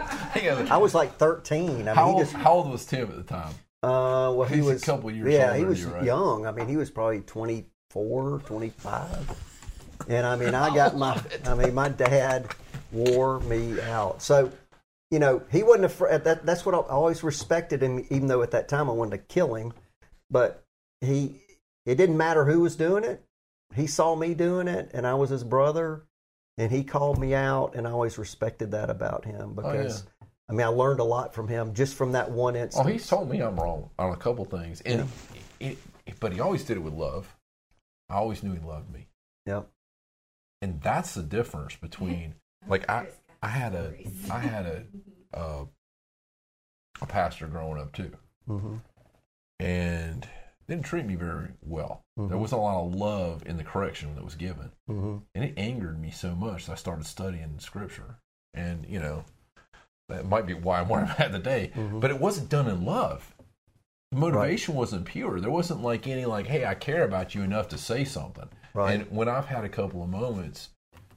[0.72, 1.70] I was like 13.
[1.70, 3.54] I mean, how, he old, just how old was Tim at the time?
[3.84, 6.04] uh, well, he was a couple years Yeah, he was you, right?
[6.06, 6.48] young.
[6.48, 10.06] I mean, he was probably 24, 25.
[10.08, 11.22] And I mean, I got my.
[11.46, 12.48] I mean, my dad
[12.94, 14.22] wore me out.
[14.22, 14.52] So,
[15.12, 16.14] you know, he wasn't afraid.
[16.14, 19.12] Uh, that, that's what I always respected him, even though at that time I wanted
[19.12, 19.74] to kill him.
[20.30, 20.64] But
[21.02, 21.42] he,
[21.86, 23.24] it didn't matter who was doing it.
[23.76, 26.04] He saw me doing it, and I was his brother,
[26.58, 30.04] and he called me out, and I always respected that about him oh, because.
[30.50, 32.88] I mean, I learned a lot from him just from that one oh, instance.
[32.88, 35.06] Oh, he's told me I'm wrong on a couple things, and
[35.60, 35.78] it,
[36.22, 37.36] but he always did it with love.
[38.10, 39.08] I always knew he loved me,
[39.46, 39.68] Yep.
[40.62, 42.36] and that's the difference between
[42.66, 43.08] like I
[43.42, 43.94] I had a
[44.32, 44.84] I had a
[45.34, 45.66] uh,
[47.02, 48.12] a pastor growing up too,
[48.48, 48.78] hmm
[49.60, 50.28] and
[50.68, 52.04] didn't treat me very well.
[52.18, 52.40] There Mhm.
[52.40, 56.00] wasn't a lot of love in the correction that was given, hmm and it angered
[56.00, 58.20] me so much that I started studying scripture.
[58.54, 59.24] And you know,
[60.10, 61.72] that might be why I'm where I'm at today.
[61.76, 62.00] Mhm.
[62.02, 63.34] But it wasn't done in love.
[64.12, 65.40] The motivation wasn't pure.
[65.40, 68.50] There wasn't like any like, hey, I care about you enough to say something.
[68.74, 68.94] Right.
[69.02, 70.70] And when I've had a couple of moments,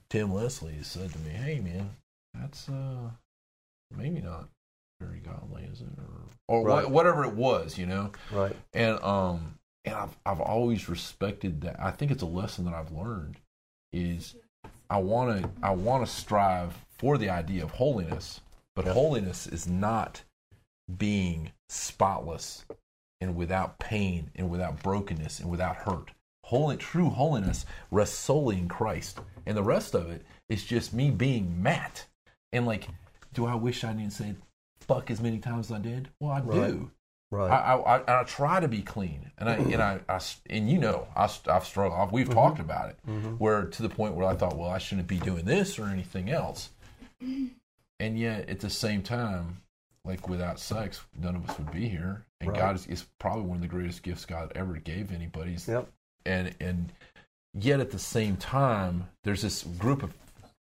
[0.08, 1.90] Tim Leslie has said to me, "Hey, man,
[2.34, 3.10] that's uh
[3.90, 4.48] maybe not
[5.00, 6.84] very godly, is it, or or Right.
[6.86, 8.56] wha- whatever it was, you know." Right.
[8.72, 11.80] and um and I've I've always respected that.
[11.80, 13.36] I think it's a lesson that I've learned
[13.92, 14.34] is
[14.88, 18.40] I want to I want to strive for the idea of holiness,
[18.76, 18.94] but Yep.
[18.94, 20.22] holiness is not
[20.98, 22.64] being spotless
[23.20, 26.10] and without pain and without brokenness and without hurt.
[26.44, 31.10] Holy true holiness rests solely in Christ, and the rest of it is just me
[31.10, 32.06] being Matt.
[32.52, 32.88] And like,
[33.32, 34.34] do I wish I didn't say
[34.80, 36.08] fuck as many times as I did?
[36.18, 36.68] Well, I Right.
[36.68, 36.90] do.
[37.32, 37.48] Right.
[37.48, 41.06] I, I, I, try to be clean, and I and I, I and you know
[41.14, 42.10] I, have struggled.
[42.10, 42.34] We've mm-hmm.
[42.34, 43.34] talked about it, mm-hmm.
[43.34, 46.28] where to the point where I thought, well, I shouldn't be doing this or anything
[46.28, 46.70] else,
[47.20, 49.62] and yet at the same time,
[50.04, 52.24] like without sex, none of us would be here.
[52.40, 52.58] And Right.
[52.58, 55.56] God is, is probably one of the greatest gifts God ever gave anybody.
[55.68, 55.88] Yep.
[56.26, 56.92] And and
[57.54, 60.12] yet at the same time, there's this group of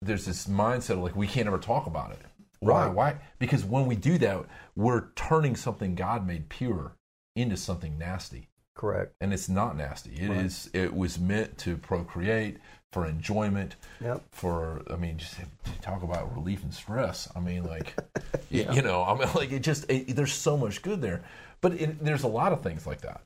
[0.01, 2.19] there's this mindset of like we can't ever talk about it.
[2.59, 2.85] Why?
[2.87, 2.93] Right.
[2.93, 3.15] Why?
[3.39, 4.45] Because when we do that,
[4.75, 6.93] we're turning something God made pure
[7.35, 9.13] into something nasty Correct.
[9.21, 10.11] and it's not nasty.
[10.11, 10.69] It is.
[10.73, 10.83] Right.
[10.83, 12.57] It was meant to procreate
[12.91, 13.75] for enjoyment.
[14.01, 14.23] Yep.
[14.31, 15.35] For I mean, just
[15.81, 17.29] talk about relief and stress.
[17.35, 17.93] I mean, like,
[18.49, 18.71] Yeah.
[18.73, 21.21] you know, I mean, like it just it, there's so much good there,
[21.61, 23.21] but it, there's a lot of things like that.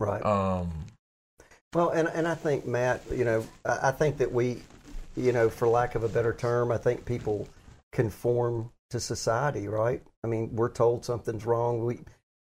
[0.00, 0.24] Right.
[0.24, 0.70] Um,
[1.74, 4.62] Well, and and I think Matt, you know, I, I think that we,
[5.16, 7.48] you know, for lack of a better term, I think people
[7.92, 10.02] conform to society, right?
[10.24, 11.84] I mean, we're told something's wrong.
[11.84, 12.00] We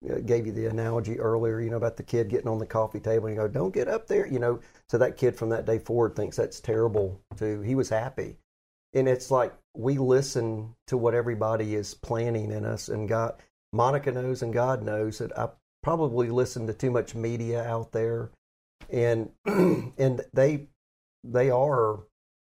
[0.09, 2.99] uh, gave you the analogy earlier, you know, about the kid getting on the coffee
[2.99, 4.59] table and you go, "Don't get up there," you know.
[4.89, 7.21] So that kid from that day forward thinks that's terrible.
[7.37, 8.37] Too, he was happy,
[8.93, 13.35] and it's like we listen to what everybody is planning in us, and God,
[13.71, 15.49] Monica knows, and God knows that I
[15.83, 18.31] probably listen to too much media out there
[18.89, 20.67] and and they
[21.23, 21.99] they are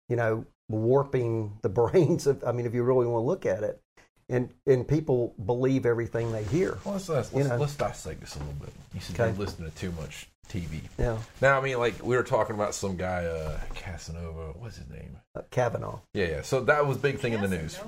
[0.08, 3.62] you know warping the brains of i mean if you really want to look at
[3.62, 3.80] it
[4.28, 7.56] and and people believe everything they hear well, let's let's, You know.
[7.56, 8.70] let's dissect this a little bit.
[8.94, 9.30] You said Okay.
[9.30, 10.80] you're listening to too much TV.
[10.98, 14.52] yeah Now, I mean, like we were talking about some guy, uh, Casanova.
[14.58, 15.16] What's his name?
[15.34, 16.42] uh, kavanaugh Yeah, yeah.
[16.42, 17.78] So that was a big thing in the news.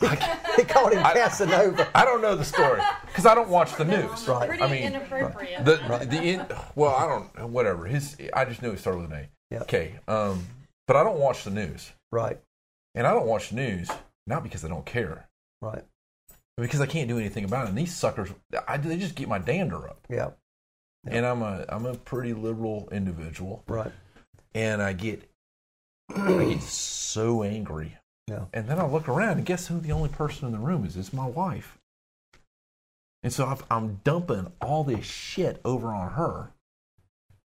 [0.00, 4.28] they called him casanova I don't know the story because I don't watch the news.
[4.28, 4.48] Right.
[4.48, 5.64] Pretty I mean, inappropriate.
[5.64, 5.76] The
[6.08, 7.86] the in, well, I don't whatever.
[7.86, 9.28] His I just knew it started with an A.
[9.50, 9.60] Yeah.
[9.62, 9.94] Okay.
[10.06, 10.46] Um,
[10.88, 12.40] but I don't watch the news, right
[12.96, 13.88] and I don't watch the news
[14.26, 15.28] not because I don't care,
[15.62, 15.84] right
[16.56, 17.68] but because I can't do anything about it.
[17.68, 18.30] And these suckers,
[18.66, 20.04] I, they just get my dander up.
[20.10, 20.30] yeah
[21.06, 21.12] Yeah.
[21.14, 23.92] And I'm a I'm a pretty liberal individual, right
[24.54, 25.30] and I get
[26.16, 27.96] I get so angry.
[28.26, 28.44] Yeah.
[28.52, 30.96] And then I look around, and guess who the only person in the room is?
[30.96, 31.78] It's my wife.
[33.22, 36.50] And so I've, I'm dumping all this shit over on her,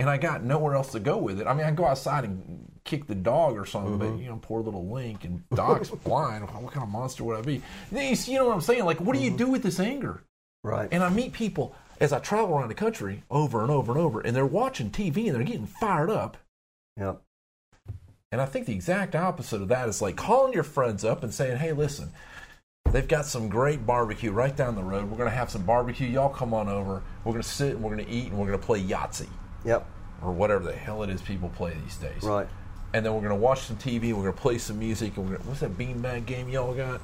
[0.02, 1.46] and I got nowhere else to go with it.
[1.46, 4.22] I mean, I go outside and kick the dog or something, but mm-hmm.
[4.22, 6.42] you know, poor little Link and dog's blind.
[6.52, 7.62] What kind of monster would I be?
[7.92, 8.84] Then you, see- you know what I'm saying?
[8.84, 9.36] Like, what do you mm-hmm.
[9.36, 10.24] do with this anger?
[10.64, 14.00] right And I meet people as I travel around the country over and over and
[14.00, 16.36] over, and they're watching TV and they're getting fired up.
[16.98, 17.14] yeah
[18.32, 21.32] And I think the exact opposite of that is like calling your friends up and
[21.32, 22.10] saying, hey, listen,
[22.90, 25.08] they've got some great barbecue right down the road.
[25.08, 26.08] We're going to have some barbecue.
[26.08, 27.04] Y'all come on over.
[27.24, 29.28] We're going to sit and we're going to eat and we're going to play Yahtzee
[29.64, 29.86] yep
[30.22, 32.22] or whatever the hell it is people play these days.
[32.22, 32.46] right
[32.94, 34.12] And then we're going to watch some TV.
[34.12, 35.16] We're going to play some music.
[35.16, 37.00] And we're gonna, what's that beanbag game y'all got?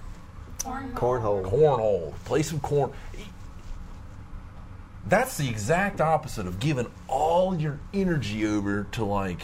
[0.59, 1.45] cornhole Cornhole.
[1.45, 2.15] Cornhole.
[2.25, 2.93] Play some corn.
[5.07, 9.41] That's the exact opposite of giving all your energy over to like.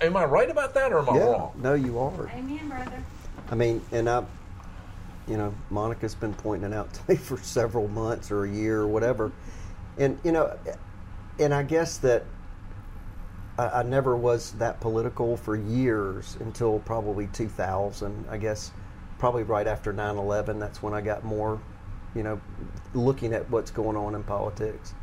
[0.00, 1.52] Am I right about that or am I yeah wrong?
[1.56, 3.04] no you are Amen, brother.
[3.50, 4.24] I mean, and I,
[5.28, 8.80] you know, Monica's been pointing it out to me for several months or a year
[8.80, 9.32] or whatever,
[9.98, 10.56] and you know,
[11.38, 12.24] and I guess that
[13.58, 18.26] I, I never was that political for years until probably 2000.
[18.28, 18.72] I guess
[19.18, 20.58] probably right after 9/11.
[20.58, 21.60] That's when I got more,
[22.14, 22.40] you know,
[22.94, 24.94] looking at what's going on in politics,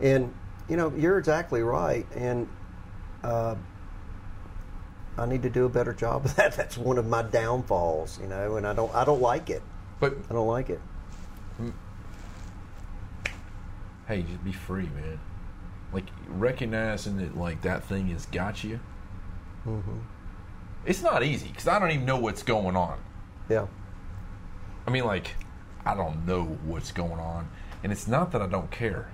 [0.00, 0.32] and
[0.68, 2.48] you know, you're exactly right, and.
[3.22, 3.56] Uh,
[5.18, 6.52] I need to do a better job of that.
[6.56, 9.62] That's one of my downfalls, you know, and I don't I don't like it.
[9.98, 10.80] But I don't like it.
[14.06, 15.18] hey, just be free, man.
[15.96, 18.80] Like recognizing that like that thing has got you.
[19.66, 20.00] Mm-hmm.
[20.84, 22.98] It's not easy because I don't even know what's going on.
[23.48, 23.66] Yeah.
[24.86, 25.36] I mean, like,
[25.86, 27.48] I don't know what's going on.
[27.82, 29.10] And it's not that I don't care,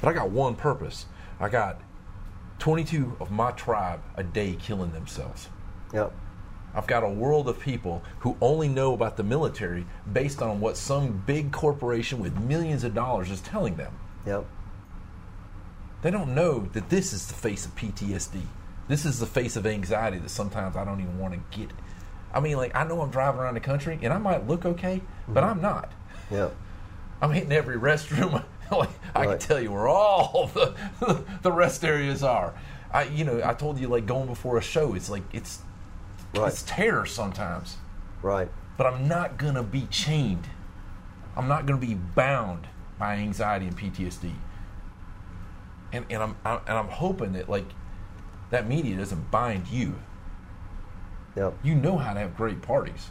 [0.00, 1.06] but I got one purpose.
[1.38, 1.80] I got
[2.58, 5.48] 22 of my tribe a day killing themselves.
[5.94, 6.12] Yep.
[6.74, 10.76] I've got a world of people who only know about the military based on what
[10.76, 13.96] some big corporation with millions of dollars is telling them.
[14.26, 14.44] Yep.
[16.02, 18.42] They don't know that this is the face of PTSD.
[18.88, 21.70] This is the face of anxiety that sometimes I don't even want to get.
[22.32, 25.00] I mean, like, I know I'm driving around the country and I might look okay,
[25.26, 25.50] but mm-hmm.
[25.50, 25.92] I'm not.
[26.30, 26.50] Yeah.
[27.20, 28.44] I'm hitting every restroom.
[28.70, 32.54] like, I can tell you where all the the rest areas are.
[32.92, 34.94] I, you know, I told you like going before a show.
[34.94, 35.60] It's like it's
[36.34, 36.48] Right.
[36.48, 37.78] it's terror sometimes,
[38.20, 38.48] Right.
[38.76, 40.48] but I'm not gonna be chained.
[41.36, 42.66] I'm not gonna be bound
[42.98, 44.32] by anxiety and PTSD.
[45.96, 47.64] And and I'm, i and I'm hoping that like
[48.50, 49.94] that media doesn't bind you.
[51.36, 51.54] Yep.
[51.62, 53.10] You know how to have great parties.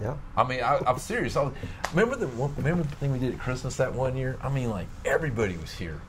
[0.00, 0.16] Yeah.
[0.36, 1.36] I mean, I, I'm serious.
[1.36, 1.54] I was,
[1.94, 4.36] remember the one, remember the thing we did at Christmas that one year?
[4.42, 6.00] I mean, like everybody was here.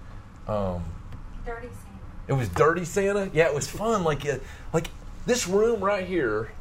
[0.47, 0.84] Um,
[1.45, 1.99] Dirty Santa.
[2.28, 3.30] it was Dirty Santa.
[3.34, 4.03] Yeah, it was fun.
[4.03, 4.39] Like, uh,
[4.74, 4.88] like
[5.26, 6.51] this room right here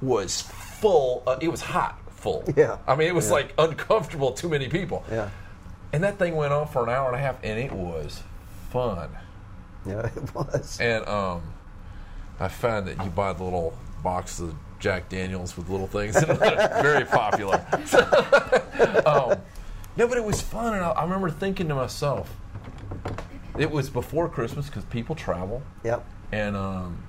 [0.00, 1.24] was full.
[1.26, 2.44] Uh, it was hot full.
[2.56, 2.78] Yeah.
[2.86, 3.32] I mean, it was Yeah.
[3.32, 4.32] like uncomfortable.
[4.32, 5.04] Too many people.
[5.10, 5.30] Yeah.
[5.92, 8.22] And that thing went on for an hour and a half, and it was
[8.70, 9.10] fun.
[9.86, 10.78] Yeah, it was.
[10.80, 11.42] And um,
[12.40, 16.16] I found that you buy the little box of Jack Daniels with little things.
[16.16, 16.38] in it.
[16.82, 17.64] Very popular.
[19.06, 19.38] um,
[19.96, 22.34] no, but it was fun, and I, I remember thinking to myself,
[23.58, 26.04] it was before Christmas because people travel, Yep.
[26.30, 27.02] and um,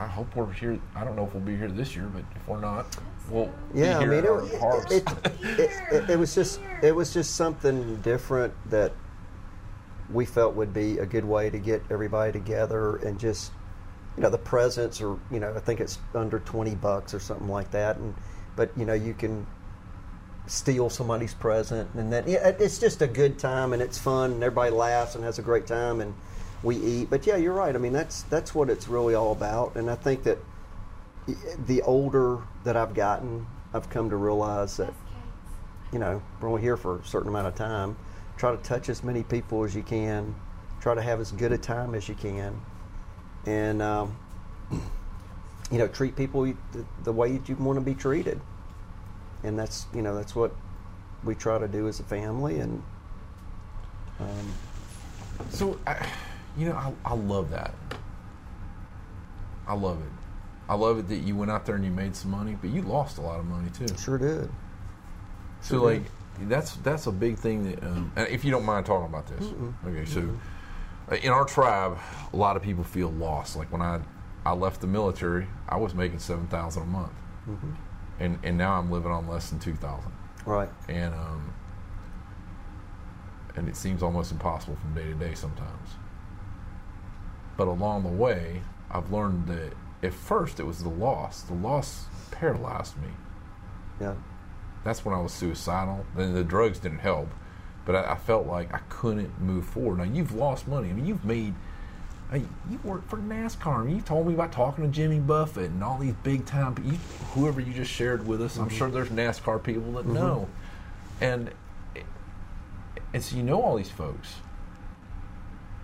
[0.00, 0.78] I hope we're here.
[0.96, 2.96] I don't know if we'll be here this year, but if we're not,
[3.28, 4.92] we'll Yeah, be I here mean, in it, our hearts.
[4.92, 5.06] it,
[5.42, 8.92] it, it, it was just it was just something different that
[10.10, 13.52] we felt would be a good way to get everybody together and just
[14.16, 17.48] you know the presents are you know I think it's under twenty bucks or something
[17.48, 18.14] like that, and
[18.56, 19.46] but you know you can
[20.46, 24.42] steal somebody's present and then yeah, it's just a good time and it's fun and
[24.42, 26.12] everybody laughs and has a great time and
[26.62, 27.10] we eat.
[27.10, 27.74] But yeah, you're right.
[27.74, 30.38] I mean that's that's what it's really all about, and I think that
[31.66, 34.92] the older that I've gotten, I've come to realize that
[35.92, 37.96] you know we're only here for a certain amount of time.
[38.36, 40.34] Try to touch as many people as you can.
[40.80, 42.58] Try to have as good a time as you can,
[43.46, 44.16] and um,
[45.70, 46.56] you know treat people the,
[47.04, 48.40] the way that you want to be treated.
[49.42, 50.54] And that's you know that's what
[51.24, 52.82] we try to do as a family, and
[54.20, 54.52] um,
[55.50, 56.06] So, I,
[56.56, 57.74] you know, I, I love that.
[59.66, 60.12] I love it.
[60.68, 62.82] I love it that you went out there and you made some money, but you
[62.82, 63.86] lost a lot of money too.
[63.98, 64.50] sure did.
[65.62, 66.02] So, Sure like,
[66.42, 69.46] that's that's a big thing that, um, and if you don't mind talking about this,
[69.86, 70.04] okay.
[70.06, 70.28] So,
[71.10, 71.98] uh, in our tribe,
[72.32, 73.56] a lot of people feel lost.
[73.56, 74.00] Like when I
[74.46, 77.12] I left the military, I was making seven thousand a month,
[78.18, 80.12] and and now I'm living on less than two thousand.
[80.46, 80.70] Right.
[80.88, 81.52] and um,
[83.56, 85.90] and it seems almost impossible from day to day sometimes.
[87.60, 91.42] But along the way, I've learned that at first it was the loss.
[91.42, 93.08] The loss paralyzed me.
[94.00, 94.14] Yeah.
[94.82, 96.06] That's when I was suicidal.
[96.16, 97.28] Then the drugs didn't help,
[97.84, 99.98] but I, I felt like I couldn't move forward.
[99.98, 100.88] Now you've lost money.
[100.88, 101.52] I mean, you've made.
[102.30, 103.94] Hey, you work for NASCAR.
[103.94, 106.82] You told me about talking to Jimmy Buffett and all these big time.
[106.82, 106.92] You,
[107.34, 108.78] whoever you just shared with us, I'm mm-hmm.
[108.78, 110.14] sure there's NASCAR people that mm-hmm.
[110.14, 110.48] know,
[111.20, 111.50] and
[113.12, 114.36] and so you know all these folks.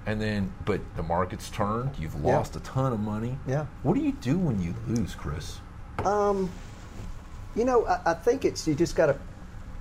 [0.07, 1.91] And then, but the market's turned.
[1.99, 2.37] You've Yeah.
[2.37, 3.39] lost a ton of money.
[3.47, 3.67] Yeah.
[3.83, 5.59] What do you do when you lose, Chris?
[6.05, 6.49] Um,
[7.57, 9.17] you know, I, I think it's you just got to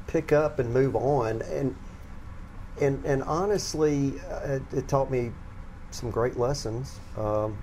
[0.08, 1.76] pick up and move on, and
[2.82, 5.32] and and honestly, uh, it, it taught me
[5.92, 7.00] some great lessons.
[7.18, 7.58] Um,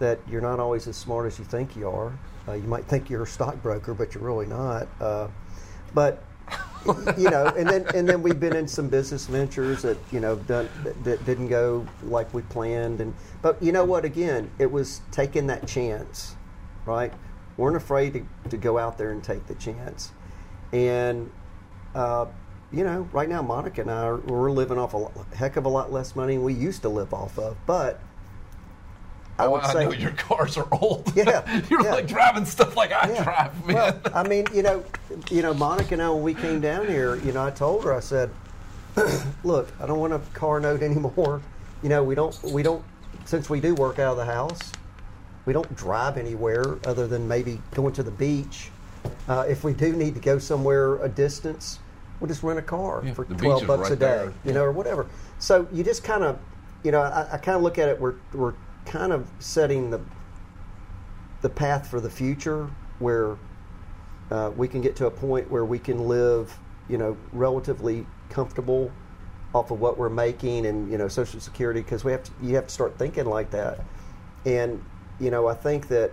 [0.00, 2.12] that you're not always as smart as you think you are.
[2.48, 4.88] Uh, you might think you're a stockbroker, but you're really not.
[5.00, 5.28] Uh,
[5.94, 6.22] but
[7.16, 10.36] you know, and then and then we've been in some business ventures that you know
[10.36, 14.04] done that, that didn't go like we planned, and but you know what?
[14.04, 16.36] Again, it was taking that chance,
[16.86, 17.12] right?
[17.56, 20.12] weren't afraid to, to go out there and take the chance.
[20.72, 21.30] And,
[21.94, 22.26] uh,
[22.72, 25.68] you know, right now, Monica and I, are, we're living off a heck of a
[25.68, 27.56] lot less money than we used to live off of.
[27.66, 28.00] But
[29.38, 31.12] I oh, would I say, know your cars are old.
[31.16, 31.94] Yeah, you're yeah.
[31.94, 33.24] like driving stuff like I Yeah.
[33.24, 33.74] drive, man.
[33.76, 34.84] Well, I mean, you know,
[35.30, 37.92] you know, Monica and I, when we came down here, you know, I told her,
[37.92, 38.30] I said,
[39.44, 41.40] "Look, I don't want a car note anymore.
[41.82, 42.84] You know, we don't, we don't,
[43.24, 44.72] since we do work out of the house,
[45.46, 48.70] we don't drive anywhere other than maybe going to the beach.
[49.28, 51.80] Uh, if we do need to go somewhere a distance,
[52.20, 54.32] we'll just rent a car Yeah, for twelve bucks right a day, there.
[54.44, 55.06] you know, or whatever.
[55.40, 56.38] So you just kind of,
[56.84, 58.00] you know, I, I kind of look at it.
[58.00, 58.54] We're we're
[58.86, 60.00] kind of setting the
[61.42, 62.70] the path for the future
[63.00, 63.36] where
[64.30, 66.58] uh, we can get to a point where we can live,
[66.88, 68.90] you know, relatively comfortable
[69.54, 72.54] off of what we're making and you know Social Security because we have to you
[72.56, 73.80] have to start thinking like that.
[74.44, 74.84] And
[75.20, 76.12] you know, I think that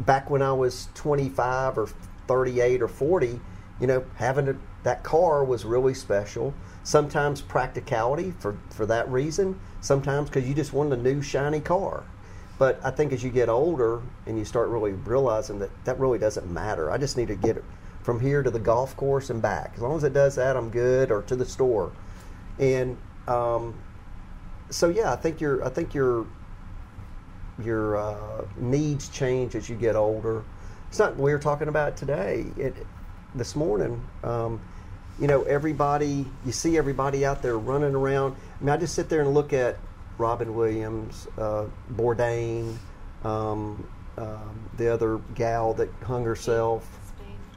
[0.00, 1.88] back when I was 25 or
[2.26, 3.40] 38 or 40,
[3.80, 6.54] you know, having a, that car was really special.
[6.84, 9.58] Sometimes practicality for for that reason.
[9.80, 12.04] Sometimes because you just wanted a new shiny car.
[12.58, 16.18] But I think as you get older and you start really realizing that that really
[16.18, 16.90] doesn't matter.
[16.90, 17.62] I just need to get
[18.02, 19.72] from here to the golf course and back.
[19.74, 21.10] As long as it does that, I'm good.
[21.10, 21.90] Or to the store.
[22.58, 23.74] And um,
[24.70, 26.26] so yeah, I think your I think your
[27.62, 30.44] your uh, needs change as you get older.
[30.88, 32.46] It's not we were talking about today.
[32.56, 32.74] It
[33.34, 34.04] this morning.
[34.22, 34.60] Um,
[35.20, 36.26] you know, everybody.
[36.44, 38.36] You see everybody out there running around.
[38.60, 39.76] I mean, I just sit there and look at
[40.18, 42.76] Robin Williams, uh, Bourdain,
[43.24, 43.86] um,
[44.16, 46.86] um, the other gal that hung herself.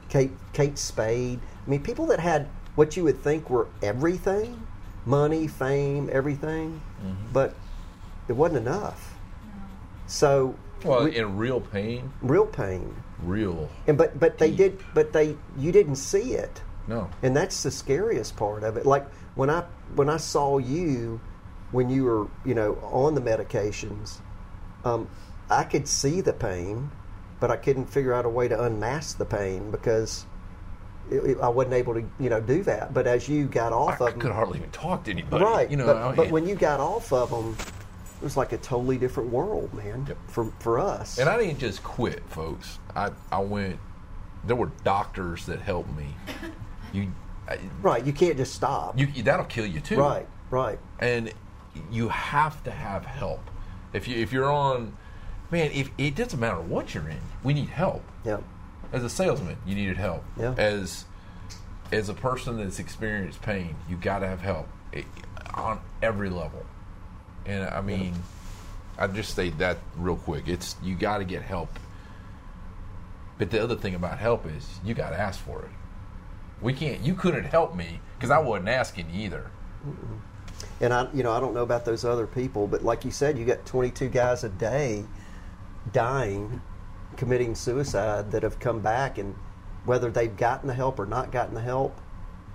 [0.08, 1.38] Kate Kate Spade.
[1.66, 2.46] I mean, people that had
[2.76, 4.66] what you would think were everything,
[5.04, 6.80] money, fame, everything,
[7.32, 7.54] but
[8.28, 9.14] it wasn't enough.
[10.06, 10.54] So
[10.84, 12.94] Well, We- in real pain, real pain.
[13.22, 14.56] real And but but they Deep.
[14.78, 16.62] did but they you didn't see it.
[16.88, 17.08] No.
[17.22, 18.86] And that's the scariest part of it.
[18.86, 19.64] Like when I
[19.94, 21.20] when I saw you
[21.70, 24.18] when you were, you know, on the medications,
[24.84, 25.06] um,
[25.50, 26.90] I could see the pain,
[27.40, 30.24] but I couldn't figure out a way to unmask the pain because
[31.10, 32.94] it, it- I wasn't able to, you know, do that.
[32.94, 35.44] But as you got off I of them, I could hardly even talk to anybody.
[35.44, 35.70] right?
[35.70, 37.54] You know, but, but when you got off of them,
[38.20, 40.06] it was like a totally different world, man.
[40.08, 40.16] Yep.
[40.28, 42.78] For for us, And I didn't just quit, folks.
[42.96, 43.78] I, I went.
[44.44, 46.06] There were doctors that helped me.
[46.92, 47.12] You,
[47.82, 48.04] right?
[48.04, 48.98] You can't just stop.
[48.98, 49.96] you that'll kill you too.
[49.96, 50.78] right, right.
[50.98, 51.32] And
[51.90, 53.40] you have to have help.
[53.92, 54.96] If you if you're on,
[55.50, 58.02] man, if it doesn't matter what you're in, we need help.
[58.24, 58.42] Yep.
[58.92, 60.24] As a salesman, you needed help.
[60.38, 60.54] Yeah.
[60.56, 61.04] As
[61.92, 65.02] as a person that's experienced pain, you got to have help eh,
[65.54, 66.64] on every level.
[67.46, 68.14] And I mean,
[68.98, 70.48] I just say that real quick.
[70.48, 71.78] It's you got to get help.
[73.38, 75.70] But the other thing about help is you got to ask for it.
[76.60, 77.00] We can't.
[77.02, 79.50] You couldn't help me because I wasn't asking either.
[80.80, 83.38] And I, you know, I don't know about those other people, but like you said,
[83.38, 85.04] you got 22 guys a day
[85.92, 86.60] dying,
[87.16, 89.34] committing suicide that have come back, and
[89.84, 91.98] whether they've gotten the help or not gotten the help,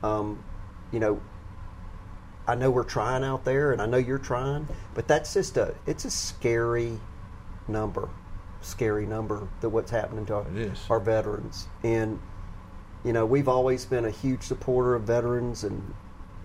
[0.03, 0.43] um,
[0.91, 1.21] you know,
[2.45, 5.75] I know we're trying out there, and I know you're trying, but that's just a,
[5.85, 6.99] it's a scary
[7.69, 8.09] number,
[8.61, 10.45] scary number that what's happening to our,
[10.89, 12.19] our veterans, and
[13.03, 15.93] you know, we've always been a huge supporter of veterans, and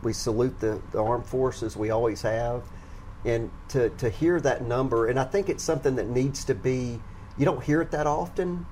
[0.02, 1.76] we salute the, the armed forces.
[1.76, 2.62] We always have,
[3.24, 7.00] and to to hear that number, and I think it's something that needs to be.
[7.36, 8.66] You don't hear it that often,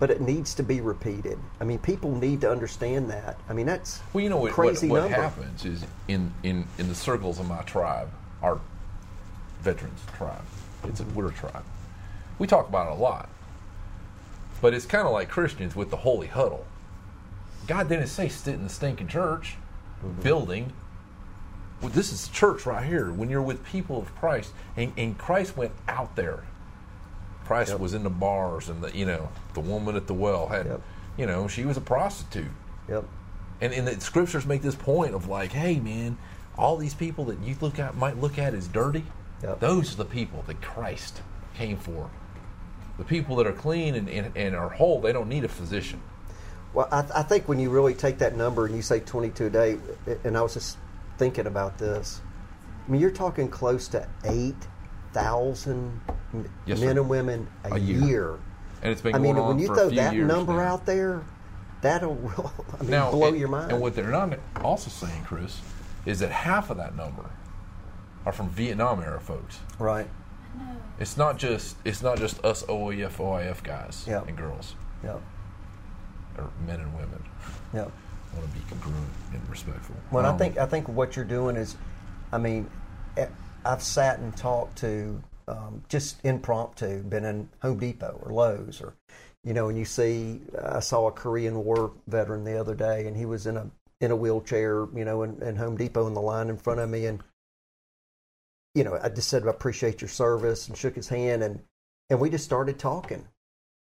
[0.00, 1.38] but it needs to be repeated.
[1.60, 3.38] I mean, people need to understand that.
[3.48, 5.14] I mean, that's Well, you know what, what, crazy what number.
[5.14, 8.10] happens is in, in, in the circles of my tribe,
[8.42, 8.60] our
[9.60, 10.42] veterans tribe,
[10.84, 11.64] it's a, we're a tribe.
[12.38, 13.28] We talk about it a lot,
[14.60, 16.66] but it's kind of like Christians with the holy huddle.
[17.66, 19.56] God didn't say sit in the stinking church
[20.22, 20.72] building.
[21.80, 23.10] Well, this is church right here.
[23.12, 26.44] When you're with people of Christ, and, and Christ went out there.
[27.44, 27.80] Christ Yep.
[27.80, 30.80] was in the bars, and the you know the woman at the well had, Yep.
[31.18, 32.50] you know, she was a prostitute.
[32.88, 33.04] Yep.
[33.60, 36.16] And, and the scriptures make this point of like, hey man,
[36.56, 39.04] all these people that you look at might look at as dirty,
[39.42, 39.60] Yep.
[39.60, 41.20] those are the people that Christ
[41.54, 42.08] came for.
[42.98, 46.00] The people that are clean and, and, and are whole, they don't need a physician.
[46.74, 49.50] Well, I, I think when you really take that number and you say 22 a
[49.50, 49.78] day,
[50.24, 50.76] and I was just
[51.18, 52.20] thinking about this,
[52.86, 56.00] I mean, you're talking close to 8,000
[56.66, 57.00] Yes, men sir.
[57.00, 58.00] and women a, A year.
[58.00, 58.38] year.
[58.82, 60.58] And it's been I going mean, on when you throw that number now.
[60.74, 61.22] out there,
[61.80, 62.18] that'll
[62.78, 63.70] I mean, now, blow and- your mind.
[63.72, 65.60] And what they're not also saying, Chris,
[66.04, 67.24] is that half of that number
[68.26, 69.58] are from Vietnam era folks.
[69.78, 70.08] right.
[71.00, 74.22] It's not just it's not just us OEF OIF guys Yeah.
[74.28, 75.20] and girls Yep.
[76.38, 77.22] Or men and women.
[77.72, 77.90] Yep.
[78.32, 79.94] I want to be congruent and respectful.
[80.10, 81.76] Well, I Um, think I think what you're doing is,
[82.32, 82.68] I mean,
[83.16, 83.26] eh,
[83.64, 88.94] I've sat and talked to um, just impromptu, been in Home Depot or Lowe's or,
[89.44, 93.16] you know, and you see, I saw a Korean War veteran the other day, and
[93.16, 93.70] he was in a
[94.00, 96.88] in a wheelchair, you know, in, in Home Depot in the line in front of
[96.90, 97.22] me, and
[98.74, 101.60] you know, I just said I appreciate your service and shook his hand, and
[102.10, 103.26] and we just started talking,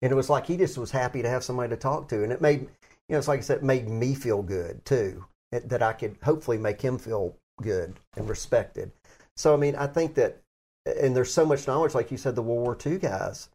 [0.03, 2.33] and it was like he just was happy to have somebody to talk to, and
[2.33, 2.69] it made, you
[3.11, 6.59] know, it's like I said, it made me feel good too, that I could hopefully
[6.59, 8.91] make him feel good and respected.
[9.37, 10.39] So I mean, I think that,
[10.87, 13.49] and there's so much knowledge, like you said, the World War II guys,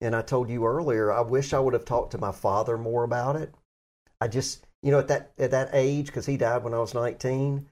[0.00, 3.04] and I told you earlier, I wish I would have talked to my father more
[3.04, 3.54] about it.
[4.20, 6.94] I just, you know, at that at that age, because he died when I was
[6.94, 7.66] 19.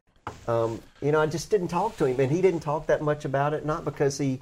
[0.47, 3.25] Um, you know, I just didn't talk to him, and he didn't talk that much
[3.25, 3.65] about it.
[3.65, 4.41] Not because he,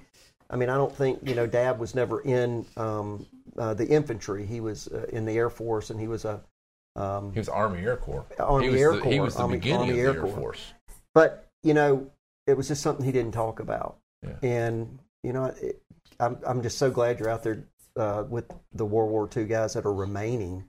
[0.51, 3.27] I mean, I don't think you know, Dad was never in um,
[3.59, 4.47] uh, the infantry.
[4.47, 6.41] He was uh, in the Air Force, and he was a.
[6.97, 8.25] Um, He was Army Air Corps.
[8.39, 10.15] Army he was Air the, Corps, He was the Army- beginning Army of the Air
[10.15, 10.35] Air, Corps.
[10.35, 10.73] Force.
[11.15, 12.11] but you know,
[12.47, 13.97] it was just something he didn't talk about.
[14.23, 14.37] Yeah.
[14.43, 15.83] And you know, it,
[16.21, 17.65] I'm I'm just so glad you're out there
[17.97, 20.65] uh, with the World War II guys that are remaining.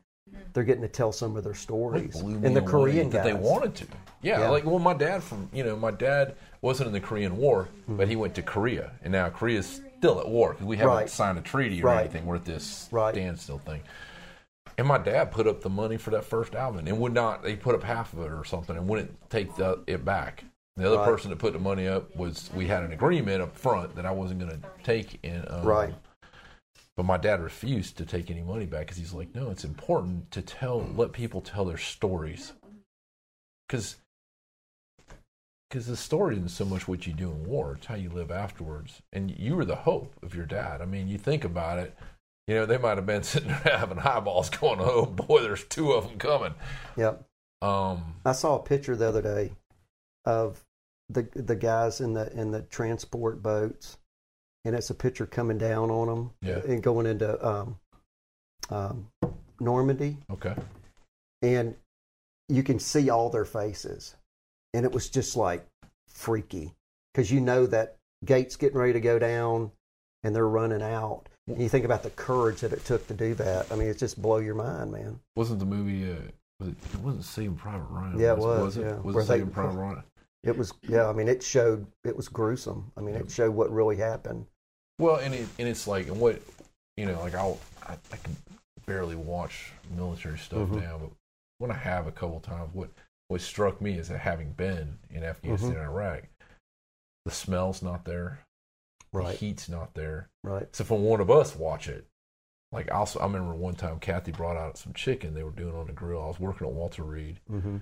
[0.51, 3.23] They're getting to tell some of their stories, blew me and the away Korean that
[3.23, 3.85] they wanted to.
[4.22, 4.49] Yeah, Yeah.
[4.49, 8.09] like well, my dad from you know my dad wasn't in the Korean War, but
[8.09, 11.10] he went to Korea, and now Korea's still at war because we haven't Right.
[11.10, 12.02] signed a treaty or Right.
[12.02, 12.26] anything.
[12.26, 13.14] We're at this Right.
[13.14, 13.82] standstill thing.
[14.78, 17.45] And my dad put up the money for that first album, and would not.
[17.45, 20.44] He put up half of it or something, and wouldn't take the, it back.
[20.76, 21.06] The other Right.
[21.06, 24.11] person that put the money up was we had an agreement up front that I
[24.11, 25.44] wasn't going to take in.
[25.49, 25.95] Um, Right.
[26.95, 30.32] But my dad refused to take any money back because he's like, no, it's important
[30.32, 32.53] to tell, let people tell their stories.
[33.68, 33.98] Because
[35.69, 38.31] because the story isn't so much what you do in war; it's how you live
[38.31, 39.02] afterwards.
[39.14, 40.81] And you were the hope of your dad.
[40.81, 41.95] I mean, you think about it.
[42.48, 45.91] You know, they might have been sitting there having highballs, going, "Oh boy, there's two
[45.94, 46.53] of them coming."
[46.95, 47.23] Yep.
[47.61, 49.52] Um, I saw a picture the other day
[50.26, 50.64] of
[51.10, 53.98] the the guys in the in the transport boats,
[54.65, 56.60] and it's a picture coming down on them Yeah.
[56.72, 57.80] and going into um,
[58.69, 59.07] um,
[59.60, 60.53] Normandy, okay.
[61.41, 61.76] and
[62.49, 64.15] you can see all their faces,
[64.78, 65.66] and it was just like
[66.08, 66.72] freaky
[67.12, 69.72] because you know that gate's getting ready to go down,
[70.24, 71.24] and they're running out.
[71.48, 73.72] And you think about the courage that it took to do that.
[73.72, 75.20] I mean, it just blow your mind, man.
[75.36, 76.12] Wasn't the movie?
[76.12, 76.16] Uh,
[76.60, 78.20] was it, it wasn't Saving Private Ryan.
[78.20, 78.82] Yeah, it was, was, it?
[78.82, 78.98] yeah.
[78.98, 80.04] Was it Saving Private Ryan?
[80.44, 81.10] It was, yeah.
[81.10, 82.91] I mean, it showed it was gruesome.
[82.95, 84.45] I mean, it showed what really happened.
[84.99, 86.40] Well, and it, and it's like, and what
[86.98, 88.36] you know, like I'll I, I can
[88.86, 90.82] barely watch military stuff Mhm.
[90.82, 91.10] now, but
[91.60, 92.90] when I have a couple times, what
[93.30, 95.76] what struck me is that having been in Afghanistan Mhm.
[95.78, 96.24] and Iraq,
[97.26, 98.40] the smell's not there,
[99.14, 100.30] the heat's not there.
[100.44, 100.74] right.
[100.76, 102.06] So for one of us watch it,
[102.72, 105.88] like also, I remember one time Kathy brought out some chicken they were doing on
[105.88, 106.22] the grill.
[106.22, 107.78] I was working at Walter Reed, hmm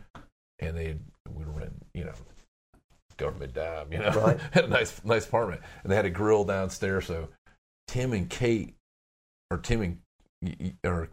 [0.59, 0.97] and they
[1.29, 2.13] we were in you know
[3.17, 4.39] government dime, you know, Right.
[4.51, 7.05] had a nice nice apartment, and they had a grill downstairs.
[7.07, 7.29] So
[7.87, 8.75] Tim and Kate,
[9.51, 9.81] or Tim
[10.41, 11.09] and or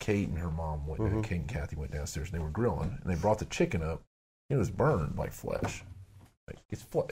[0.00, 1.00] Kate and her mom went.
[1.02, 1.24] Mhm.
[1.24, 4.02] Kate and Kathy went downstairs, and they were grilling, and they brought the chicken up.
[4.50, 5.84] It was burned like flesh.
[6.46, 7.02] Like it's fle-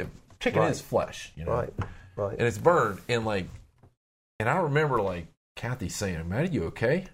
[0.41, 0.71] chicken Right.
[0.71, 1.73] is flesh, you know, Right,
[2.17, 2.33] right.
[2.39, 3.49] and it's burned, and like,
[4.39, 5.27] and I remember like
[5.57, 7.07] Kathy saying, "Matt, are you okay?"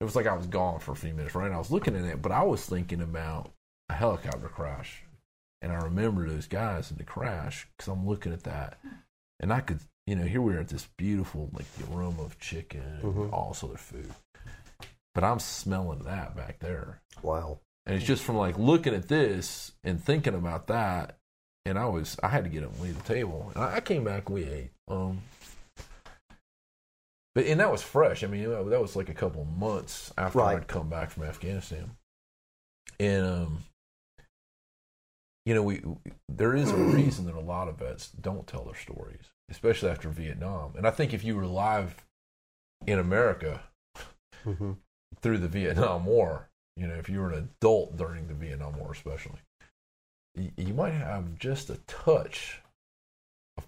[0.00, 1.46] It was like I was gone for a few minutes, right?
[1.46, 3.52] And I was looking at it, but I was thinking about
[3.88, 5.02] a helicopter crash.
[5.62, 8.78] And I remember those guys in the crash because I'm looking at that.
[9.40, 12.38] And I could, you know, here we are at this beautiful, like the aroma of
[12.38, 13.32] chicken and Mhm.
[13.32, 14.12] all this other food.
[15.14, 17.00] But I'm smelling that back there.
[17.22, 17.60] Wow.
[17.86, 21.16] And it's just from like looking at this and thinking about that.
[21.66, 23.52] And I was, I had to get up and leave the table.
[23.54, 24.70] And I, I came back, we ate.
[24.88, 25.22] Um,
[27.34, 28.22] but, and that was fresh.
[28.22, 30.56] I mean, that was like a couple of months after Right.
[30.56, 31.92] I'd come back from Afghanistan.
[33.00, 33.58] And, um,
[35.46, 35.82] you know, we,
[36.28, 40.08] there is a reason that a lot of vets don't tell their stories, especially after
[40.08, 40.74] Vietnam.
[40.76, 41.96] And I think if you were alive
[42.86, 43.60] in America,
[44.42, 44.72] hmm
[45.22, 48.92] through the Vietnam War, you know, if you were an adult during the Vietnam War,
[48.92, 49.38] especially,
[50.34, 52.60] you, you might have just a touch
[53.58, 53.66] of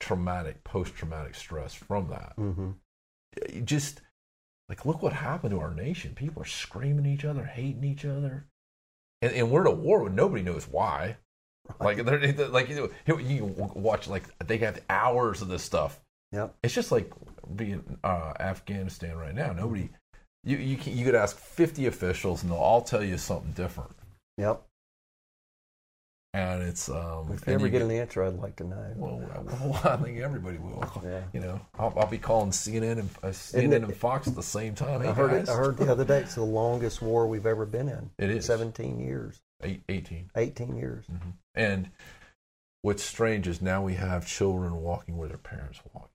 [0.00, 2.32] traumatic, post traumatic stress from that.
[2.36, 2.70] hmm
[3.52, 4.00] You just
[4.68, 6.14] like, look what happened to our nation.
[6.14, 8.44] People are screaming at each other, hating each other.
[9.22, 11.16] And, and we're at a war where nobody knows why.
[11.80, 16.00] Like, they're, they're- like you, know, you watch, like, they got hours of this stuff.
[16.32, 16.54] Yep.
[16.62, 17.10] It's just like
[17.56, 19.52] being uh, Afghanistan right now.
[19.52, 19.88] Nobody,
[20.48, 23.90] you you can, you could ask fifty officials and they'll all tell you something different.
[24.38, 24.62] Yep.
[26.34, 27.30] And it's um.
[27.32, 28.92] If you ever you get an answer, I'd like to know.
[28.96, 30.84] well, well, I think everybody will.
[31.02, 31.22] Yeah.
[31.32, 34.42] You know, I'll, I'll be calling CNN and uh, CNN it- and Fox at the
[34.42, 35.00] same time.
[35.00, 35.48] Hey, I heard it.
[35.48, 38.10] I heard the other day it's the longest war we've ever been in.
[38.18, 38.44] It is.
[38.44, 40.30] seventeen years, Eight, 18.
[40.36, 41.06] eighteen years.
[41.06, 41.32] Mhm.
[41.54, 41.90] And
[42.82, 46.10] what's strange is now we have children walking where their parents walk.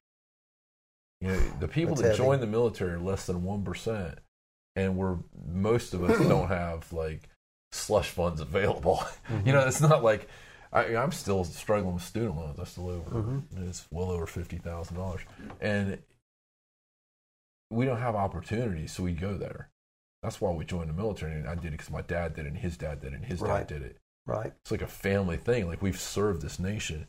[1.23, 2.17] You know, the people That's that heavy.
[2.17, 4.19] join the military are less than one percent,
[4.75, 5.17] and we're
[5.47, 7.29] most of us don't have like
[7.71, 9.03] slush funds available.
[9.29, 9.47] Mm-hmm.
[9.47, 10.27] You know, it's not like
[10.73, 12.59] I, I'm still struggling with student loans.
[12.59, 13.09] I'm still over.
[13.09, 13.43] Mhm.
[13.69, 15.21] It's well over fifty thousand dollars,
[15.61, 15.97] and
[17.69, 19.69] we don't have opportunities, so we go there.
[20.21, 22.49] That's why we joined the military, and I did it because my dad did it,
[22.49, 23.59] and his dad did it, and his Right.
[23.59, 24.53] dad did it Right.
[24.61, 25.67] it's like a family thing.
[25.67, 27.07] Like we've served this nation,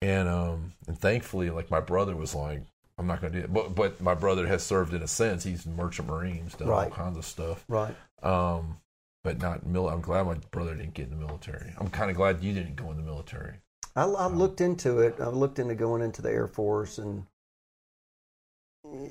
[0.00, 2.62] and um, and thankfully, like my brother was like,
[2.96, 5.42] I'm not going to do it, but but my brother has served in a sense.
[5.42, 7.64] He's merchant marines, done all kinds of stuff.
[7.68, 7.94] Right.
[8.22, 8.78] Um,
[9.24, 9.88] but not mil.
[9.88, 11.72] I'm glad my brother didn't get in the military.
[11.78, 13.54] I'm kind of glad you didn't go in the military.
[13.96, 15.16] I, I looked into it.
[15.20, 17.24] I looked into going into the Air Force, and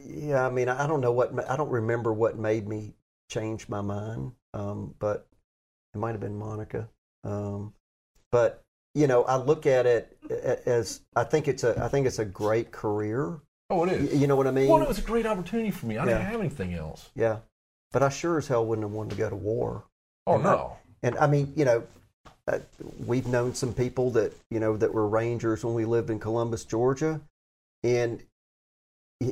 [0.05, 2.93] yeah, I mean, I don't know what I don't remember what made me
[3.30, 5.27] change my mind, um, but
[5.93, 6.88] it might have been Monica.
[7.23, 7.73] Um,
[8.31, 10.18] but you know, I look at it
[10.65, 13.41] as I think it's a I think it's a great career.
[13.74, 14.22] Oh, it is.
[14.22, 14.70] You know what I mean?
[14.70, 15.98] Well, it was a great opportunity for me.
[15.98, 16.30] I didn't Yeah.
[16.30, 17.10] have anything else.
[17.16, 17.40] Yeah,
[17.91, 19.84] but I sure as hell wouldn't have wanted to go to war.
[20.28, 20.78] Oh And no.
[21.02, 21.84] And I mean, you know,
[22.48, 22.60] uh,
[23.06, 26.66] we've known some people that you know that were rangers when we lived in Columbus,
[26.66, 27.20] Georgia,
[27.84, 28.22] and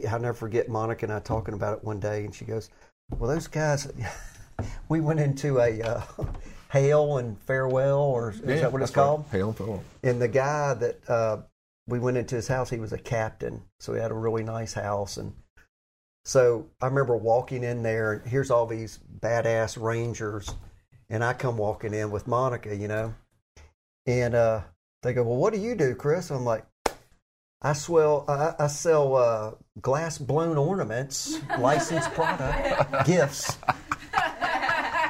[0.10, 2.70] I'll never forget Monica and I talking about it one day, and she goes,
[3.20, 3.92] "Well, those guys,
[4.90, 6.02] we went into a uh,
[6.72, 9.04] hail and farewell, or is Yeah, that what it's that's right.
[9.04, 9.84] called?" Hail and farewell.
[10.04, 11.38] And the guy that uh,
[11.88, 14.74] we went into his house, he was a captain, so he had a really nice
[14.74, 15.18] house.
[15.18, 15.34] And
[16.24, 20.54] so I remember walking in there, and here's all these badass rangers,
[21.10, 23.14] and I come walking in with Monica, you know,
[24.06, 24.62] And uh,
[25.04, 26.66] they go, "Well, what do you do, Chris?" I'm like,
[27.62, 29.52] "I swell, I, I sell uh,
[29.82, 33.58] glass blown ornaments, licensed product, gifts."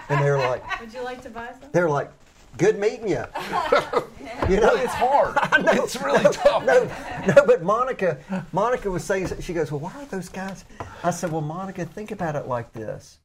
[0.10, 1.70] And they're like, Would you like to buy some?
[1.72, 2.12] they're like,
[2.58, 3.26] "Good meeting you."
[4.50, 5.36] You know, It's hard.
[5.66, 6.66] know, It's really tough.
[6.66, 6.84] no,
[7.28, 8.18] no, but Monica,
[8.52, 10.66] Monica was saying, she goes, well, why are those guys?
[11.04, 13.20] I said, well, Monica, think about it like this.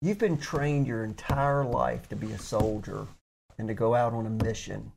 [0.00, 3.06] You've been trained your entire life to be a soldier
[3.58, 4.90] and to go out on a mission.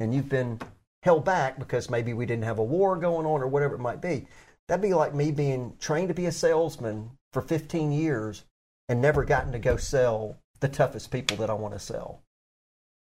[0.00, 0.58] And you've been
[1.02, 4.00] held back because maybe we didn't have a war going on or whatever it might
[4.00, 4.26] be.
[4.68, 8.44] That'd be like me being trained to be a salesman for 15 years
[8.88, 12.22] and never gotten to go sell the toughest people that I want to sell.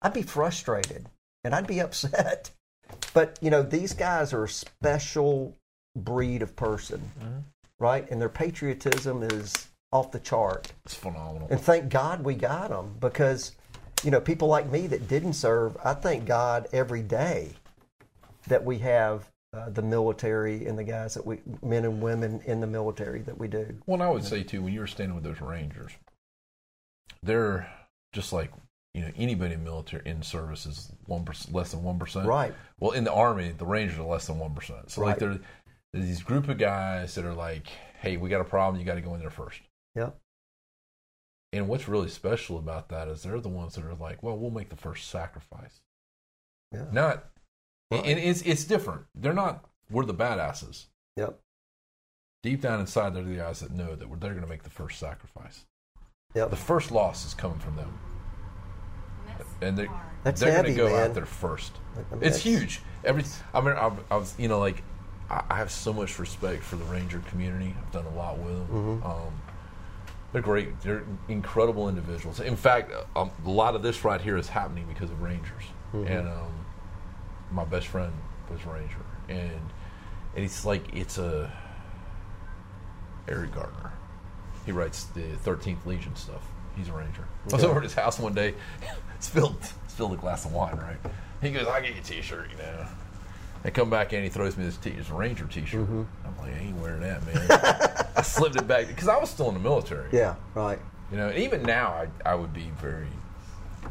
[0.07, 1.05] I'd be frustrated
[1.43, 2.49] and I'd be upset.
[3.13, 5.53] But you know, these guys are a special
[5.97, 7.01] breed of person,
[7.77, 8.09] right?
[8.09, 10.71] And their patriotism is off the chart.
[10.85, 11.49] It's phenomenal.
[11.51, 13.51] And thank God we got them because,
[14.03, 17.51] you know, people like me that didn't serve, I thank God every day
[18.47, 22.61] that we have uh, the military and the guys that we, men and women in
[22.61, 23.75] the military that we do.
[23.85, 25.91] Well, and I would say too, when you were standing with those Rangers,
[27.23, 27.69] they're
[28.13, 28.51] just like
[28.93, 32.27] you know anybody in military in service is one percent, less than one percent.
[32.27, 32.53] Right.
[32.79, 34.89] Well, in the army, the Rangers are less than one percent.
[34.91, 35.19] So like Right.
[35.19, 35.39] they're,
[35.93, 37.67] they're these group of guys that are like,
[37.99, 39.61] hey, we got a problem, you got to go in there first.
[39.95, 40.11] Yeah.
[41.53, 44.51] And what's really special about that is they're the ones that are like, well, we'll
[44.51, 45.81] make the first sacrifice.
[46.73, 46.85] Yeah.
[46.91, 47.25] Not,
[47.89, 48.05] Right.
[48.05, 49.05] and it's it's different.
[49.15, 49.63] They're not.
[49.89, 50.87] We're the badasses.
[51.15, 51.39] Yep.
[52.43, 54.99] Deep down inside, they're the guys that know that they're going to make the first
[54.99, 55.63] sacrifice.
[56.35, 56.49] Yep.
[56.49, 57.97] The first loss is coming from them,
[59.61, 59.89] and they're
[60.23, 61.09] That's they're going to go man.
[61.09, 61.73] out there first.
[62.21, 62.81] It's huge.
[63.03, 63.23] Every
[63.53, 64.83] I mean, I, I was you know like
[65.29, 67.75] I, I have so much respect for the Ranger community.
[67.77, 68.67] I've done a lot with them.
[68.67, 69.05] Mm-hmm.
[69.05, 69.41] Um,
[70.33, 70.79] they're great.
[70.81, 72.39] They're incredible individuals.
[72.39, 75.63] In fact, um, a lot of this right here is happening because of Rangers.
[75.93, 76.07] Mm-hmm.
[76.07, 76.65] And um,
[77.51, 78.13] my best friend
[78.51, 79.61] was a Ranger, and
[80.35, 81.51] and it's like it's a
[83.27, 83.93] Eric Gardner.
[84.65, 86.45] He writes the Thirteenth Legion stuff.
[86.75, 87.25] He's a Ranger.
[87.49, 88.53] I was over at his house one day,
[89.19, 89.57] spilled
[89.87, 90.75] spilled a glass of wine.
[90.77, 90.97] Right.
[91.41, 92.85] He goes, "I'll get you a T-shirt," you know.
[93.63, 95.81] I come back in, he throws me this, t- this Ranger T-shirt.
[95.81, 96.03] Mm-hmm.
[96.25, 98.05] I'm like, I ain't wearing that, man.
[98.15, 100.07] I slipped it back because I was still in the military.
[100.11, 100.79] Yeah, right.
[101.11, 103.07] You know, and even now, I I would be very,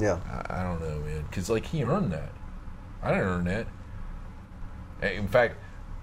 [0.01, 0.19] Yeah.
[0.48, 2.31] I, I don't know, man, because like he earned that.
[3.03, 3.66] I didn't earn that.
[5.03, 5.57] And In fact,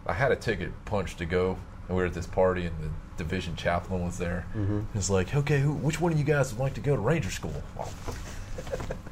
[0.05, 3.23] I had a ticket punched to go, and we were at this party, and the
[3.23, 4.45] division chaplain was there.
[4.55, 4.81] Mm-hmm.
[4.93, 7.31] It's like, okay, who, which one of you guys would like to go to Ranger
[7.31, 7.63] School?
[7.77, 7.89] Well,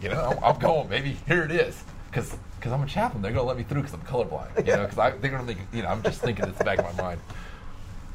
[0.02, 1.18] you know, I'm, I'm going, baby.
[1.28, 1.84] Here it is.
[2.10, 3.22] Because I'm a chaplain.
[3.22, 4.66] They're going to let me through because I'm colorblind.
[4.66, 6.80] You know, because they're going to make, you know, I'm just thinking it's the back
[6.80, 7.22] of my mind.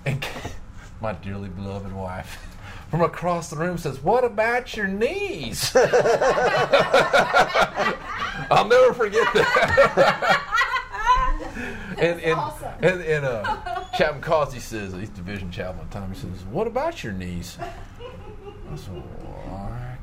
[0.04, 0.26] And
[1.00, 2.56] my dearly beloved wife
[2.90, 5.72] from across the room says, What about your knees?
[8.50, 10.42] I'll never forget that.
[11.98, 12.40] and and,
[12.80, 16.66] and, and uh, Chaplain Causey says, he's division chaplain at the time, he says, What
[16.66, 17.58] about your knees?
[17.60, 19.02] I said,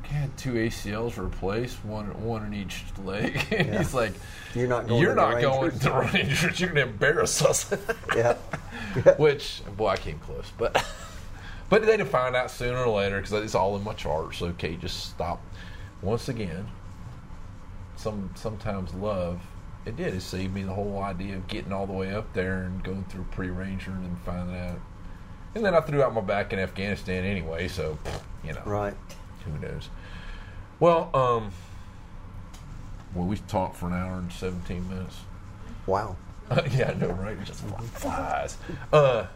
[0.06, 3.40] had two ACLs replaced, one one in each leg.
[3.50, 4.12] And he's like,
[4.54, 6.60] You're not going You're to the not going Rangers." to Rangers.
[6.60, 7.72] You're going to embarrass us.
[8.16, 8.34] Yeah.
[9.18, 10.52] Which, boy, I came close.
[10.56, 10.84] But
[11.68, 14.34] but they'd find out sooner or later because it's all in my chart.
[14.34, 15.44] So Kate just stopped.
[16.02, 16.68] Once again,
[17.96, 19.40] some sometimes love.
[19.86, 20.14] It did.
[20.14, 23.04] It saved me the whole idea of getting all the way up there and going
[23.04, 24.78] through pre-ranger and then finding out.
[25.54, 27.98] And then I threw out my back in Afghanistan anyway, so
[28.42, 28.94] you know, Right.
[29.44, 29.88] Who knows?
[30.80, 31.52] Well, um,
[33.14, 35.16] well, we talked for an hour and seventeen minutes.
[35.86, 36.16] Wow.
[36.72, 37.36] yeah, I know, right?
[37.36, 38.56] It just flies.
[38.92, 39.26] Uh,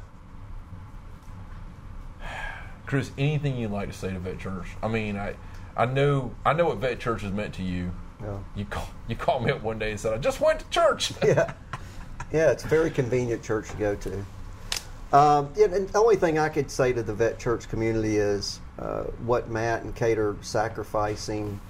[2.87, 4.67] Chris, anything you'd like to say to Vet Church?
[4.83, 5.35] I mean, I,
[5.77, 7.93] I know, I know what Vet Church has meant to you.
[8.21, 8.39] Yeah.
[8.57, 11.13] You call, you called me up one day and said, "I just went to church."
[11.23, 11.53] yeah,
[12.33, 14.25] yeah, it's a very convenient church to go to.
[15.13, 18.61] Um, yeah, and the only thing I could say to the vet church community is
[18.79, 21.61] uh, what Matt and Kate are sacrificing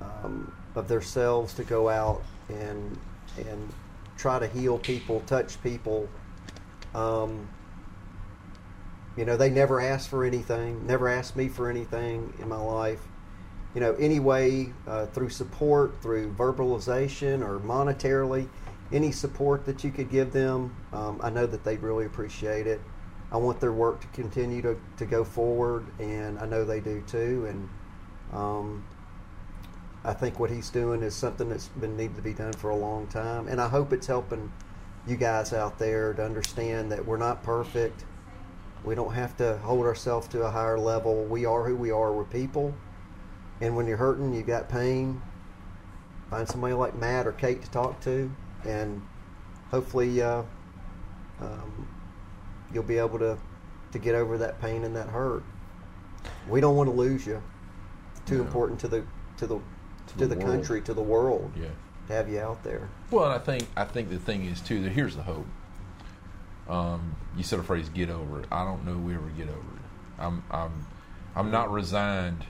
[0.00, 2.98] um, of themselves to go out and
[3.38, 3.72] and
[4.16, 6.08] try to heal people, touch people.
[6.94, 7.48] Um,
[9.16, 13.00] you know, they never asked for anything, never asked me for anything in my life
[13.74, 18.48] you know, any way uh, through support, through verbalization or monetarily,
[18.92, 22.80] any support that you could give them, um, I know that they'd really appreciate it.
[23.30, 27.02] I want their work to continue to, to go forward, and I know they do
[27.06, 27.46] too.
[27.48, 27.68] And
[28.38, 28.84] um,
[30.04, 32.76] I think what he's doing is something that's been needed to be done for a
[32.76, 34.52] long time, and I hope it's helping
[35.06, 38.04] you guys out there to understand that we're not perfect.
[38.84, 41.24] We don't have to hold ourselves to a higher level.
[41.24, 42.12] We are who we are.
[42.12, 42.74] We're people.
[43.60, 45.22] And when you're hurting, you've got pain,
[46.30, 48.30] find somebody like Matt or Kate to talk to,
[48.64, 49.02] and
[49.70, 50.42] hopefully uh,
[51.40, 51.88] um,
[52.72, 53.38] you'll be able to
[53.92, 55.42] to get over that pain and that hurt.
[56.48, 57.42] We don't want to lose you.
[58.12, 58.44] It's too No.
[58.44, 59.04] important to the
[59.38, 59.58] to the
[60.08, 61.68] to, the the, country, to the world, Yeah.
[62.08, 62.88] to have you out there.
[63.10, 65.46] Well, and I think I think the thing is too that here's the hope.
[66.68, 69.58] Um, you said a phrase, "Get over it." I don't know we ever get over
[69.58, 70.18] it.
[70.18, 70.86] I'm I'm
[71.34, 72.46] I'm not resigned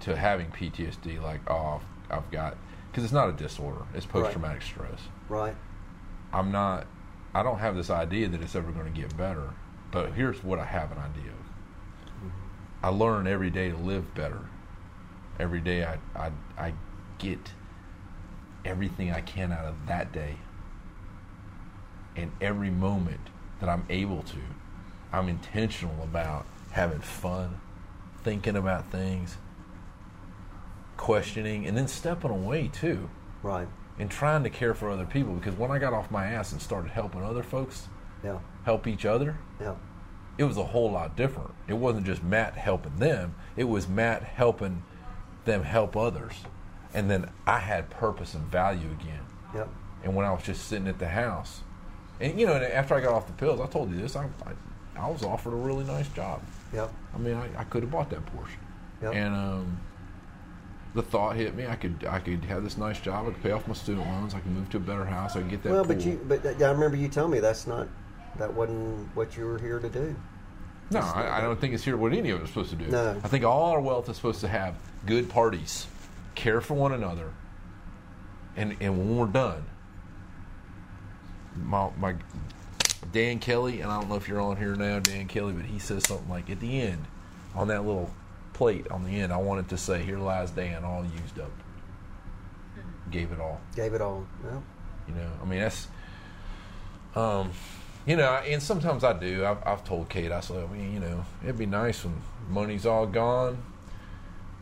[0.00, 1.20] to having PTSD.
[1.22, 1.80] Like, oh,
[2.10, 2.56] I've, I've got
[2.90, 5.00] because it's not a disorder; it's post traumatic stress.
[5.28, 5.54] Right?
[6.32, 6.86] I'm not.
[7.34, 9.50] I don't have this idea that it's ever going to get better.
[9.90, 12.16] But here's what I have an idea of.
[12.16, 12.28] Mm-hmm.
[12.82, 14.40] I learn every day to live better.
[15.38, 16.74] Every day I, I, I
[17.18, 17.52] get
[18.64, 20.36] everything I can out of that day.
[22.16, 23.20] And every moment
[23.60, 24.38] that I'm able to,
[25.12, 27.60] I'm intentional about having fun,
[28.22, 29.38] thinking about things,
[31.00, 33.08] questioning, and then stepping away too
[33.42, 33.66] Right?
[33.98, 36.60] and trying to care for other people because when I got off my ass and
[36.60, 37.88] started helping other folks
[38.22, 38.38] Yeah.
[38.64, 39.74] help each other, Yeah.
[40.36, 41.52] it was a whole lot different.
[41.66, 44.82] It wasn't just Matt helping them, it was Matt helping
[45.46, 46.44] them help others.
[46.92, 49.24] And then I had purpose and value again.
[49.54, 49.68] Yep.
[50.04, 51.62] And when I was just sitting at the house,
[52.20, 54.24] and you know, and after I got off the pills, I told you this, I,
[54.44, 56.42] I, I was offered a really nice job.
[56.74, 56.92] Yep.
[57.14, 58.58] I mean, I, I could have bought that Porsche.
[59.02, 59.14] Yep.
[59.14, 59.80] And um,
[60.94, 63.26] the thought hit me: I could, I could have this nice job.
[63.26, 64.34] I could pay off my student loans.
[64.34, 65.36] I could move to a better house.
[65.36, 65.72] I could get that.
[65.72, 65.94] well, pool.
[65.94, 67.88] but you, but uh, I remember you telling me that's not,
[68.38, 70.16] that wasn't what you were here to do.
[70.90, 72.86] no, I, I don't think it's here what any of us are supposed to do.
[72.86, 73.20] No.
[73.22, 74.74] I think all our wealth is supposed to have
[75.06, 75.86] good parties,
[76.34, 77.30] care for one another,
[78.56, 79.64] and and when we're done,
[81.56, 82.16] my my
[83.12, 85.78] Dan Kelly, and I don't know if you're on here now, Dan Kelly, but he
[85.78, 87.04] says something like at the end,
[87.54, 88.10] on that little
[88.60, 91.50] plate on the end, I wanted to say, "Here lies Dan, all used up,
[93.10, 94.26] gave it all." Gave it all.
[94.44, 94.62] Well,
[95.08, 95.88] You know, I mean that's,
[97.16, 97.52] um,
[98.04, 99.46] you know, and sometimes I do.
[99.46, 102.20] I've, I've told Kate, I said, I mean, you know, it'd be nice when
[102.50, 103.62] money's all gone.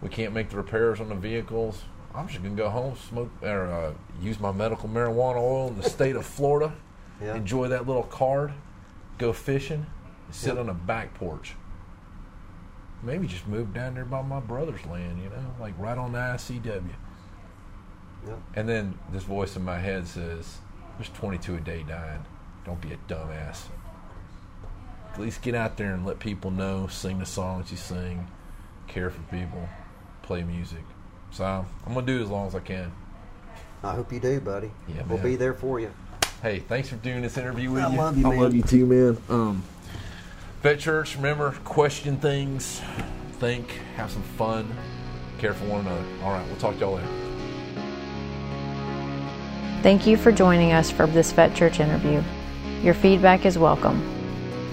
[0.00, 1.82] We can't make the repairs on the vehicles.
[2.14, 3.92] I'm just gonna go home, smoke or uh,
[4.22, 6.72] use my medical marijuana oil in the state of Florida.
[7.20, 7.34] Yeah.
[7.34, 8.52] Enjoy that little card.
[9.18, 9.86] Go fishing.
[10.30, 11.56] Sit on a back porch.
[13.02, 15.20] Maybe just move down there by my brother's land.
[15.22, 16.82] You know, like right on the ICW.
[18.26, 18.38] Yep.
[18.54, 20.58] And then this voice in my head says,
[20.96, 22.24] "There's 22 a day dying.
[22.64, 23.66] Don't be a dumbass.
[25.14, 26.86] At least get out there and let people know.
[26.88, 28.26] Sing the songs you sing.
[28.88, 29.68] Care for people.
[30.22, 30.82] Play music.
[31.30, 32.92] So I'm gonna do it as long as I can.
[33.82, 34.70] I hope you do, buddy.
[34.88, 35.90] Yeah, we'll be there for you.
[36.42, 37.96] Hey, thanks for doing this interview with I you.
[37.98, 38.38] love you, I man.
[38.40, 39.18] love you too, man.
[39.28, 39.62] Um,
[40.68, 42.82] Vet Church, remember, question things,
[43.38, 44.70] think, have some fun,
[45.38, 46.04] care for one another.
[46.22, 47.08] All right, we'll talk to y'all later.
[49.82, 52.22] Thank you for joining us for this Vet Church interview.
[52.82, 53.98] Your feedback is welcome.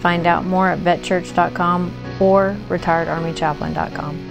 [0.01, 4.24] Find out more at vetchurch.com or retiredarmychaplain.com.